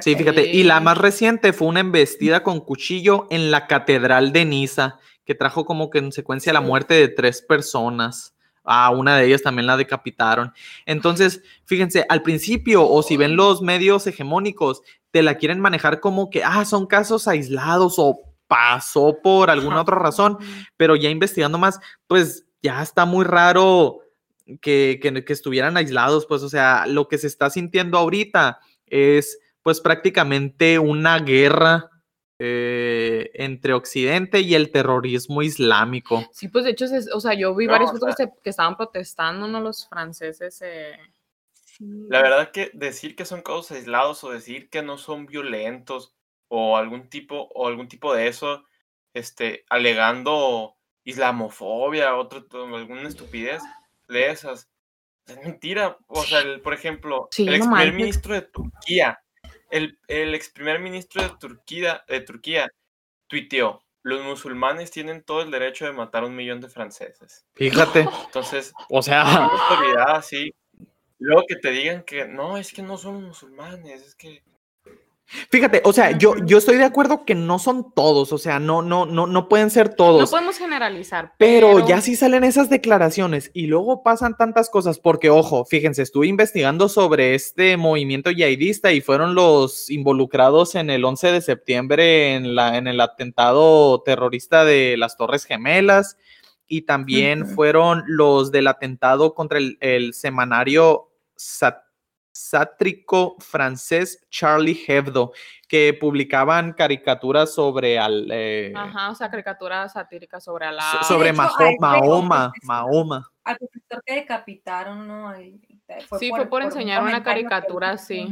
Sí, 0.00 0.14
fíjate, 0.14 0.46
y 0.46 0.62
la 0.62 0.80
más 0.80 0.98
reciente 0.98 1.52
fue 1.52 1.68
una 1.68 1.80
embestida 1.80 2.42
con 2.42 2.60
cuchillo 2.60 3.26
en 3.30 3.50
la 3.50 3.66
Catedral 3.66 4.32
de 4.32 4.44
Niza 4.44 4.98
que 5.26 5.34
trajo 5.34 5.66
como 5.66 5.90
que 5.90 5.98
en 5.98 6.12
secuencia 6.12 6.52
la 6.52 6.60
muerte 6.62 6.94
de 6.94 7.08
tres 7.08 7.42
personas. 7.42 8.34
A 8.68 8.90
una 8.90 9.16
de 9.16 9.26
ellas 9.26 9.42
también 9.42 9.66
la 9.66 9.76
decapitaron. 9.76 10.52
Entonces, 10.86 11.42
fíjense, 11.66 12.04
al 12.08 12.22
principio, 12.22 12.88
o 12.88 13.02
si 13.02 13.16
ven 13.16 13.36
los 13.36 13.62
medios 13.62 14.06
hegemónicos, 14.06 14.82
te 15.10 15.22
la 15.22 15.36
quieren 15.36 15.60
manejar 15.60 16.00
como 16.00 16.30
que, 16.30 16.42
ah, 16.42 16.64
son 16.64 16.86
casos 16.86 17.28
aislados 17.28 17.94
o 17.98 18.18
pasó 18.48 19.18
por 19.22 19.50
alguna 19.50 19.80
otra 19.80 19.96
razón, 19.96 20.38
pero 20.76 20.96
ya 20.96 21.10
investigando 21.10 21.58
más, 21.58 21.80
pues 22.06 22.46
ya 22.62 22.82
está 22.82 23.04
muy 23.04 23.24
raro 23.24 24.00
que, 24.60 24.98
que, 25.00 25.24
que 25.24 25.32
estuvieran 25.32 25.76
aislados, 25.76 26.26
pues, 26.26 26.42
o 26.42 26.48
sea, 26.48 26.86
lo 26.86 27.08
que 27.08 27.18
se 27.18 27.26
está 27.26 27.50
sintiendo 27.50 27.98
ahorita 27.98 28.60
es, 28.86 29.38
pues, 29.62 29.80
prácticamente 29.80 30.78
una 30.78 31.18
guerra 31.18 31.90
eh, 32.38 33.30
entre 33.34 33.72
Occidente 33.72 34.40
y 34.40 34.54
el 34.54 34.70
terrorismo 34.70 35.42
islámico. 35.42 36.28
Sí, 36.32 36.48
pues 36.48 36.64
de 36.64 36.72
hecho, 36.72 36.84
o 37.14 37.20
sea, 37.20 37.32
yo 37.34 37.54
vi 37.54 37.66
varios 37.66 37.92
fotos 37.92 38.14
que, 38.16 38.50
estaban 38.50 38.76
protestando, 38.76 39.48
¿no? 39.48 39.60
Los 39.60 39.88
franceses. 39.88 40.60
Eh. 40.62 40.98
La 41.80 42.20
verdad 42.20 42.50
que 42.50 42.70
decir 42.74 43.16
que 43.16 43.24
son 43.24 43.42
casos 43.42 43.72
aislados 43.72 44.22
o 44.22 44.30
decir 44.30 44.68
que 44.68 44.82
no 44.82 44.98
son 44.98 45.24
violentos 45.26 46.14
o 46.48 46.76
algún 46.76 47.08
tipo, 47.08 47.48
o 47.54 47.66
algún 47.68 47.88
tipo 47.88 48.14
de 48.14 48.28
eso, 48.28 48.64
este, 49.14 49.64
alegando 49.70 50.76
islamofobia, 51.04 52.16
otro, 52.16 52.46
alguna 52.76 53.08
estupidez 53.08 53.62
de 54.08 54.30
esas, 54.30 54.68
es 55.26 55.38
mentira. 55.42 55.96
O 56.06 56.22
sea, 56.22 56.42
por 56.62 56.74
ejemplo, 56.74 57.28
el 57.38 57.54
ex 57.54 57.66
primer 57.66 57.92
ministro 57.94 58.34
de 58.34 58.42
Turquía 58.42 59.18
el, 59.70 59.98
ex 60.08 60.50
primer 60.50 60.80
ministro 60.80 61.22
de 61.22 61.30
Turquía, 61.38 62.04
de 62.08 62.20
Turquía 62.20 62.68
tuiteó, 63.26 63.82
los 64.02 64.24
musulmanes 64.24 64.90
tienen 64.90 65.22
todo 65.22 65.42
el 65.42 65.50
derecho 65.50 65.84
de 65.84 65.92
matar 65.92 66.22
a 66.22 66.26
un 66.26 66.36
millón 66.36 66.60
de 66.60 66.68
franceses. 66.68 67.44
Fíjate. 67.54 68.00
Entonces, 68.26 68.72
o 68.88 69.02
sea, 69.02 69.22
autoridad 69.46 70.16
así. 70.16 70.54
Luego 71.18 71.44
que 71.48 71.56
te 71.56 71.70
digan 71.70 72.02
que 72.02 72.28
no, 72.28 72.56
es 72.56 72.72
que 72.72 72.82
no 72.82 72.98
son 72.98 73.24
musulmanes, 73.24 74.02
es 74.02 74.14
que 74.14 74.42
Fíjate, 75.50 75.82
o 75.84 75.92
sea, 75.92 76.16
yo, 76.16 76.36
yo 76.44 76.58
estoy 76.58 76.76
de 76.76 76.84
acuerdo 76.84 77.24
que 77.24 77.34
no 77.34 77.58
son 77.58 77.92
todos, 77.92 78.32
o 78.32 78.38
sea, 78.38 78.60
no, 78.60 78.82
no, 78.82 79.06
no, 79.06 79.26
no 79.26 79.48
pueden 79.48 79.70
ser 79.70 79.94
todos. 79.94 80.20
No 80.20 80.26
podemos 80.28 80.56
generalizar. 80.56 81.34
Pero, 81.36 81.86
ya 81.86 82.00
sí 82.00 82.14
salen 82.14 82.44
esas 82.44 82.70
declaraciones 82.70 83.50
y 83.52 83.66
luego 83.66 84.04
pasan 84.04 84.36
tantas 84.36 84.70
cosas, 84.70 85.00
porque 85.00 85.28
ojo, 85.28 85.64
fíjense, 85.64 86.02
estuve 86.02 86.28
investigando 86.28 86.88
sobre 86.88 87.34
este 87.34 87.76
movimiento 87.76 88.30
yihadista 88.30 88.92
y 88.92 89.00
fueron 89.00 89.34
los 89.34 89.90
involucrados 89.90 90.76
en 90.76 90.90
el 90.90 91.04
11 91.04 91.32
de 91.32 91.40
septiembre 91.40 92.34
en, 92.34 92.54
la, 92.54 92.76
en 92.76 92.86
el 92.86 93.00
atentado 93.00 94.02
terrorista 94.02 94.64
de 94.64 94.96
las 94.96 95.16
Torres 95.16 95.44
Gemelas 95.44 96.16
y 96.68 96.82
también 96.82 97.46
fueron 97.46 98.04
los 98.06 98.52
del 98.52 98.68
atentado 98.68 99.34
contra 99.34 99.58
el, 99.58 99.76
el 99.80 100.14
semanario 100.14 101.10
Sat 101.34 101.85
sátrico 102.36 103.36
francés 103.40 104.26
Charlie 104.30 104.84
Hebdo, 104.86 105.32
que 105.68 105.96
publicaban 105.98 106.72
caricaturas 106.72 107.54
sobre 107.54 107.98
al... 107.98 108.28
Eh, 108.30 108.72
Ajá, 108.76 109.10
o 109.10 109.14
sea, 109.14 109.30
caricaturas 109.30 109.92
satíricas 109.92 110.44
sobre 110.44 110.66
al... 110.66 110.78
sobre 111.02 111.32
Mahoma, 111.32 112.52
Mahoma. 112.62 113.30
Al 113.44 113.56
profesor 113.56 114.02
que 114.04 114.14
decapitaron, 114.14 115.06
¿no? 115.06 115.32
sí, 116.18 116.30
fue 116.30 116.46
por, 116.46 116.62
enseñar 116.62 117.02
una 117.02 117.22
caricatura 117.22 117.90
así. 117.90 118.28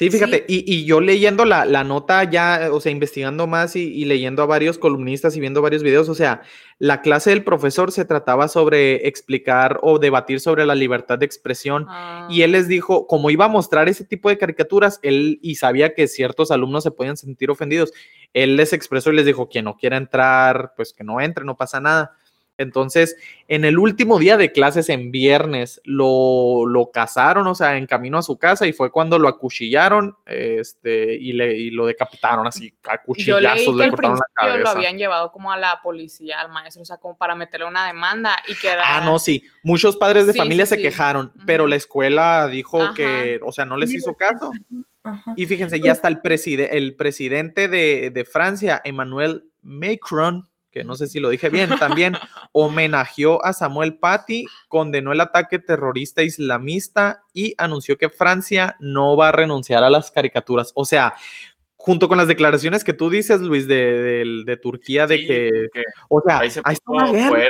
Sí, 0.00 0.08
fíjate, 0.08 0.46
y, 0.48 0.64
y, 0.66 0.86
yo 0.86 1.02
leyendo 1.02 1.44
la, 1.44 1.66
la, 1.66 1.84
nota 1.84 2.24
ya, 2.24 2.70
o 2.72 2.80
sea, 2.80 2.90
investigando 2.90 3.46
más 3.46 3.76
y, 3.76 3.82
y, 3.82 4.06
leyendo 4.06 4.42
a 4.42 4.46
varios 4.46 4.78
columnistas 4.78 5.36
y 5.36 5.40
viendo 5.40 5.60
varios 5.60 5.82
videos, 5.82 6.08
o 6.08 6.14
sea, 6.14 6.40
la 6.78 7.02
clase 7.02 7.28
del 7.28 7.44
profesor 7.44 7.92
se 7.92 8.06
trataba 8.06 8.48
sobre 8.48 9.06
explicar 9.08 9.78
o 9.82 9.98
debatir 9.98 10.40
sobre 10.40 10.64
la 10.64 10.74
libertad 10.74 11.18
de 11.18 11.26
expresión 11.26 11.84
ah. 11.90 12.26
y 12.30 12.40
él 12.40 12.52
les 12.52 12.66
dijo, 12.66 13.06
como 13.06 13.28
iba 13.28 13.44
a 13.44 13.48
mostrar 13.48 13.90
ese 13.90 14.06
tipo 14.06 14.30
de 14.30 14.38
caricaturas, 14.38 15.00
él 15.02 15.38
y 15.42 15.56
sabía 15.56 15.92
que 15.92 16.08
ciertos 16.08 16.50
alumnos 16.50 16.82
se 16.82 16.92
podían 16.92 17.18
sentir 17.18 17.50
ofendidos, 17.50 17.92
él 18.32 18.56
les 18.56 18.72
expresó 18.72 19.12
y 19.12 19.16
les 19.16 19.26
dijo, 19.26 19.50
quien 19.50 19.66
no 19.66 19.76
quiera 19.76 19.98
entrar, 19.98 20.72
pues 20.76 20.94
que 20.94 21.04
no 21.04 21.20
entre, 21.20 21.44
no 21.44 21.58
pasa 21.58 21.78
nada. 21.78 22.16
Entonces, 22.60 23.16
en 23.48 23.64
el 23.64 23.78
último 23.78 24.18
día 24.18 24.36
de 24.36 24.52
clases, 24.52 24.90
en 24.90 25.10
viernes, 25.10 25.80
lo, 25.84 26.66
lo 26.66 26.90
cazaron, 26.90 27.46
o 27.46 27.54
sea, 27.54 27.78
en 27.78 27.86
camino 27.86 28.18
a 28.18 28.22
su 28.22 28.36
casa, 28.36 28.66
y 28.66 28.74
fue 28.74 28.90
cuando 28.90 29.18
lo 29.18 29.28
acuchillaron 29.28 30.14
este, 30.26 31.14
y, 31.14 31.32
le, 31.32 31.56
y 31.56 31.70
lo 31.70 31.86
decapitaron 31.86 32.46
así, 32.46 32.74
a 32.86 32.98
cuchillazos, 32.98 33.74
le 33.74 33.88
cortaron 33.88 34.18
la 34.18 34.24
cabeza. 34.34 34.62
Lo 34.62 34.68
habían 34.68 34.98
llevado 34.98 35.32
como 35.32 35.50
a 35.50 35.56
la 35.56 35.80
policía, 35.82 36.38
al 36.38 36.50
maestro, 36.50 36.82
o 36.82 36.84
sea, 36.84 36.98
como 36.98 37.16
para 37.16 37.34
meterle 37.34 37.66
una 37.66 37.86
demanda 37.86 38.36
y 38.46 38.54
que 38.54 38.68
Ah, 38.70 39.00
no, 39.02 39.18
sí. 39.18 39.42
Muchos 39.62 39.96
padres 39.96 40.26
de 40.26 40.34
familia 40.34 40.66
se 40.66 40.76
quejaron, 40.76 41.32
pero 41.46 41.66
la 41.66 41.76
escuela 41.76 42.46
dijo 42.46 42.92
que, 42.92 43.40
o 43.42 43.52
sea, 43.52 43.64
no 43.64 43.78
les 43.78 43.90
hizo 43.90 44.14
caso. 44.14 44.52
Y 45.34 45.46
fíjense, 45.46 45.80
ya 45.80 45.92
hasta 45.92 46.08
el, 46.08 46.20
preside 46.20 46.76
el 46.76 46.94
presidente 46.94 47.68
de, 47.68 48.10
de 48.10 48.24
Francia, 48.26 48.82
Emmanuel 48.84 49.44
Macron, 49.62 50.49
que 50.70 50.84
no 50.84 50.94
sé 50.94 51.06
si 51.06 51.20
lo 51.20 51.28
dije 51.28 51.48
bien, 51.48 51.70
también 51.78 52.14
homenajeó 52.52 53.44
a 53.44 53.52
Samuel 53.52 53.98
Paty, 53.98 54.46
condenó 54.68 55.12
el 55.12 55.20
ataque 55.20 55.58
terrorista 55.58 56.22
islamista 56.22 57.22
y 57.32 57.54
anunció 57.58 57.98
que 57.98 58.08
Francia 58.08 58.76
no 58.80 59.16
va 59.16 59.28
a 59.28 59.32
renunciar 59.32 59.82
a 59.82 59.90
las 59.90 60.10
caricaturas. 60.10 60.72
O 60.74 60.84
sea, 60.84 61.14
junto 61.76 62.08
con 62.08 62.18
las 62.18 62.28
declaraciones 62.28 62.84
que 62.84 62.92
tú 62.92 63.08
dices, 63.08 63.40
Luis, 63.40 63.66
de, 63.66 64.42
de, 64.44 64.56
Turquía, 64.58 65.06
de 65.06 65.26
que, 65.26 65.68
o 66.08 66.20
sea, 66.20 66.40
hay 66.40 66.76
una 66.86 67.10
guerra. 67.10 67.48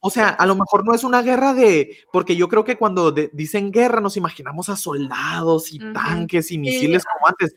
O 0.00 0.10
sea, 0.10 0.28
a 0.28 0.46
lo 0.46 0.54
mejor 0.54 0.84
no 0.84 0.94
es 0.94 1.02
una 1.02 1.20
guerra 1.20 1.52
de, 1.52 1.98
porque 2.12 2.36
yo 2.36 2.48
creo 2.48 2.64
que 2.64 2.76
cuando 2.76 3.10
dicen 3.10 3.72
guerra 3.72 4.00
nos 4.00 4.16
imaginamos 4.16 4.68
a 4.68 4.76
soldados 4.76 5.72
y 5.72 5.80
tanques 5.92 6.52
y 6.52 6.58
misiles 6.58 7.04
como 7.04 7.26
antes 7.26 7.56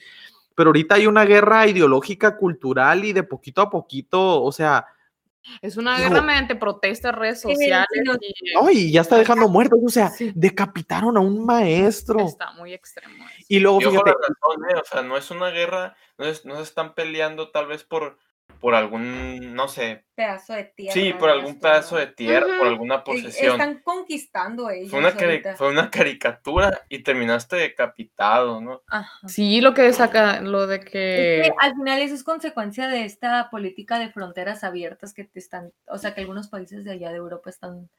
pero 0.59 0.71
ahorita 0.71 0.95
hay 0.95 1.07
una 1.07 1.23
guerra 1.23 1.67
ideológica, 1.67 2.35
cultural 2.35 3.05
y 3.05 3.13
de 3.13 3.23
poquito 3.23 3.61
a 3.61 3.69
poquito, 3.69 4.43
o 4.43 4.51
sea... 4.51 4.85
Es 5.61 5.77
una 5.77 5.97
guerra 5.97 6.21
mediante 6.21 6.53
protestas, 6.53 7.15
redes 7.15 7.39
sociales. 7.39 7.87
y... 8.73 8.91
ya 8.91 8.99
está 8.99 9.17
dejando 9.17 9.47
muertos, 9.47 9.79
o 9.81 9.87
sea, 9.87 10.11
decapitaron 10.35 11.15
a 11.15 11.21
un 11.21 11.45
maestro. 11.45 12.19
Está 12.25 12.51
muy 12.51 12.73
extremo. 12.73 13.25
Y 13.47 13.61
luego, 13.61 13.79
fíjate... 13.79 14.09
¿eh? 14.09 14.75
o 14.75 14.83
sea, 14.83 15.01
no 15.01 15.15
es 15.15 15.31
una 15.31 15.49
guerra, 15.49 15.95
no, 16.17 16.25
no 16.25 16.55
se 16.57 16.61
están 16.61 16.93
peleando 16.93 17.51
tal 17.51 17.67
vez 17.67 17.85
por 17.85 18.17
por 18.59 18.75
algún, 18.75 19.53
no 19.53 19.67
sé. 19.67 20.05
Pedazo 20.15 20.53
de 20.53 20.65
tierra. 20.65 20.93
Sí, 20.93 21.13
por 21.13 21.29
algún 21.29 21.59
pedazo 21.59 21.95
de 21.95 22.07
tierra, 22.07 22.57
por 22.57 22.67
alguna 22.67 23.03
posesión. 23.03 23.53
Están 23.53 23.81
conquistando 23.81 24.69
ellos. 24.69 24.89
Fue 24.89 24.99
una, 24.99 25.11
fue 25.55 25.69
una 25.69 25.89
caricatura 25.89 26.81
y 26.89 27.01
terminaste 27.03 27.55
decapitado, 27.55 28.59
¿no? 28.59 28.81
Sí, 29.27 29.61
lo 29.61 29.73
que 29.73 29.91
saca, 29.93 30.41
lo 30.41 30.67
de 30.67 30.81
que... 30.81 31.51
Al 31.59 31.73
final 31.75 32.01
eso 32.01 32.15
es 32.15 32.23
consecuencia 32.23 32.87
de 32.87 33.05
esta 33.05 33.49
política 33.49 33.97
de 33.97 34.11
fronteras 34.11 34.63
abiertas 34.63 35.13
que 35.13 35.23
te 35.23 35.39
están, 35.39 35.71
o 35.87 35.97
sea, 35.97 36.13
que 36.13 36.21
algunos 36.21 36.49
países 36.49 36.83
de 36.83 36.91
allá 36.91 37.11
de 37.11 37.17
Europa 37.17 37.49
están, 37.49 37.89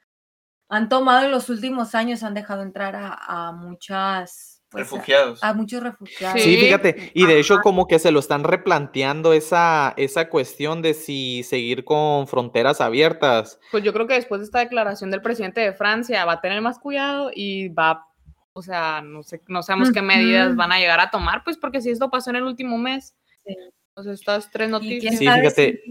han 0.68 0.88
tomado 0.90 1.24
en 1.24 1.30
los 1.30 1.48
últimos 1.48 1.94
años, 1.94 2.22
han 2.22 2.34
dejado 2.34 2.62
entrar 2.62 2.94
a 2.96 3.52
muchas 3.52 4.59
pues, 4.70 4.84
refugiados. 4.84 5.42
A, 5.42 5.52
muchos 5.52 5.82
refugiados. 5.82 6.40
Sí, 6.40 6.56
fíjate, 6.56 7.10
y 7.12 7.26
de 7.26 7.40
hecho 7.40 7.58
como 7.60 7.88
que 7.88 7.98
se 7.98 8.12
lo 8.12 8.20
están 8.20 8.44
replanteando 8.44 9.32
esa, 9.32 9.94
esa 9.96 10.28
cuestión 10.28 10.80
de 10.80 10.94
si 10.94 11.42
seguir 11.42 11.84
con 11.84 12.28
fronteras 12.28 12.80
abiertas. 12.80 13.58
Pues 13.72 13.82
yo 13.82 13.92
creo 13.92 14.06
que 14.06 14.14
después 14.14 14.40
de 14.40 14.44
esta 14.44 14.60
declaración 14.60 15.10
del 15.10 15.22
presidente 15.22 15.60
de 15.60 15.72
Francia 15.72 16.24
va 16.24 16.34
a 16.34 16.40
tener 16.40 16.60
más 16.60 16.78
cuidado 16.78 17.32
y 17.34 17.68
va, 17.70 18.06
o 18.52 18.62
sea, 18.62 19.02
no 19.02 19.24
sé, 19.24 19.42
no 19.48 19.64
sabemos 19.64 19.90
qué 19.90 20.02
medidas 20.02 20.54
van 20.54 20.70
a 20.70 20.78
llegar 20.78 21.00
a 21.00 21.10
tomar, 21.10 21.42
pues 21.42 21.56
porque 21.56 21.80
si 21.80 21.90
esto 21.90 22.08
pasó 22.08 22.30
en 22.30 22.36
el 22.36 22.44
último 22.44 22.78
mes, 22.78 23.16
sí. 23.44 23.56
o 23.94 24.04
sea, 24.04 24.12
estas 24.12 24.52
tres 24.52 24.70
noticias. 24.70 25.18
Sí, 25.18 25.26
fíjate. 25.26 25.82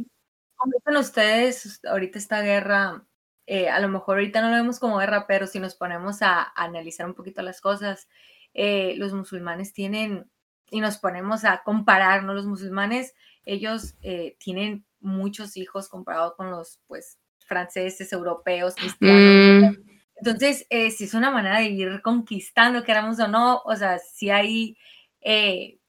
¿Cómo 0.56 0.74
ven 0.86 0.98
ustedes 0.98 1.82
ahorita 1.86 2.18
esta 2.18 2.42
guerra? 2.42 3.06
Eh, 3.46 3.68
a 3.68 3.80
lo 3.80 3.90
mejor 3.90 4.18
ahorita 4.18 4.42
no 4.42 4.50
lo 4.50 4.56
vemos 4.56 4.80
como 4.80 5.00
guerra, 5.00 5.26
pero 5.28 5.48
si 5.48 5.60
nos 5.60 5.76
ponemos 5.76 6.22
a, 6.22 6.44
a 6.44 6.64
analizar 6.64 7.06
un 7.06 7.14
poquito 7.14 7.42
las 7.42 7.62
cosas, 7.62 8.08
eh, 8.54 8.96
los 8.98 9.14
musulmanes 9.14 9.74
tienen, 9.74 10.30
y 10.72 10.82
nos 10.82 10.98
ponemos 10.98 11.46
a 11.46 11.64
compararnos, 11.64 12.36
los 12.36 12.46
musulmanes, 12.46 13.14
ellos 13.46 13.96
eh, 14.02 14.36
tienen 14.40 14.86
muchos 15.00 15.58
hijos 15.58 15.90
comparado 15.90 16.36
con 16.36 16.52
los, 16.52 16.80
pues, 16.88 17.18
franceses, 17.46 18.14
europeos, 18.14 18.76
cristianos. 18.76 19.78
Mm. 19.78 19.90
Entonces, 20.18 20.68
eh, 20.70 20.92
si 20.92 21.06
es 21.06 21.14
una 21.14 21.32
manera 21.32 21.60
de 21.60 21.70
ir 21.70 22.02
conquistando, 22.02 22.84
queramos 22.84 23.20
o 23.20 23.28
no, 23.28 23.62
o 23.66 23.76
sea, 23.76 23.98
si 24.00 24.30
hay, 24.30 24.78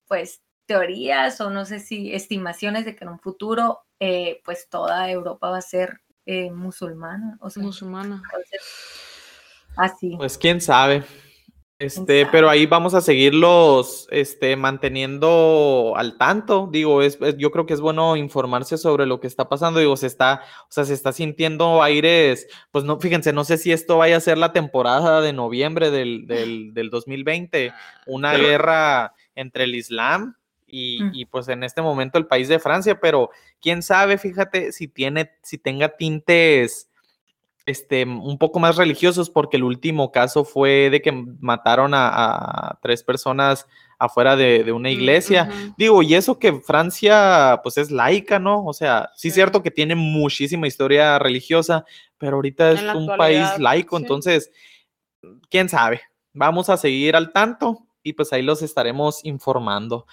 pues, 0.06 0.42
teorías 0.66 1.40
o 1.40 1.50
no 1.50 1.64
sé 1.64 1.80
si 1.80 2.14
estimaciones 2.14 2.84
de 2.84 2.94
que 2.94 3.04
en 3.04 3.10
un 3.10 3.18
futuro, 3.18 3.80
pues, 4.44 4.68
toda 4.70 5.10
Europa 5.10 5.50
va 5.50 5.58
a 5.58 5.62
ser 5.62 6.00
musulmana. 6.52 7.36
O 7.40 7.50
sea, 7.50 7.62
musulmana. 7.62 8.22
así. 9.76 10.14
Pues, 10.16 10.38
quién 10.38 10.60
sabe. 10.60 11.04
Este, 11.80 12.26
pero 12.26 12.50
ahí 12.50 12.66
vamos 12.66 12.92
a 12.92 13.00
seguirlos 13.00 14.06
este, 14.10 14.54
manteniendo 14.54 15.94
al 15.96 16.18
tanto. 16.18 16.68
Digo, 16.70 17.00
es, 17.00 17.18
yo 17.38 17.50
creo 17.50 17.64
que 17.64 17.72
es 17.72 17.80
bueno 17.80 18.16
informarse 18.16 18.76
sobre 18.76 19.06
lo 19.06 19.18
que 19.18 19.26
está 19.26 19.48
pasando. 19.48 19.80
Digo, 19.80 19.96
se 19.96 20.06
está, 20.06 20.42
o 20.64 20.66
sea, 20.68 20.84
se 20.84 20.92
está 20.92 21.12
sintiendo 21.12 21.82
aires, 21.82 22.48
pues 22.70 22.84
no, 22.84 23.00
fíjense, 23.00 23.32
no 23.32 23.44
sé 23.44 23.56
si 23.56 23.72
esto 23.72 23.96
vaya 23.96 24.18
a 24.18 24.20
ser 24.20 24.36
la 24.36 24.52
temporada 24.52 25.22
de 25.22 25.32
noviembre 25.32 25.90
del, 25.90 26.26
del, 26.26 26.74
del 26.74 26.90
2020, 26.90 27.72
una 28.06 28.34
guerra 28.34 29.14
entre 29.34 29.64
el 29.64 29.74
Islam 29.74 30.36
y, 30.66 31.02
mm. 31.02 31.10
y, 31.14 31.24
pues 31.24 31.48
en 31.48 31.64
este 31.64 31.80
momento 31.80 32.18
el 32.18 32.26
país 32.26 32.48
de 32.48 32.58
Francia, 32.58 33.00
pero 33.00 33.30
quién 33.58 33.82
sabe, 33.82 34.18
fíjate, 34.18 34.72
si 34.72 34.86
tiene, 34.86 35.32
si 35.42 35.56
tenga 35.56 35.96
tintes 35.96 36.89
este, 37.66 38.04
un 38.04 38.38
poco 38.38 38.58
más 38.58 38.76
religiosos, 38.76 39.30
porque 39.30 39.56
el 39.56 39.64
último 39.64 40.10
caso 40.12 40.44
fue 40.44 40.90
de 40.90 41.02
que 41.02 41.12
mataron 41.12 41.92
a, 41.94 42.78
tres 42.82 43.02
personas 43.02 43.66
afuera 43.98 44.34
de, 44.34 44.72
una 44.72 44.88
mm, 44.88 44.92
iglesia. 44.92 45.50
Digo, 45.76 46.02
y 46.02 46.14
eso 46.14 46.38
que 46.38 46.54
Francia, 46.54 47.60
pues 47.62 47.76
es 47.78 47.90
laica, 47.90 48.38
¿no? 48.38 48.64
O 48.64 48.72
sea, 48.72 49.10
sí 49.14 49.28
es 49.28 49.34
cierto 49.34 49.62
que 49.62 49.70
tiene 49.70 49.94
muchísima 49.94 50.66
historia 50.66 51.18
religiosa, 51.18 51.84
pero 52.18 52.36
ahorita 52.36 52.72
es 52.72 52.82
un 52.94 53.06
país 53.16 53.46
laico, 53.58 53.96
entonces, 53.96 54.50
quién 55.50 55.68
sabe. 55.68 56.00
Vamos 56.32 56.70
a 56.70 56.76
seguir 56.76 57.16
al 57.16 57.32
tanto 57.32 57.86
y 58.02 58.14
pues 58.14 58.32
ahí 58.32 58.42
los 58.42 58.62
estaremos 58.62 59.24
informando. 59.24 60.06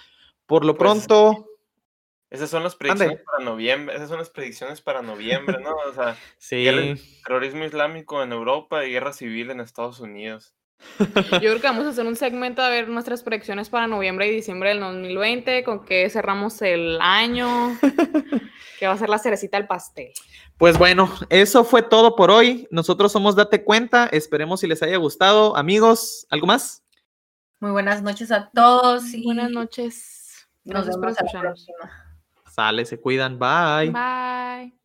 Por 0.46 0.64
lo 0.64 0.76
pues 0.76 0.90
pronto, 0.90 1.47
esas 2.30 2.50
son 2.50 2.62
las 2.62 2.76
predicciones 2.76 3.20
para 3.24 3.44
noviembre, 3.44 3.96
esas 3.96 4.08
son 4.08 4.18
las 4.18 4.30
predicciones 4.30 4.80
para 4.80 5.02
noviembre, 5.02 5.58
¿no? 5.60 5.74
O 5.74 5.94
sea, 5.94 6.16
terrorismo 7.24 7.64
islámico 7.64 8.22
en 8.22 8.32
Europa 8.32 8.84
y 8.84 8.92
guerra 8.92 9.12
civil 9.12 9.50
en 9.50 9.60
Estados 9.60 10.00
Unidos. 10.00 10.54
Yo 11.32 11.38
creo 11.40 11.60
que 11.60 11.66
vamos 11.66 11.86
a 11.86 11.90
hacer 11.90 12.06
un 12.06 12.16
segmento 12.16 12.62
a 12.62 12.68
ver 12.68 12.88
nuestras 12.88 13.22
predicciones 13.22 13.68
para 13.68 13.86
noviembre 13.86 14.28
y 14.28 14.34
diciembre 14.34 14.70
del 14.70 14.80
2020, 14.80 15.64
con 15.64 15.84
qué 15.84 16.08
cerramos 16.10 16.60
el 16.62 16.98
año, 17.00 17.76
que 18.78 18.86
va 18.86 18.92
a 18.92 18.98
ser 18.98 19.08
la 19.08 19.18
cerecita 19.18 19.56
del 19.56 19.66
pastel. 19.66 20.12
Pues 20.56 20.76
bueno, 20.78 21.12
eso 21.30 21.64
fue 21.64 21.82
todo 21.82 22.14
por 22.14 22.30
hoy. 22.30 22.68
Nosotros 22.70 23.10
somos 23.10 23.36
Date 23.36 23.64
Cuenta, 23.64 24.06
esperemos 24.12 24.60
si 24.60 24.66
les 24.66 24.82
haya 24.82 24.96
gustado. 24.98 25.56
Amigos, 25.56 26.26
¿algo 26.30 26.46
más? 26.46 26.84
Muy 27.60 27.70
buenas 27.70 28.02
noches 28.02 28.30
a 28.30 28.50
todos. 28.50 29.14
Y... 29.14 29.24
Buenas 29.24 29.50
noches. 29.50 30.48
Nos 30.64 30.86
vemos 30.86 31.16
la 31.20 31.40
próxima. 31.40 32.04
Sale, 32.58 32.84
se 32.86 32.98
cuidan. 32.98 33.38
Bye. 33.38 33.92
Bye. 33.92 34.72